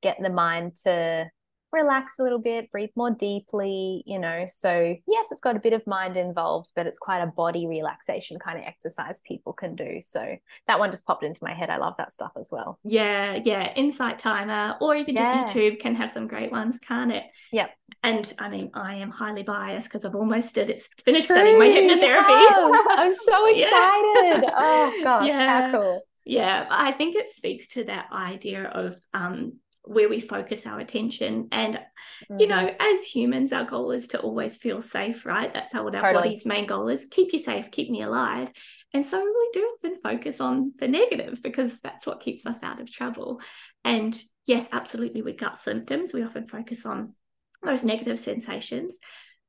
get 0.03 0.19
the 0.23 0.31
mind 0.31 0.77
to 0.77 1.29
relax 1.73 2.19
a 2.19 2.23
little 2.23 2.39
bit, 2.39 2.71
breathe 2.71 2.91
more 2.97 3.11
deeply, 3.11 4.03
you 4.07 4.19
know. 4.19 4.45
So, 4.49 4.97
yes, 5.07 5.29
it's 5.31 5.41
got 5.41 5.57
a 5.57 5.61
bit 5.61 5.73
of 5.73 5.87
mind 5.87 6.17
involved, 6.17 6.71
but 6.77 6.87
it's 6.87 6.99
quite 6.99 7.21
a 7.21 7.27
body 7.27 7.67
relaxation 7.67 8.39
kind 8.39 8.59
of 8.59 8.65
exercise 8.65 9.21
people 9.23 9.53
can 9.53 9.75
do. 9.75 10.01
So, 10.01 10.37
that 10.67 10.79
one 10.79 10.91
just 10.91 11.07
popped 11.07 11.25
into 11.25 11.43
my 11.43 11.55
head. 11.55 11.71
I 11.71 11.79
love 11.79 11.97
that 11.97 12.13
stuff 12.13 12.33
as 12.39 12.51
well. 12.51 12.79
Yeah, 12.85 13.41
yeah. 13.45 13.73
Insight 13.75 14.19
Timer 14.19 14.77
or 14.81 14.95
even 14.95 15.15
yeah. 15.15 15.45
just 15.45 15.55
YouTube 15.55 15.81
can 15.81 15.95
have 15.95 16.11
some 16.11 16.29
great 16.29 16.53
ones, 16.53 16.79
can't 16.79 17.13
it? 17.13 17.25
Yep. 17.53 17.71
And 18.03 18.33
I 18.39 18.49
mean, 18.49 18.71
I 18.75 18.97
am 18.97 19.11
highly 19.11 19.43
biased 19.43 19.89
because 19.89 20.05
I've 20.05 20.15
almost 20.15 20.55
did 20.55 20.71
it, 20.71 20.83
finished 21.05 21.27
True, 21.27 21.37
studying 21.37 21.59
my 21.59 21.67
hypnotherapy. 21.67 22.79
I'm 22.91 23.13
so 23.25 23.47
excited. 23.49 24.43
yeah. 24.45 24.51
Oh, 24.57 25.01
gosh, 25.03 25.29
yeah. 25.29 25.71
how 25.71 25.79
cool. 25.79 26.03
Yeah, 26.25 26.67
I 26.71 26.93
think 26.93 27.17
it 27.17 27.31
speaks 27.31 27.67
to 27.69 27.85
that 27.85 28.07
idea 28.13 28.65
of 28.65 28.97
um, 29.13 29.55
where 29.85 30.09
we 30.09 30.21
focus 30.21 30.67
our 30.67 30.79
attention. 30.79 31.49
And, 31.51 31.75
mm-hmm. 31.75 32.41
you 32.41 32.47
know, 32.47 32.67
mm-hmm. 32.67 32.81
as 32.81 33.05
humans, 33.05 33.53
our 33.53 33.65
goal 33.65 33.91
is 33.91 34.09
to 34.09 34.21
always 34.21 34.57
feel 34.57 34.81
safe, 34.81 35.27
right? 35.27 35.53
That's 35.53 35.73
how 35.73 35.85
what 35.85 35.95
our 35.95 36.03
totally. 36.03 36.31
body's 36.31 36.47
main 36.47 36.67
goal 36.67 36.89
is 36.89 37.07
keep 37.11 37.33
you 37.33 37.39
safe, 37.39 37.71
keep 37.71 37.91
me 37.91 38.03
alive. 38.03 38.51
And 38.95 39.05
so 39.05 39.19
we 39.19 39.51
do 39.53 39.77
often 39.77 39.99
focus 40.03 40.41
on 40.41 40.73
the 40.79 40.89
negative 40.89 41.43
because 41.43 41.81
that's 41.81 42.07
what 42.07 42.21
keeps 42.21 42.47
us 42.47 42.59
out 42.63 42.81
of 42.81 42.91
trouble. 42.91 43.41
And 43.85 44.21
yes, 44.47 44.69
absolutely, 44.73 45.23
with 45.23 45.39
gut 45.39 45.59
symptoms, 45.59 46.13
we 46.13 46.23
often 46.23 46.47
focus 46.47 46.87
on 46.87 47.15
those 47.63 47.85
negative 47.85 48.19
sensations. 48.19 48.99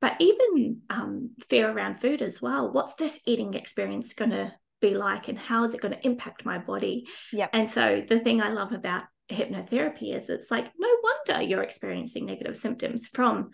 But 0.00 0.16
even 0.18 0.82
um, 0.90 1.30
fear 1.48 1.70
around 1.70 2.00
food 2.00 2.20
as 2.20 2.42
well. 2.42 2.72
What's 2.72 2.94
this 2.94 3.20
eating 3.24 3.54
experience 3.54 4.12
going 4.12 4.32
to 4.32 4.52
be 4.80 4.94
like 4.94 5.28
and 5.28 5.38
how 5.38 5.64
is 5.64 5.72
it 5.72 5.80
going 5.80 5.94
to 5.94 6.06
impact 6.06 6.44
my 6.44 6.58
body? 6.58 7.06
Yeah. 7.32 7.48
And 7.52 7.70
so 7.70 8.02
the 8.06 8.20
thing 8.20 8.42
I 8.42 8.50
love 8.50 8.72
about 8.72 9.04
hypnotherapy 9.30 10.14
is 10.14 10.28
it's 10.28 10.50
like 10.50 10.70
no 10.78 10.88
wonder 11.02 11.42
you're 11.42 11.62
experiencing 11.62 12.26
negative 12.26 12.56
symptoms 12.56 13.06
from 13.06 13.50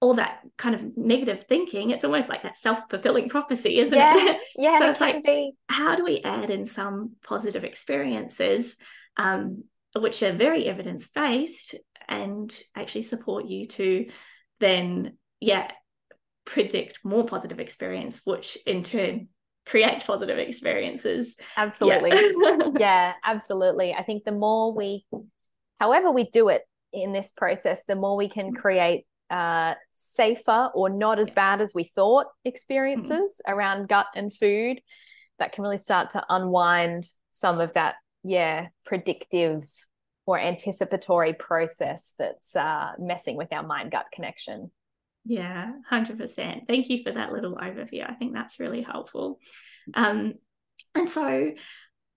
all 0.00 0.14
that 0.14 0.40
kind 0.58 0.74
of 0.74 0.96
negative 0.96 1.44
thinking. 1.48 1.90
It's 1.90 2.04
almost 2.04 2.28
like 2.28 2.42
that 2.42 2.58
self-fulfilling 2.58 3.30
prophecy 3.30 3.78
isn't 3.78 3.96
yeah, 3.96 4.14
it? 4.14 4.40
Yeah 4.56 4.78
so 4.78 4.90
it's 4.90 5.00
like 5.00 5.24
be. 5.24 5.54
how 5.68 5.96
do 5.96 6.04
we 6.04 6.20
add 6.20 6.50
in 6.50 6.66
some 6.66 7.12
positive 7.24 7.64
experiences 7.64 8.76
um, 9.16 9.64
which 9.94 10.22
are 10.22 10.32
very 10.32 10.66
evidence-based 10.66 11.76
and 12.08 12.54
actually 12.74 13.02
support 13.02 13.46
you 13.46 13.66
to 13.66 14.06
then 14.60 15.16
yeah 15.40 15.70
predict 16.44 17.00
more 17.02 17.24
positive 17.24 17.58
experience 17.58 18.20
which 18.24 18.58
in 18.66 18.84
turn 18.84 19.28
creates 19.66 20.04
positive 20.04 20.38
experiences. 20.38 21.36
Absolutely. 21.56 22.10
Yeah. 22.10 22.70
yeah, 22.78 23.12
absolutely. 23.24 23.92
I 23.92 24.02
think 24.02 24.24
the 24.24 24.32
more 24.32 24.72
we, 24.72 25.04
however, 25.78 26.10
we 26.10 26.30
do 26.30 26.48
it 26.48 26.62
in 26.92 27.12
this 27.12 27.30
process, 27.36 27.84
the 27.84 27.96
more 27.96 28.16
we 28.16 28.28
can 28.28 28.54
create 28.54 29.06
uh, 29.28 29.74
safer 29.90 30.70
or 30.74 30.88
not 30.88 31.18
as 31.18 31.30
bad 31.30 31.60
as 31.60 31.72
we 31.74 31.84
thought 31.84 32.26
experiences 32.44 33.40
mm-hmm. 33.44 33.52
around 33.52 33.88
gut 33.88 34.06
and 34.14 34.32
food 34.32 34.80
that 35.38 35.52
can 35.52 35.62
really 35.62 35.78
start 35.78 36.10
to 36.10 36.24
unwind 36.28 37.08
some 37.30 37.60
of 37.60 37.72
that, 37.74 37.96
yeah, 38.22 38.68
predictive 38.84 39.64
or 40.26 40.38
anticipatory 40.38 41.32
process 41.34 42.14
that's 42.18 42.56
uh, 42.56 42.92
messing 42.98 43.36
with 43.36 43.52
our 43.52 43.62
mind 43.62 43.90
gut 43.90 44.06
connection. 44.12 44.70
Yeah, 45.26 45.72
100%. 45.90 46.66
Thank 46.66 46.88
you 46.88 47.02
for 47.02 47.12
that 47.12 47.32
little 47.32 47.56
overview. 47.56 48.08
I 48.08 48.14
think 48.14 48.32
that's 48.32 48.60
really 48.60 48.82
helpful. 48.82 49.40
Um, 49.94 50.34
and 50.94 51.08
so 51.08 51.52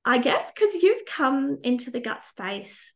I 0.05 0.17
guess 0.19 0.51
because 0.53 0.75
you've 0.75 1.05
come 1.05 1.59
into 1.63 1.91
the 1.91 1.99
gut 1.99 2.23
space 2.23 2.93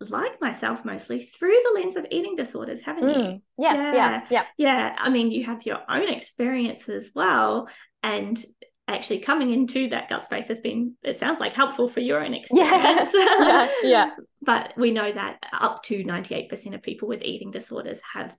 like 0.00 0.40
myself 0.40 0.84
mostly 0.84 1.18
through 1.18 1.56
the 1.64 1.80
lens 1.80 1.96
of 1.96 2.06
eating 2.10 2.34
disorders 2.34 2.80
haven't 2.80 3.04
mm, 3.04 3.34
you 3.34 3.42
yes 3.58 3.76
yeah, 3.76 3.94
yeah 3.94 4.22
yeah 4.30 4.44
yeah 4.56 4.96
i 4.96 5.10
mean 5.10 5.30
you 5.30 5.44
have 5.44 5.66
your 5.66 5.78
own 5.90 6.08
experience 6.08 6.88
as 6.88 7.10
well 7.14 7.68
and 8.02 8.42
actually 8.88 9.18
coming 9.18 9.52
into 9.52 9.90
that 9.90 10.08
gut 10.08 10.24
space 10.24 10.48
has 10.48 10.58
been 10.60 10.94
it 11.02 11.18
sounds 11.18 11.38
like 11.38 11.52
helpful 11.52 11.86
for 11.86 12.00
your 12.00 12.24
own 12.24 12.32
experience 12.34 13.10
yeah, 13.12 13.68
yeah. 13.82 14.10
but 14.42 14.72
we 14.78 14.90
know 14.90 15.12
that 15.12 15.38
up 15.52 15.82
to 15.82 16.02
98% 16.02 16.74
of 16.74 16.82
people 16.82 17.06
with 17.06 17.22
eating 17.22 17.50
disorders 17.50 18.00
have 18.14 18.34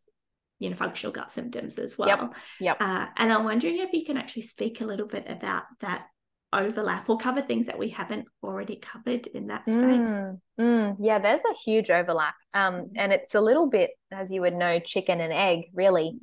you 0.62 0.70
know 0.70 0.76
functional 0.76 1.12
gut 1.12 1.32
symptoms 1.32 1.78
as 1.78 1.98
well 1.98 2.08
yep, 2.08 2.34
yep. 2.60 2.78
Uh, 2.80 3.08
and 3.18 3.34
i'm 3.34 3.44
wondering 3.44 3.80
if 3.80 3.92
you 3.94 4.06
can 4.06 4.16
actually 4.16 4.44
speak 4.44 4.80
a 4.80 4.86
little 4.86 5.08
bit 5.08 5.26
about 5.28 5.64
that 5.80 6.06
overlap 6.54 7.10
or 7.10 7.18
cover 7.18 7.42
things 7.42 7.68
that 7.68 7.80
we 7.80 7.90
haven't 7.90 8.26
already 8.44 8.76
covered 8.76 9.28
in 9.28 9.48
that 9.48 9.64
space? 9.64 10.10
Mm, 10.10 10.40
mm, 10.60 10.96
yeah, 11.00 11.20
there's 11.20 11.46
a 11.46 11.54
huge 11.66 11.90
overlap. 11.90 12.36
Um, 12.54 12.74
mm. 12.74 12.92
and 12.98 13.14
it's 13.14 13.36
a 13.36 13.42
little 13.42 13.70
bit, 13.70 13.92
as 14.12 14.32
you 14.32 14.42
would 14.42 14.54
know, 14.54 14.80
chicken 14.80 15.22
and 15.22 15.32
egg, 15.32 15.66
really. 15.74 16.18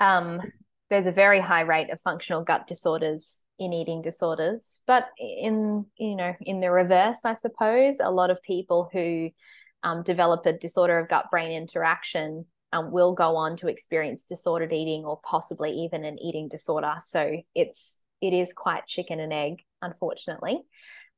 Um, 0.00 0.40
there's 0.90 1.06
a 1.06 1.12
very 1.12 1.40
high 1.40 1.60
rate 1.60 1.90
of 1.90 2.00
functional 2.00 2.42
gut 2.42 2.66
disorders 2.66 3.40
in 3.58 3.72
eating 3.72 4.02
disorders, 4.02 4.80
but 4.86 5.08
in 5.18 5.86
you 5.96 6.16
know 6.16 6.34
in 6.40 6.60
the 6.60 6.70
reverse, 6.70 7.24
I 7.24 7.34
suppose, 7.34 8.00
a 8.00 8.10
lot 8.10 8.30
of 8.30 8.42
people 8.42 8.90
who 8.92 9.30
um, 9.84 10.02
develop 10.02 10.44
a 10.46 10.52
disorder 10.52 10.98
of 10.98 11.08
gut 11.08 11.26
brain 11.30 11.52
interaction 11.52 12.46
um, 12.72 12.90
will 12.90 13.12
go 13.12 13.36
on 13.36 13.56
to 13.58 13.68
experience 13.68 14.24
disordered 14.24 14.72
eating 14.72 15.04
or 15.04 15.20
possibly 15.22 15.70
even 15.70 16.04
an 16.04 16.18
eating 16.18 16.48
disorder. 16.48 16.94
So 17.00 17.36
it's 17.54 17.98
it 18.20 18.32
is 18.32 18.52
quite 18.52 18.86
chicken 18.86 19.20
and 19.20 19.32
egg, 19.32 19.62
unfortunately, 19.82 20.60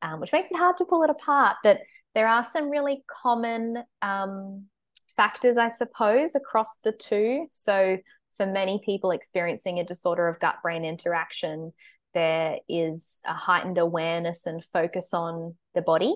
um, 0.03 0.21
which 0.21 0.33
makes 0.33 0.51
it 0.51 0.57
hard 0.57 0.79
to 0.79 0.85
pull 0.85 1.03
it 1.03 1.11
apart. 1.11 1.57
But 1.63 1.81
there 2.15 2.29
are 2.29 2.43
some 2.43 2.71
really 2.71 3.05
common 3.07 3.83
um, 4.03 4.67
factors, 5.17 5.59
I 5.59 5.69
suppose, 5.69 6.35
across 6.35 6.79
the 6.79 6.93
two. 6.93 7.47
So, 7.51 7.99
for 8.37 8.47
many 8.47 8.81
people 8.85 9.13
experiencing 9.13 9.79
a 9.79 9.85
disorder 9.85 10.27
of 10.27 10.41
gut 10.41 10.57
brain 10.63 10.85
interaction, 10.85 11.73
there 12.15 12.59
is 12.69 13.21
a 13.27 13.35
heightened 13.35 13.79
awareness 13.79 14.47
and 14.47 14.65
focus 14.65 15.13
on 15.13 15.55
the 15.75 15.83
body. 15.83 16.15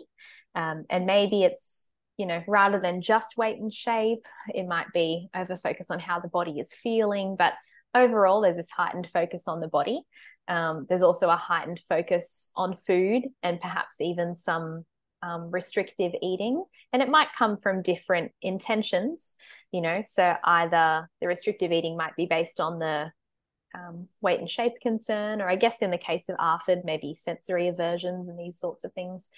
Um, 0.54 0.84
and 0.90 1.06
maybe 1.06 1.42
it's, 1.42 1.86
you 2.18 2.26
know, 2.26 2.42
rather 2.46 2.78
than 2.80 3.00
just 3.00 3.36
weight 3.36 3.58
and 3.58 3.72
shape, 3.72 4.26
it 4.52 4.66
might 4.66 4.92
be 4.92 5.28
over 5.34 5.56
focus 5.56 5.90
on 5.90 6.00
how 6.00 6.20
the 6.20 6.28
body 6.28 6.58
is 6.58 6.74
feeling. 6.74 7.36
But 7.38 7.54
overall, 7.94 8.42
there's 8.42 8.56
this 8.56 8.70
heightened 8.70 9.08
focus 9.08 9.48
on 9.48 9.60
the 9.60 9.68
body. 9.68 10.02
Um, 10.48 10.84
there's 10.88 11.02
also 11.02 11.30
a 11.30 11.36
heightened 11.36 11.80
focus 11.88 12.50
on 12.56 12.76
food 12.86 13.24
and 13.42 13.60
perhaps 13.60 14.00
even 14.00 14.34
some 14.34 14.84
um, 15.22 15.50
restrictive 15.50 16.12
eating. 16.20 16.64
And 16.92 17.02
it 17.02 17.08
might 17.08 17.28
come 17.38 17.56
from 17.56 17.82
different 17.82 18.32
intentions, 18.42 19.34
you 19.72 19.80
know. 19.80 20.02
So 20.04 20.34
either 20.42 21.08
the 21.20 21.28
restrictive 21.28 21.72
eating 21.72 21.96
might 21.96 22.16
be 22.16 22.26
based 22.26 22.60
on 22.60 22.78
the 22.78 23.12
um, 23.74 24.06
weight 24.20 24.40
and 24.40 24.48
shape 24.48 24.80
concern, 24.80 25.40
or 25.40 25.48
I 25.48 25.56
guess 25.56 25.82
in 25.82 25.90
the 25.90 25.98
case 25.98 26.28
of 26.28 26.36
ARFID, 26.36 26.84
maybe 26.84 27.14
sensory 27.14 27.68
aversions 27.68 28.28
and 28.28 28.38
these 28.38 28.58
sorts 28.58 28.84
of 28.84 28.92
things. 28.92 29.30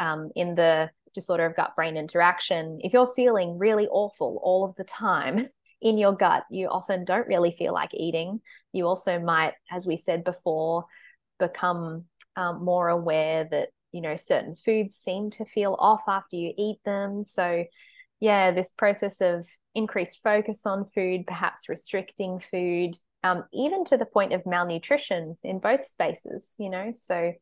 Um, 0.00 0.30
in 0.36 0.54
the 0.54 0.90
disorder 1.14 1.46
of 1.46 1.56
gut 1.56 1.74
brain 1.76 1.96
interaction, 1.96 2.78
if 2.82 2.92
you're 2.92 3.06
feeling 3.06 3.58
really 3.58 3.86
awful 3.88 4.40
all 4.42 4.64
of 4.64 4.74
the 4.76 4.84
time, 4.84 5.48
in 5.80 5.98
your 5.98 6.12
gut, 6.12 6.44
you 6.50 6.68
often 6.68 7.04
don't 7.04 7.28
really 7.28 7.52
feel 7.52 7.72
like 7.72 7.94
eating. 7.94 8.40
You 8.72 8.86
also 8.86 9.18
might, 9.20 9.54
as 9.70 9.86
we 9.86 9.96
said 9.96 10.24
before, 10.24 10.86
become 11.38 12.06
um, 12.36 12.64
more 12.64 12.88
aware 12.88 13.44
that, 13.50 13.68
you 13.92 14.00
know, 14.00 14.16
certain 14.16 14.56
foods 14.56 14.94
seem 14.94 15.30
to 15.30 15.44
feel 15.44 15.76
off 15.78 16.02
after 16.08 16.36
you 16.36 16.52
eat 16.56 16.78
them. 16.84 17.22
So, 17.22 17.64
yeah, 18.20 18.50
this 18.50 18.70
process 18.70 19.20
of 19.20 19.46
increased 19.74 20.20
focus 20.22 20.66
on 20.66 20.84
food, 20.84 21.26
perhaps 21.26 21.68
restricting 21.68 22.40
food, 22.40 22.96
um, 23.22 23.44
even 23.52 23.84
to 23.86 23.96
the 23.96 24.04
point 24.04 24.32
of 24.32 24.46
malnutrition 24.46 25.34
in 25.44 25.60
both 25.60 25.84
spaces, 25.84 26.54
you 26.58 26.70
know. 26.70 26.90
So, 26.92 27.32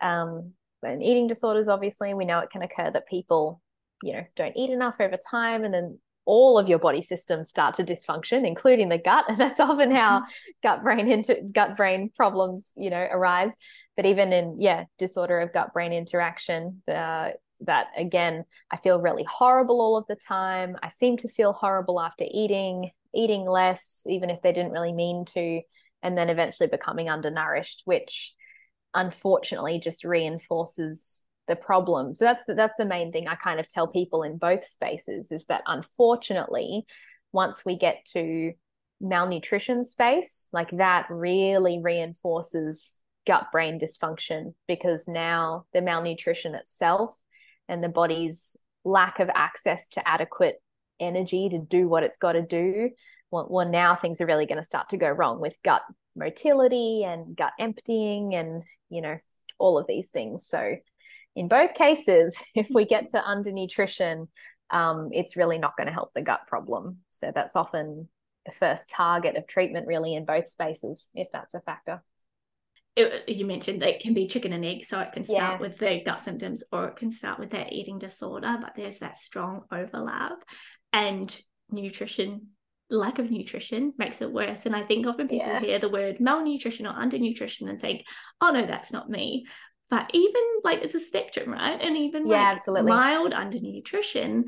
um, 0.00 0.52
and 0.82 1.02
eating 1.02 1.26
disorders, 1.26 1.68
obviously, 1.68 2.14
we 2.14 2.24
know 2.24 2.38
it 2.40 2.50
can 2.50 2.62
occur 2.62 2.90
that 2.90 3.08
people, 3.08 3.60
you 4.02 4.14
know, 4.14 4.24
don't 4.36 4.56
eat 4.56 4.70
enough 4.70 4.96
over 5.00 5.18
time 5.30 5.64
and 5.64 5.74
then 5.74 5.98
all 6.26 6.58
of 6.58 6.68
your 6.68 6.78
body 6.78 7.02
systems 7.02 7.48
start 7.48 7.74
to 7.74 7.82
dysfunction 7.82 8.46
including 8.46 8.88
the 8.88 8.98
gut 8.98 9.24
and 9.28 9.38
that's 9.38 9.60
often 9.60 9.90
how 9.90 10.20
mm-hmm. 10.20 10.50
gut 10.62 10.82
brain 10.82 11.10
into 11.10 11.36
gut 11.52 11.76
brain 11.76 12.10
problems 12.14 12.72
you 12.76 12.90
know 12.90 13.06
arise 13.10 13.52
but 13.96 14.06
even 14.06 14.32
in 14.32 14.56
yeah 14.58 14.84
disorder 14.98 15.40
of 15.40 15.52
gut 15.52 15.72
brain 15.72 15.92
interaction 15.92 16.82
uh, 16.88 17.30
that 17.60 17.86
again 17.96 18.44
i 18.70 18.76
feel 18.76 19.00
really 19.00 19.24
horrible 19.24 19.80
all 19.80 19.96
of 19.96 20.06
the 20.08 20.16
time 20.16 20.76
i 20.82 20.88
seem 20.88 21.16
to 21.16 21.28
feel 21.28 21.52
horrible 21.52 22.00
after 22.00 22.24
eating 22.30 22.90
eating 23.14 23.44
less 23.44 24.04
even 24.08 24.30
if 24.30 24.40
they 24.40 24.52
didn't 24.52 24.72
really 24.72 24.92
mean 24.92 25.24
to 25.24 25.60
and 26.02 26.16
then 26.16 26.30
eventually 26.30 26.68
becoming 26.68 27.10
undernourished 27.10 27.82
which 27.86 28.34
unfortunately 28.94 29.80
just 29.82 30.04
reinforces 30.04 31.24
the 31.48 31.56
problem. 31.56 32.14
So 32.14 32.24
that's 32.24 32.44
the, 32.44 32.54
that's 32.54 32.76
the 32.76 32.84
main 32.84 33.12
thing 33.12 33.28
I 33.28 33.34
kind 33.34 33.60
of 33.60 33.68
tell 33.68 33.88
people 33.88 34.22
in 34.22 34.38
both 34.38 34.66
spaces 34.66 35.32
is 35.32 35.46
that 35.46 35.62
unfortunately, 35.66 36.84
once 37.32 37.64
we 37.64 37.76
get 37.76 38.04
to 38.12 38.52
malnutrition 39.00 39.84
space, 39.84 40.48
like 40.52 40.70
that 40.72 41.06
really 41.10 41.80
reinforces 41.82 42.96
gut 43.26 43.46
brain 43.52 43.78
dysfunction 43.78 44.54
because 44.66 45.08
now 45.08 45.64
the 45.72 45.82
malnutrition 45.82 46.54
itself 46.54 47.14
and 47.68 47.82
the 47.82 47.88
body's 47.88 48.56
lack 48.84 49.20
of 49.20 49.30
access 49.34 49.90
to 49.90 50.08
adequate 50.08 50.56
energy 50.98 51.48
to 51.48 51.58
do 51.58 51.88
what 51.88 52.02
it's 52.02 52.16
got 52.16 52.32
to 52.32 52.42
do 52.42 52.90
well, 53.30 53.46
well 53.48 53.68
now 53.68 53.94
things 53.94 54.20
are 54.20 54.26
really 54.26 54.46
going 54.46 54.58
to 54.58 54.64
start 54.64 54.88
to 54.90 54.96
go 54.96 55.08
wrong 55.08 55.40
with 55.40 55.56
gut 55.64 55.82
motility 56.16 57.04
and 57.04 57.36
gut 57.36 57.52
emptying 57.58 58.34
and 58.34 58.62
you 58.88 59.00
know 59.00 59.16
all 59.58 59.78
of 59.78 59.86
these 59.86 60.10
things 60.10 60.46
so 60.46 60.76
in 61.36 61.48
both 61.48 61.74
cases, 61.74 62.40
if 62.54 62.68
we 62.70 62.84
get 62.84 63.10
to 63.10 63.20
undernutrition, 63.20 64.28
um, 64.70 65.10
it's 65.12 65.36
really 65.36 65.58
not 65.58 65.76
going 65.76 65.86
to 65.86 65.92
help 65.92 66.12
the 66.14 66.22
gut 66.22 66.46
problem. 66.46 66.98
So 67.10 67.32
that's 67.34 67.56
often 67.56 68.08
the 68.46 68.52
first 68.52 68.90
target 68.90 69.36
of 69.36 69.46
treatment, 69.46 69.86
really, 69.86 70.14
in 70.14 70.24
both 70.24 70.48
spaces, 70.48 71.10
if 71.14 71.28
that's 71.32 71.54
a 71.54 71.60
factor. 71.60 72.02
It, 72.96 73.28
you 73.28 73.46
mentioned 73.46 73.82
it 73.82 74.00
can 74.00 74.14
be 74.14 74.26
chicken 74.26 74.52
and 74.52 74.64
egg, 74.64 74.84
so 74.84 75.00
it 75.00 75.12
can 75.12 75.24
start 75.24 75.38
yeah. 75.38 75.58
with 75.58 75.78
the 75.78 76.02
gut 76.04 76.20
symptoms 76.20 76.62
or 76.72 76.88
it 76.88 76.96
can 76.96 77.12
start 77.12 77.38
with 77.38 77.50
that 77.50 77.72
eating 77.72 77.98
disorder, 77.98 78.58
but 78.60 78.72
there's 78.76 78.98
that 78.98 79.16
strong 79.16 79.62
overlap. 79.70 80.42
And 80.92 81.34
nutrition 81.70 82.48
lack 82.90 83.18
of 83.18 83.30
nutrition 83.30 83.92
makes 83.98 84.20
it 84.20 84.32
worse. 84.32 84.66
And 84.66 84.74
I 84.74 84.82
think 84.82 85.06
often 85.06 85.28
people 85.28 85.46
yeah. 85.46 85.60
hear 85.60 85.78
the 85.78 85.88
word 85.88 86.20
malnutrition 86.20 86.86
or 86.86 86.92
undernutrition 86.92 87.68
and 87.68 87.80
think, 87.80 88.04
oh 88.40 88.50
no, 88.50 88.66
that's 88.66 88.92
not 88.92 89.08
me 89.08 89.46
but 89.90 90.08
even 90.14 90.42
like 90.64 90.80
it's 90.82 90.94
a 90.94 91.00
spectrum 91.00 91.50
right 91.50 91.80
and 91.82 91.96
even 91.96 92.26
yeah, 92.26 92.36
like 92.36 92.52
absolutely. 92.52 92.90
mild 92.90 93.32
undernutrition 93.32 94.44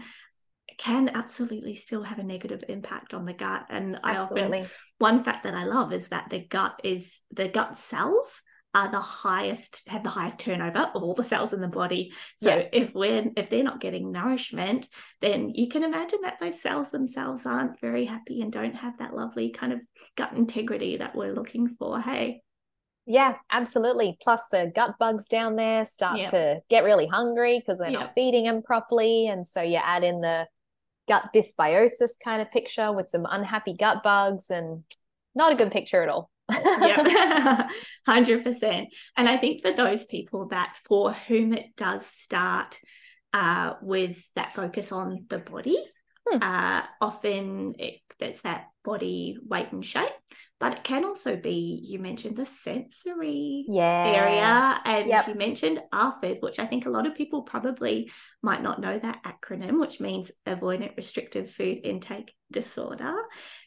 can 0.79 1.11
absolutely 1.15 1.75
still 1.75 2.03
have 2.03 2.19
a 2.19 2.23
negative 2.23 2.65
impact 2.69 3.13
on 3.13 3.27
the 3.27 3.35
gut 3.35 3.67
and 3.69 3.99
absolutely. 4.05 4.59
i 4.59 4.63
often 4.63 4.71
one 4.99 5.25
fact 5.25 5.45
that 5.45 5.55
i 5.55 5.65
love 5.65 5.93
is 5.93 6.09
that 6.09 6.31
the 6.31 6.41
gut 6.41 6.81
is 6.83 7.21
the 7.31 7.49
gut 7.49 7.77
cells 7.77 8.41
are 8.75 8.91
the 8.91 9.01
highest 9.01 9.89
have 9.89 10.03
the 10.03 10.09
highest 10.09 10.39
turnover 10.39 10.91
of 10.95 11.03
all 11.03 11.15
the 11.15 11.25
cells 11.25 11.53
in 11.53 11.61
the 11.61 11.69
body 11.69 12.13
so 12.37 12.49
yes. 12.49 12.69
if 12.73 12.95
we're 12.95 13.25
if 13.37 13.51
they're 13.51 13.63
not 13.63 13.81
getting 13.81 14.11
nourishment 14.11 14.89
then 15.21 15.51
you 15.55 15.69
can 15.69 15.83
imagine 15.83 16.21
that 16.23 16.39
those 16.41 16.61
cells 16.61 16.91
themselves 16.91 17.45
aren't 17.45 17.79
very 17.81 18.07
happy 18.07 18.41
and 18.41 18.53
don't 18.53 18.75
have 18.75 18.97
that 18.99 19.15
lovely 19.15 19.51
kind 19.51 19.73
of 19.73 19.81
gut 20.17 20.33
integrity 20.33 20.97
that 20.97 21.15
we're 21.15 21.35
looking 21.35 21.69
for 21.79 22.01
hey 22.01 22.41
yeah, 23.05 23.37
absolutely. 23.51 24.17
Plus, 24.23 24.47
the 24.49 24.71
gut 24.75 24.95
bugs 24.99 25.27
down 25.27 25.57
there 25.57 25.85
start 25.87 26.19
yep. 26.19 26.31
to 26.31 26.61
get 26.71 26.85
really 26.85 27.07
hungry 27.07 27.59
because 27.59 27.81
we're 27.81 27.89
yep. 27.89 28.01
not 28.01 28.15
feeding 28.15 28.45
them 28.45 28.63
properly. 28.63 29.27
And 29.27 29.47
so 29.47 29.61
you 29.61 29.81
add 29.83 30.05
in 30.05 30.21
the 30.21 30.47
gut 31.09 31.31
dysbiosis 31.35 32.13
kind 32.23 32.41
of 32.41 32.51
picture 32.51 32.93
with 32.93 33.09
some 33.09 33.27
unhappy 33.29 33.75
gut 33.75 34.05
bugs 34.05 34.51
and 34.51 34.85
not 35.35 35.53
a 35.53 35.57
good 35.57 35.73
picture 35.73 36.03
at 36.03 36.09
all. 36.09 36.31
Yeah, 36.53 37.69
100%. 38.09 38.87
And 39.17 39.29
I 39.29 39.37
think 39.37 39.63
for 39.63 39.73
those 39.73 40.05
people 40.07 40.49
that 40.49 40.77
for 40.89 41.13
whom 41.13 41.53
it 41.53 41.77
does 41.77 42.07
start 42.07 42.79
uh, 43.33 43.75
with 43.83 44.23
that 44.35 44.55
focus 44.55 44.93
on 44.93 45.27
the 45.29 45.39
body, 45.39 45.79
Hmm. 46.29 46.39
Uh, 46.41 46.83
often 47.01 47.75
it, 47.79 48.01
that's 48.21 48.41
that 48.43 48.67
body 48.85 49.37
weight 49.45 49.73
and 49.73 49.85
shape, 49.85 50.13
but 50.61 50.73
it 50.73 50.85
can 50.85 51.05
also 51.05 51.35
be, 51.37 51.81
you 51.85 51.99
mentioned 51.99 52.37
the 52.37 52.47
sensory 52.47 53.65
yeah. 53.69 54.07
area, 54.07 54.81
and 54.85 55.09
yep. 55.09 55.27
you 55.27 55.35
mentioned 55.35 55.81
ARFID, 55.93 56.41
which 56.41 56.61
I 56.61 56.67
think 56.67 56.87
a 56.87 56.91
lot 56.91 57.09
of 57.09 57.17
people 57.17 57.43
probably 57.43 58.11
might 58.41 58.63
not 58.63 58.81
know 58.81 58.97
that 58.99 59.25
acronym, 59.25 59.81
which 59.81 59.99
means 59.99 60.31
Avoidant 60.47 60.97
Restrictive 60.97 61.51
Food 61.51 61.81
Intake 61.83 62.33
Disorder. 62.53 63.15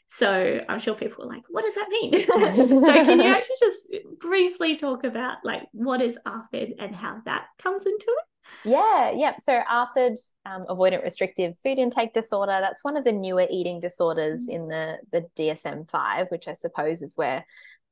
So 0.08 0.62
I'm 0.70 0.80
sure 0.80 0.96
people 0.96 1.26
are 1.26 1.28
like, 1.28 1.44
what 1.50 1.64
does 1.64 1.76
that 1.76 1.90
mean? 1.90 2.26
so 2.82 2.94
can 3.06 3.20
you 3.20 3.30
actually 3.30 3.56
just 3.60 3.88
briefly 4.20 4.78
talk 4.78 5.04
about 5.04 5.38
like 5.44 5.64
what 5.72 6.02
is 6.02 6.18
ARFID 6.26 6.76
and 6.80 6.96
how 6.96 7.22
that 7.26 7.48
comes 7.62 7.86
into 7.86 8.06
it? 8.08 8.26
Yeah, 8.64 9.12
yeah. 9.12 9.38
So 9.38 9.62
ARFID, 9.70 10.18
um, 10.46 10.64
avoidant 10.70 11.04
restrictive 11.04 11.58
food 11.64 11.80
intake 11.80 12.14
disorder, 12.14 12.60
that's 12.62 12.84
one 12.84 12.98
of 12.98 13.04
the 13.04 13.12
newer 13.12 13.48
eating 13.50 13.80
disorders 13.80 14.48
mm. 14.50 14.56
in 14.56 14.68
the, 14.68 14.98
the 15.12 15.26
DSM-5, 15.38 16.32
which 16.32 16.48
I 16.48 16.54
suppose 16.54 17.02
is 17.02 17.18
where 17.18 17.46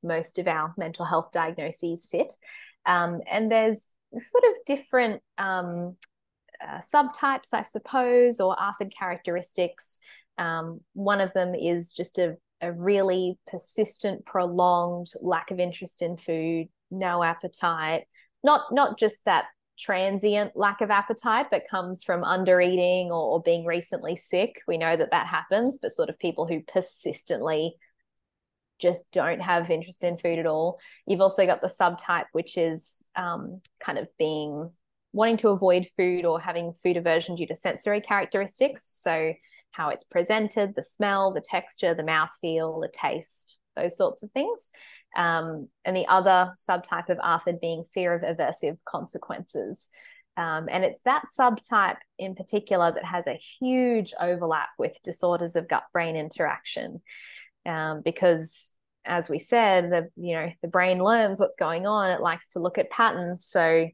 most 0.04 0.38
of 0.40 0.48
our 0.48 0.74
mental 0.78 1.06
health 1.06 1.32
diagnoses 1.32 2.10
sit. 2.10 2.34
Um, 2.86 3.22
and 3.30 3.52
there's 3.52 3.88
sort 4.18 4.44
of 4.44 4.66
different 4.66 5.22
um, 5.38 5.96
uh, 6.62 6.78
subtypes, 6.78 7.54
I 7.54 7.64
suppose, 7.64 8.40
or 8.40 8.56
ARFID 8.56 8.92
characteristics. 8.98 10.00
Um, 10.38 10.82
one 10.94 11.22
of 11.22 11.34
them 11.34 11.54
is 11.56 11.94
just 11.94 12.18
a, 12.18 12.38
a 12.62 12.72
really 12.72 13.38
persistent, 13.48 14.26
prolonged 14.26 15.08
lack 15.22 15.52
of 15.52 15.60
interest 15.60 16.02
in 16.02 16.18
food, 16.18 16.68
no 16.90 17.24
appetite, 17.24 18.06
not 18.44 18.62
not 18.72 19.00
just 19.00 19.26
that 19.26 19.46
transient 19.78 20.52
lack 20.56 20.82
of 20.82 20.92
appetite 20.92 21.48
that 21.52 21.70
comes 21.70 22.04
from 22.04 22.24
under 22.24 22.62
eating 22.62 23.12
or, 23.12 23.34
or, 23.34 23.42
being 23.42 23.66
recently 23.66 24.16
sick. 24.16 24.62
We 24.68 24.78
know 24.78 24.96
that 24.96 25.12
that 25.12 25.26
happens, 25.26 25.80
but 25.82 25.92
sort 25.92 26.10
of 26.10 26.20
people 26.20 26.46
who 26.46 26.62
persistently 26.62 27.76
just 28.80 29.12
don't 29.12 29.42
have 29.42 29.72
interest 29.72 30.04
in 30.04 30.18
food 30.18 30.40
at 30.40 30.46
all. 30.46 30.80
You've 31.08 31.22
also 31.22 31.46
got 31.46 31.62
the 31.62 31.68
subtype, 31.68 32.26
which 32.34 32.58
is 32.58 33.04
um, 33.16 33.62
kind 33.80 33.98
of 33.98 34.08
being 34.20 34.70
wanting 35.14 35.38
to 35.38 35.50
avoid 35.50 35.88
food 35.96 36.26
or 36.26 36.40
having 36.40 36.74
food 36.84 36.98
aversion 36.98 37.36
due 37.36 37.48
to 37.48 37.56
sensory 37.56 38.02
characteristics. 38.02 38.90
So, 38.94 39.34
how 39.74 39.90
it's 39.90 40.06
presented, 40.06 40.74
the 40.76 40.84
smell, 40.84 41.34
the 41.34 41.42
texture, 41.42 41.94
the 41.94 42.04
mouth 42.04 42.30
feel, 42.40 42.80
the 42.80 42.88
taste, 42.88 43.60
those 43.76 43.98
sorts 43.98 44.24
of 44.24 44.32
things 44.32 44.72
um, 45.16 45.68
and 45.86 45.96
the 45.96 46.08
other 46.08 46.52
subtype 46.58 47.10
of 47.10 47.18
ARFID 47.20 47.60
being 47.62 47.84
fear 47.94 48.14
of 48.14 48.22
aversive 48.24 48.78
consequences. 48.86 49.90
Um, 50.36 50.68
and 50.70 50.84
it's 50.84 51.02
that 51.02 51.26
subtype 51.38 51.98
in 52.18 52.34
particular 52.34 52.92
that 52.92 53.06
has 53.06 53.28
a 53.28 53.40
huge 53.60 54.14
overlap 54.20 54.70
with 54.80 54.98
disorders 55.04 55.56
of 55.56 55.70
gut 55.70 55.84
brain 55.94 56.16
interaction. 56.16 57.02
Um, 57.66 58.02
because 58.04 58.74
as 59.06 59.30
we 59.30 59.38
said, 59.38 59.92
the 59.92 60.10
you 60.16 60.36
know 60.36 60.50
the 60.62 60.68
brain 60.68 61.04
learns 61.04 61.40
what's 61.40 61.58
going 61.58 61.86
on. 61.86 62.10
It 62.10 62.22
likes 62.22 62.50
to 62.50 62.60
look 62.60 62.78
at 62.78 62.90
patterns. 62.90 63.46
So 63.46 63.90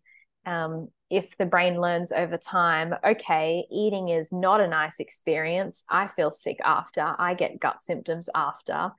um, 0.45 0.87
if 1.09 1.37
the 1.37 1.45
brain 1.45 1.79
learns 1.81 2.11
over 2.11 2.37
time, 2.37 2.93
okay, 3.03 3.65
eating 3.71 4.09
is 4.09 4.31
not 4.31 4.61
a 4.61 4.67
nice 4.67 4.99
experience. 4.99 5.83
I 5.89 6.07
feel 6.07 6.31
sick 6.31 6.57
after. 6.63 7.15
I 7.17 7.33
get 7.33 7.59
gut 7.59 7.81
symptoms 7.81 8.29
after 8.35 8.91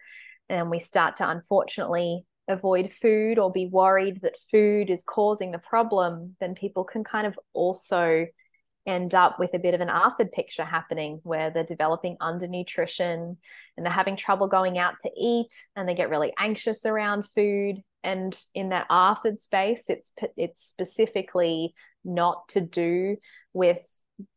and 0.49 0.71
we 0.71 0.81
start 0.81 1.17
to 1.17 1.29
unfortunately 1.29 2.25
avoid 2.49 2.91
food 2.91 3.39
or 3.39 3.53
be 3.53 3.67
worried 3.67 4.21
that 4.23 4.35
food 4.51 4.91
is 4.91 5.05
causing 5.05 5.53
the 5.53 5.59
problem, 5.59 6.37
then 6.41 6.55
people 6.55 6.85
can 6.85 7.05
kind 7.05 7.27
of 7.27 7.39
also 7.53 8.27
end 8.87 9.15
up 9.15 9.39
with 9.39 9.55
a 9.55 9.59
bit 9.59 9.75
of 9.75 9.81
an 9.81 9.89
ARFID 9.89 10.33
picture 10.33 10.65
happening 10.65 11.21
where 11.23 11.51
they're 11.51 11.63
developing 11.63 12.17
undernutrition 12.21 13.37
and 13.77 13.87
they're 13.87 13.93
having 13.93 14.17
trouble 14.17 14.49
going 14.49 14.79
out 14.79 14.95
to 15.03 15.11
eat 15.17 15.55
and 15.77 15.89
they 15.89 15.95
get 15.95 16.11
really 16.11 16.33
anxious 16.39 16.85
around 16.85 17.29
food. 17.29 17.83
And 18.03 18.39
in 18.55 18.71
that 18.71 18.89
ARFID 18.89 19.41
space, 19.41 19.91
it's 19.91 20.11
it's 20.37 20.61
specifically 20.61 21.75
not 22.05 22.49
to 22.49 22.61
do 22.61 23.17
with 23.53 23.81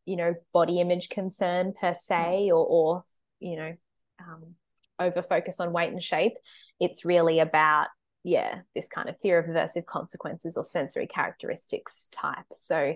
you 0.05 0.15
know 0.15 0.33
body 0.53 0.79
image 0.79 1.09
concern 1.09 1.73
per 1.79 1.93
se 1.93 2.51
or 2.51 2.65
or 2.65 3.03
you 3.39 3.55
know 3.55 3.71
um, 4.19 4.55
over 4.99 5.21
focus 5.21 5.59
on 5.59 5.73
weight 5.73 5.91
and 5.91 6.03
shape. 6.03 6.33
It's 6.79 7.05
really 7.05 7.39
about, 7.39 7.87
yeah, 8.23 8.61
this 8.75 8.89
kind 8.89 9.09
of 9.09 9.17
fear 9.19 9.37
of 9.37 9.45
aversive 9.45 9.85
consequences 9.85 10.57
or 10.57 10.65
sensory 10.65 11.07
characteristics 11.07 12.09
type. 12.13 12.45
So 12.55 12.95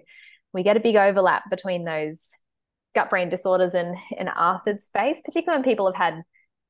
we 0.54 0.64
get 0.64 0.78
a 0.78 0.82
big 0.82 0.96
overlap 0.96 1.50
between 1.50 1.84
those 1.84 2.32
gut 2.96 3.10
brain 3.10 3.30
disorders 3.30 3.74
and, 3.74 3.96
and 4.18 4.30
ARFID 4.30 4.80
space, 4.80 5.22
particularly 5.24 5.62
when 5.62 5.70
people 5.70 5.86
have 5.86 5.96
had 5.96 6.24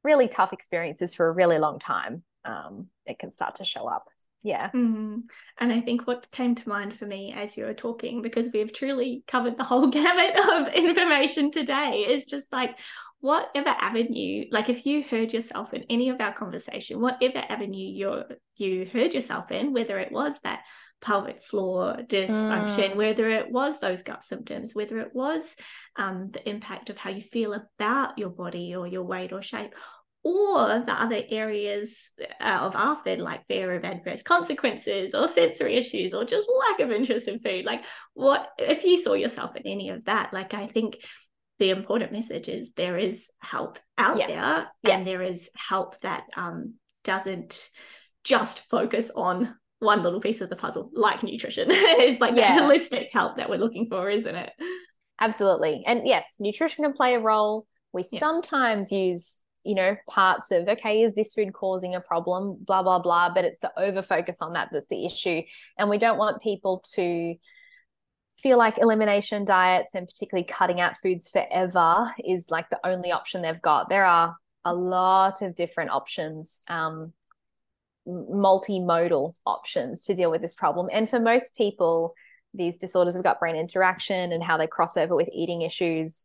really 0.04 0.28
tough 0.28 0.54
experiences 0.54 1.14
for 1.14 1.28
a 1.28 1.32
really 1.32 1.60
long 1.60 1.80
time. 1.80 2.24
Um, 2.48 2.88
it 3.06 3.20
can 3.20 3.32
start 3.32 3.56
to 3.56 3.66
show 3.66 3.88
up 3.88 4.08
yeah 4.44 4.70
mm-hmm. 4.70 5.18
and 5.60 5.72
i 5.74 5.82
think 5.82 6.06
what 6.06 6.30
came 6.32 6.56
to 6.56 6.70
mind 6.70 6.98
for 6.98 7.06
me 7.06 7.34
as 7.36 7.58
you 7.58 7.66
were 7.66 7.74
talking 7.74 8.22
because 8.22 8.48
we've 8.54 8.72
truly 8.72 9.24
covered 9.28 9.58
the 9.58 9.64
whole 9.64 9.88
gamut 9.98 10.38
of 10.52 10.74
information 10.74 11.52
today 11.52 12.06
is 12.08 12.26
just 12.26 12.48
like 12.52 12.78
whatever 13.20 13.70
avenue 13.70 14.46
like 14.52 14.70
if 14.70 14.86
you 14.86 15.04
heard 15.04 15.34
yourself 15.34 15.74
in 15.74 15.84
any 15.90 16.10
of 16.10 16.22
our 16.22 16.34
conversation 16.34 17.02
whatever 17.02 17.44
avenue 17.50 17.78
you 17.78 18.24
you 18.56 18.88
heard 18.92 19.14
yourself 19.14 19.52
in 19.52 19.74
whether 19.74 19.98
it 20.00 20.12
was 20.12 20.40
that 20.44 20.62
pelvic 21.02 21.44
floor 21.44 21.98
dysfunction 22.08 22.92
mm. 22.92 22.96
whether 22.96 23.30
it 23.30 23.52
was 23.52 23.80
those 23.80 24.02
gut 24.02 24.24
symptoms 24.24 24.74
whether 24.74 25.00
it 25.00 25.14
was 25.14 25.56
um, 25.98 26.30
the 26.32 26.48
impact 26.50 26.90
of 26.90 26.98
how 26.98 27.10
you 27.10 27.22
feel 27.22 27.54
about 27.54 28.18
your 28.18 28.30
body 28.30 28.76
or 28.76 28.88
your 28.88 29.04
weight 29.04 29.32
or 29.32 29.42
shape 29.42 29.74
or 30.28 30.84
the 30.86 30.92
other 30.92 31.22
areas 31.30 32.10
uh, 32.42 32.60
of 32.60 32.74
ARFID, 32.74 33.20
like 33.20 33.48
fear 33.48 33.74
of 33.74 33.86
adverse 33.86 34.22
consequences 34.24 35.16
or 35.16 35.26
sensory 35.30 35.78
issues 35.78 36.14
or 36.14 36.26
just 36.26 36.50
lack 36.68 36.82
of 36.82 36.92
interest 36.92 37.30
in 37.30 37.40
food. 37.40 37.64
Like, 37.64 37.86
what 38.14 38.50
if 38.58 38.84
you 38.84 39.02
saw 39.02 39.14
yourself 39.14 39.56
in 39.56 39.66
any 39.66 39.90
of 39.90 40.04
that? 40.04 40.34
Like, 40.34 40.54
I 40.54 40.68
think 40.68 40.98
the 41.60 41.70
important 41.70 42.12
message 42.12 42.50
is 42.50 42.74
there 42.74 42.98
is 42.98 43.30
help 43.40 43.80
out 43.98 44.18
yes. 44.18 44.30
there, 44.30 44.68
yes. 44.84 44.94
and 44.94 45.08
there 45.08 45.22
is 45.22 45.50
help 45.56 46.00
that 46.02 46.26
um, 46.36 46.74
doesn't 47.06 47.70
just 48.26 48.70
focus 48.70 49.10
on 49.16 49.56
one 49.80 50.04
little 50.04 50.20
piece 50.20 50.42
of 50.42 50.50
the 50.50 50.58
puzzle, 50.58 50.90
like 50.92 51.24
nutrition. 51.24 51.68
it's 51.72 52.20
like 52.20 52.36
yeah. 52.36 52.56
that 52.56 52.64
holistic 52.64 53.12
help 53.14 53.38
that 53.38 53.50
we're 53.50 53.60
looking 53.60 53.88
for, 53.88 54.10
isn't 54.10 54.36
it? 54.36 54.50
Absolutely. 55.22 55.84
And 55.88 56.02
yes, 56.06 56.36
nutrition 56.42 56.84
can 56.84 56.94
play 56.94 57.16
a 57.16 57.20
role. 57.22 57.66
We 57.94 58.04
yeah. 58.12 58.20
sometimes 58.20 58.92
use 58.92 59.42
you 59.68 59.76
know, 59.76 59.98
parts 60.10 60.52
of, 60.52 60.68
okay, 60.70 61.02
is 61.02 61.14
this 61.14 61.34
food 61.34 61.52
causing 61.52 61.94
a 61.94 62.00
problem? 62.00 62.58
Blah, 62.62 62.84
blah, 62.84 63.00
blah. 63.00 63.34
But 63.34 63.44
it's 63.44 63.60
the 63.60 63.72
over 63.78 64.02
focus 64.02 64.42
on 64.42 64.54
that 64.54 64.70
that's 64.72 64.88
the 64.88 65.06
issue. 65.06 65.42
And 65.78 65.90
we 65.90 65.98
don't 65.98 66.18
want 66.18 66.42
people 66.42 66.82
to 66.94 67.36
feel 68.42 68.58
like 68.58 68.78
elimination 68.78 69.44
diets 69.44 69.94
and 69.94 70.08
particularly 70.08 70.48
cutting 70.48 70.80
out 70.80 70.96
foods 71.04 71.28
forever 71.28 72.14
is 72.26 72.50
like 72.50 72.70
the 72.70 72.80
only 72.86 73.12
option 73.12 73.42
they've 73.42 73.62
got. 73.62 73.90
There 73.90 74.06
are 74.06 74.38
a 74.64 74.74
lot 74.74 75.42
of 75.42 75.54
different 75.54 75.92
options, 75.92 76.62
um, 76.70 77.12
multimodal 78.08 79.34
options 79.46 80.06
to 80.06 80.16
deal 80.16 80.32
with 80.32 80.42
this 80.42 80.56
problem. 80.56 80.88
And 80.94 81.10
for 81.10 81.20
most 81.20 81.58
people, 81.58 82.14
these 82.54 82.78
disorders 82.78 83.16
of 83.16 83.24
gut 83.24 83.40
brain 83.40 83.58
interaction 83.58 84.32
and 84.32 84.42
how 84.42 84.56
they 84.58 84.68
cross 84.68 84.96
over 84.96 85.14
with 85.14 85.28
eating 85.34 85.64
issues, 85.64 86.24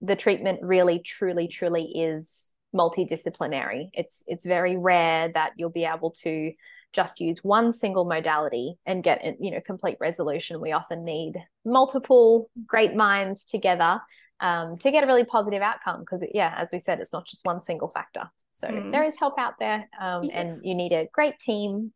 the 0.00 0.14
treatment 0.14 0.60
really, 0.62 1.00
truly, 1.00 1.48
truly 1.48 1.84
is 1.84 2.52
multidisciplinary. 2.76 3.90
It's 3.92 4.24
it's 4.26 4.44
very 4.44 4.76
rare 4.76 5.30
that 5.32 5.52
you'll 5.56 5.70
be 5.70 5.84
able 5.84 6.10
to 6.22 6.52
just 6.92 7.20
use 7.20 7.38
one 7.42 7.72
single 7.72 8.04
modality 8.04 8.78
and 8.86 9.02
get 9.02 9.24
you 9.40 9.50
know 9.50 9.60
complete 9.60 9.96
resolution. 10.00 10.60
We 10.60 10.72
often 10.72 11.04
need 11.04 11.34
multiple 11.64 12.50
great 12.66 12.94
minds 12.94 13.44
together 13.44 14.00
um, 14.40 14.76
to 14.78 14.90
get 14.90 15.04
a 15.04 15.06
really 15.06 15.24
positive 15.24 15.62
outcome 15.62 16.00
because 16.00 16.22
yeah, 16.32 16.54
as 16.56 16.68
we 16.72 16.78
said, 16.78 17.00
it's 17.00 17.12
not 17.12 17.26
just 17.26 17.44
one 17.44 17.60
single 17.60 17.88
factor. 17.88 18.30
So 18.52 18.68
mm. 18.68 18.90
there 18.90 19.04
is 19.04 19.18
help 19.18 19.38
out 19.38 19.54
there, 19.58 19.86
um, 20.00 20.24
yes. 20.24 20.32
and 20.34 20.64
you 20.64 20.74
need 20.74 20.92
a 20.92 21.08
great 21.12 21.38
team 21.38 21.92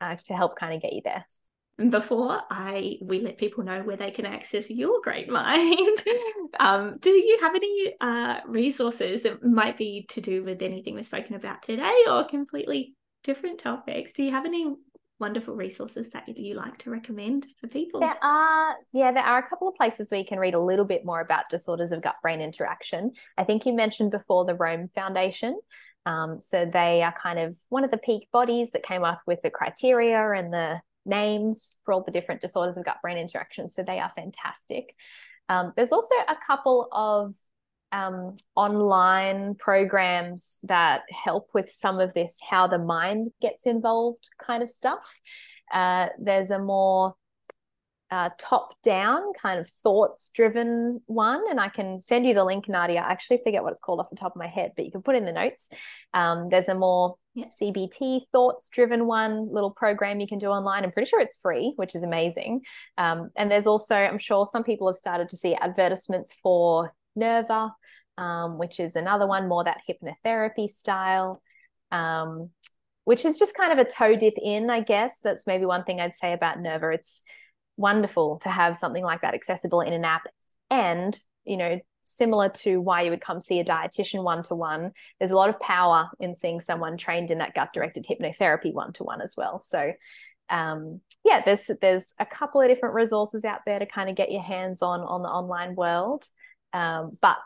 uh, 0.00 0.16
to 0.26 0.34
help 0.34 0.58
kind 0.58 0.74
of 0.74 0.82
get 0.82 0.92
you 0.92 1.02
there 1.04 1.24
before 1.88 2.40
I 2.50 2.96
we 3.00 3.20
let 3.20 3.38
people 3.38 3.64
know 3.64 3.82
where 3.82 3.96
they 3.96 4.10
can 4.10 4.26
access 4.26 4.70
your 4.70 5.00
great 5.02 5.28
mind, 5.30 5.98
um, 6.58 6.96
do 7.00 7.10
you 7.10 7.38
have 7.40 7.54
any 7.54 7.94
uh, 8.00 8.40
resources 8.46 9.22
that 9.22 9.42
might 9.42 9.78
be 9.78 10.06
to 10.10 10.20
do 10.20 10.42
with 10.42 10.62
anything 10.62 10.94
we've 10.94 11.06
spoken 11.06 11.36
about 11.36 11.62
today 11.62 12.04
or 12.08 12.24
completely 12.24 12.94
different 13.24 13.58
topics? 13.58 14.12
Do 14.12 14.22
you 14.22 14.30
have 14.32 14.44
any 14.44 14.74
wonderful 15.20 15.54
resources 15.54 16.08
that 16.10 16.26
you 16.36 16.54
like 16.54 16.78
to 16.78 16.90
recommend 16.90 17.46
for 17.60 17.68
people? 17.68 18.00
There 18.00 18.16
are, 18.22 18.74
yeah, 18.92 19.12
there 19.12 19.22
are 19.22 19.38
a 19.38 19.48
couple 19.48 19.68
of 19.68 19.74
places 19.74 20.10
where 20.10 20.18
you 20.18 20.26
can 20.26 20.38
read 20.38 20.54
a 20.54 20.60
little 20.60 20.86
bit 20.86 21.04
more 21.04 21.20
about 21.20 21.50
disorders 21.50 21.92
of 21.92 22.02
gut 22.02 22.16
brain 22.22 22.40
interaction. 22.40 23.12
I 23.36 23.44
think 23.44 23.66
you 23.66 23.74
mentioned 23.74 24.10
before 24.10 24.46
the 24.46 24.54
Rome 24.54 24.88
Foundation. 24.94 25.58
Um, 26.06 26.40
so 26.40 26.64
they 26.64 27.02
are 27.02 27.14
kind 27.22 27.38
of 27.38 27.56
one 27.68 27.84
of 27.84 27.90
the 27.90 27.98
peak 27.98 28.28
bodies 28.32 28.72
that 28.72 28.82
came 28.82 29.04
up 29.04 29.20
with 29.26 29.42
the 29.42 29.50
criteria 29.50 30.32
and 30.32 30.52
the 30.52 30.80
names 31.10 31.78
for 31.84 31.92
all 31.92 32.02
the 32.02 32.10
different 32.10 32.40
disorders 32.40 32.78
of 32.78 32.86
gut 32.86 32.96
brain 33.02 33.18
interactions. 33.18 33.74
So 33.74 33.82
they 33.82 33.98
are 33.98 34.12
fantastic. 34.16 34.94
Um, 35.50 35.72
there's 35.76 35.92
also 35.92 36.14
a 36.28 36.36
couple 36.46 36.88
of 36.92 37.34
um, 37.92 38.36
online 38.54 39.56
programs 39.56 40.58
that 40.62 41.02
help 41.10 41.48
with 41.52 41.70
some 41.70 41.98
of 42.00 42.14
this 42.14 42.38
how 42.48 42.68
the 42.68 42.78
mind 42.78 43.24
gets 43.40 43.66
involved 43.66 44.28
kind 44.38 44.62
of 44.62 44.70
stuff. 44.70 45.20
Uh, 45.72 46.06
there's 46.18 46.50
a 46.50 46.58
more 46.58 47.14
uh, 48.10 48.28
top 48.38 48.74
down 48.82 49.32
kind 49.34 49.60
of 49.60 49.68
thoughts 49.68 50.30
driven 50.34 51.00
one. 51.06 51.44
And 51.48 51.60
I 51.60 51.68
can 51.68 52.00
send 52.00 52.26
you 52.26 52.34
the 52.34 52.44
link, 52.44 52.68
Nadia. 52.68 53.00
I 53.00 53.10
actually 53.10 53.38
forget 53.44 53.62
what 53.62 53.70
it's 53.70 53.80
called 53.80 54.00
off 54.00 54.10
the 54.10 54.16
top 54.16 54.32
of 54.32 54.38
my 54.38 54.48
head, 54.48 54.72
but 54.74 54.84
you 54.84 54.90
can 54.90 55.02
put 55.02 55.14
in 55.14 55.24
the 55.24 55.32
notes. 55.32 55.70
Um, 56.12 56.48
there's 56.50 56.68
a 56.68 56.74
more 56.74 57.16
yeah. 57.34 57.46
CBT 57.46 58.22
thoughts 58.32 58.68
driven 58.68 59.06
one 59.06 59.52
little 59.52 59.70
program 59.70 60.18
you 60.18 60.26
can 60.26 60.38
do 60.38 60.48
online. 60.48 60.84
I'm 60.84 60.90
pretty 60.90 61.08
sure 61.08 61.20
it's 61.20 61.40
free, 61.40 61.72
which 61.76 61.94
is 61.94 62.02
amazing. 62.02 62.62
Um, 62.98 63.30
and 63.36 63.50
there's 63.50 63.68
also, 63.68 63.94
I'm 63.94 64.18
sure 64.18 64.46
some 64.46 64.64
people 64.64 64.88
have 64.88 64.96
started 64.96 65.28
to 65.28 65.36
see 65.36 65.54
advertisements 65.54 66.34
for 66.42 66.92
Nerva, 67.14 67.72
um, 68.18 68.58
which 68.58 68.80
is 68.80 68.96
another 68.96 69.26
one 69.26 69.48
more 69.48 69.64
that 69.64 69.82
hypnotherapy 69.88 70.68
style. 70.68 71.42
Um, 71.92 72.50
which 73.04 73.24
is 73.24 73.38
just 73.38 73.56
kind 73.56 73.72
of 73.72 73.78
a 73.78 73.90
toe 73.90 74.14
dip 74.14 74.34
in, 74.40 74.70
I 74.70 74.80
guess. 74.80 75.20
That's 75.20 75.46
maybe 75.46 75.64
one 75.64 75.82
thing 75.82 76.00
I'd 76.00 76.14
say 76.14 76.32
about 76.32 76.60
Nerva. 76.60 76.90
It's 76.90 77.24
wonderful 77.80 78.38
to 78.40 78.48
have 78.48 78.76
something 78.76 79.02
like 79.02 79.22
that 79.22 79.34
accessible 79.34 79.80
in 79.80 79.92
an 79.92 80.04
app. 80.04 80.26
And 80.70 81.18
you 81.44 81.56
know 81.56 81.80
similar 82.02 82.48
to 82.48 82.80
why 82.80 83.02
you 83.02 83.10
would 83.10 83.20
come 83.20 83.40
see 83.40 83.60
a 83.60 83.64
dietitian 83.64 84.22
one 84.22 84.42
to 84.42 84.54
one 84.54 84.92
there's 85.18 85.30
a 85.30 85.36
lot 85.36 85.50
of 85.50 85.60
power 85.60 86.08
in 86.18 86.34
seeing 86.34 86.60
someone 86.60 86.96
trained 86.96 87.30
in 87.30 87.38
that 87.38 87.54
gut 87.54 87.70
directed 87.72 88.06
hypnotherapy 88.06 88.72
one 88.72 88.92
to 88.92 89.04
one 89.04 89.20
as 89.20 89.34
well. 89.36 89.60
So 89.60 89.92
um, 90.48 91.00
yeah 91.24 91.42
there's 91.44 91.70
there's 91.80 92.14
a 92.18 92.26
couple 92.26 92.60
of 92.60 92.68
different 92.68 92.94
resources 92.94 93.44
out 93.44 93.60
there 93.66 93.78
to 93.78 93.86
kind 93.86 94.10
of 94.10 94.16
get 94.16 94.32
your 94.32 94.42
hands 94.42 94.82
on 94.82 95.00
on 95.00 95.22
the 95.22 95.28
online 95.28 95.74
world. 95.74 96.24
Um, 96.72 97.10
but 97.20 97.38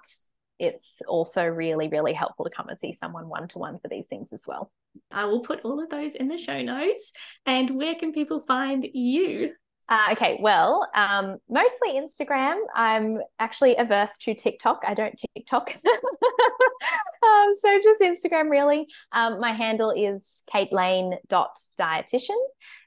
it's 0.59 1.03
also 1.09 1.45
really 1.45 1.89
really 1.89 2.13
helpful 2.13 2.45
to 2.45 2.51
come 2.51 2.69
and 2.69 2.79
see 2.79 2.93
someone 2.93 3.29
one 3.29 3.49
to 3.49 3.59
one 3.59 3.79
for 3.81 3.89
these 3.89 4.07
things 4.07 4.33
as 4.33 4.45
well. 4.47 4.71
I 5.11 5.25
will 5.25 5.41
put 5.41 5.61
all 5.65 5.83
of 5.83 5.91
those 5.91 6.15
in 6.15 6.29
the 6.29 6.39
show 6.39 6.63
notes. 6.63 7.11
And 7.45 7.77
where 7.77 7.97
can 7.97 8.13
people 8.13 8.41
find 8.41 8.87
you 8.93 9.53
uh, 9.89 10.09
okay, 10.13 10.39
well, 10.41 10.89
um, 10.95 11.37
mostly 11.49 11.93
Instagram. 11.93 12.57
I'm 12.75 13.19
actually 13.39 13.77
averse 13.77 14.17
to 14.19 14.35
TikTok. 14.35 14.83
I 14.87 14.95
don't 14.95 15.19
TikTok. 15.37 15.77
um, 15.85 17.55
so 17.55 17.81
just 17.83 18.01
Instagram, 18.01 18.49
really. 18.49 18.87
Um, 19.13 19.41
my 19.41 19.53
handle 19.53 19.91
is 19.91 20.43
katelane.dietitian. 20.53 22.31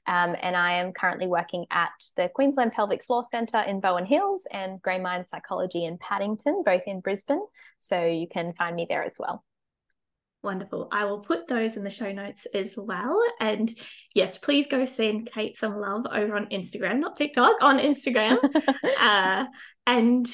Um, 0.07 0.35
and 0.41 0.55
I 0.55 0.73
am 0.73 0.93
currently 0.93 1.27
working 1.27 1.65
at 1.69 1.91
the 2.15 2.29
Queensland 2.33 2.71
Pelvic 2.71 3.03
Floor 3.03 3.23
Centre 3.23 3.61
in 3.61 3.79
Bowen 3.79 4.05
Hills 4.05 4.47
and 4.51 4.81
Gray 4.81 4.99
Mind 4.99 5.27
Psychology 5.27 5.85
in 5.85 5.97
Paddington, 5.99 6.63
both 6.65 6.83
in 6.87 7.01
Brisbane. 7.01 7.45
So 7.79 8.05
you 8.05 8.27
can 8.27 8.53
find 8.53 8.75
me 8.75 8.87
there 8.89 9.03
as 9.03 9.17
well. 9.19 9.43
Wonderful. 10.43 10.87
I 10.91 11.05
will 11.05 11.19
put 11.19 11.47
those 11.47 11.77
in 11.77 11.83
the 11.83 11.89
show 11.89 12.11
notes 12.11 12.45
as 12.53 12.75
well. 12.77 13.19
And 13.39 13.73
yes, 14.13 14.37
please 14.37 14.67
go 14.69 14.85
send 14.85 15.29
Kate 15.33 15.57
some 15.57 15.77
love 15.77 16.05
over 16.11 16.35
on 16.35 16.47
Instagram, 16.47 16.99
not 16.99 17.17
TikTok, 17.17 17.55
on 17.61 17.79
Instagram. 17.79 18.37
uh, 19.01 19.45
and 19.87 20.27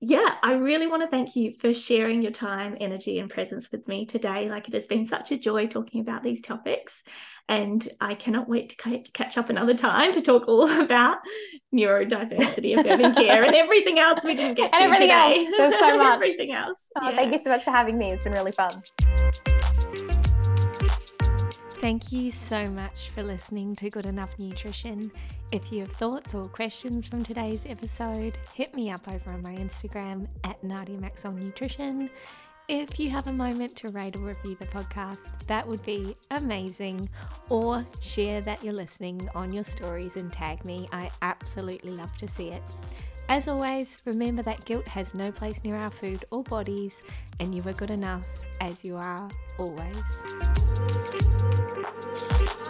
yeah, 0.00 0.36
I 0.44 0.52
really 0.52 0.86
want 0.86 1.02
to 1.02 1.08
thank 1.08 1.34
you 1.34 1.54
for 1.60 1.74
sharing 1.74 2.22
your 2.22 2.30
time, 2.30 2.76
energy, 2.80 3.18
and 3.18 3.28
presence 3.28 3.72
with 3.72 3.88
me 3.88 4.06
today. 4.06 4.48
Like 4.48 4.68
it 4.68 4.74
has 4.74 4.86
been 4.86 5.08
such 5.08 5.32
a 5.32 5.38
joy 5.38 5.66
talking 5.66 6.00
about 6.00 6.22
these 6.22 6.40
topics. 6.40 7.02
And 7.48 7.86
I 8.00 8.14
cannot 8.14 8.48
wait 8.48 8.68
to 8.78 9.02
catch 9.12 9.36
up 9.36 9.48
another 9.48 9.74
time 9.74 10.12
to 10.12 10.20
talk 10.20 10.46
all 10.46 10.70
about 10.80 11.18
neurodiversity, 11.74 12.78
affirming 12.78 13.14
care, 13.14 13.42
and 13.42 13.54
everything 13.56 13.98
else 13.98 14.20
we 14.22 14.36
didn't 14.36 14.54
get 14.54 14.72
and 14.72 14.74
to 14.74 14.82
everything 14.84 15.08
today. 15.08 15.46
Else. 15.46 15.54
There's 15.56 15.80
so 15.80 15.98
much. 16.02 16.14
everything 16.14 16.52
else. 16.52 16.86
Oh, 16.96 17.08
yeah. 17.08 17.16
Thank 17.16 17.32
you 17.32 17.38
so 17.38 17.50
much 17.50 17.64
for 17.64 17.72
having 17.72 17.98
me. 17.98 18.12
It's 18.12 18.22
been 18.22 18.34
really 18.34 18.52
fun. 18.52 18.82
Thank 21.80 22.10
you 22.10 22.32
so 22.32 22.68
much 22.70 23.10
for 23.10 23.22
listening 23.22 23.76
to 23.76 23.88
Good 23.88 24.04
Enough 24.04 24.36
Nutrition. 24.36 25.12
If 25.52 25.70
you 25.70 25.82
have 25.82 25.92
thoughts 25.92 26.34
or 26.34 26.48
questions 26.48 27.06
from 27.06 27.22
today's 27.22 27.66
episode, 27.66 28.36
hit 28.52 28.74
me 28.74 28.90
up 28.90 29.06
over 29.06 29.30
on 29.30 29.42
my 29.42 29.54
Instagram 29.54 30.26
at 30.42 30.62
Nadia 30.64 30.98
Maxwell 30.98 31.34
Nutrition. 31.34 32.10
If 32.66 32.98
you 32.98 33.10
have 33.10 33.28
a 33.28 33.32
moment 33.32 33.76
to 33.76 33.90
rate 33.90 34.16
or 34.16 34.18
review 34.18 34.56
the 34.58 34.66
podcast, 34.66 35.30
that 35.46 35.66
would 35.66 35.84
be 35.84 36.16
amazing. 36.32 37.08
Or 37.48 37.86
share 38.00 38.40
that 38.40 38.64
you're 38.64 38.74
listening 38.74 39.28
on 39.36 39.52
your 39.52 39.64
stories 39.64 40.16
and 40.16 40.32
tag 40.32 40.64
me. 40.64 40.88
I 40.92 41.10
absolutely 41.22 41.92
love 41.92 42.14
to 42.16 42.26
see 42.26 42.48
it. 42.48 42.62
As 43.28 43.46
always, 43.46 43.98
remember 44.04 44.42
that 44.42 44.64
guilt 44.64 44.88
has 44.88 45.14
no 45.14 45.30
place 45.30 45.62
near 45.62 45.76
our 45.76 45.90
food 45.90 46.24
or 46.32 46.42
bodies, 46.42 47.04
and 47.38 47.54
you 47.54 47.62
are 47.66 47.72
good 47.74 47.90
enough 47.90 48.24
as 48.60 48.84
you 48.84 48.96
are 48.96 49.28
always. 49.58 50.02
Thank 52.20 52.62
you. 52.62 52.67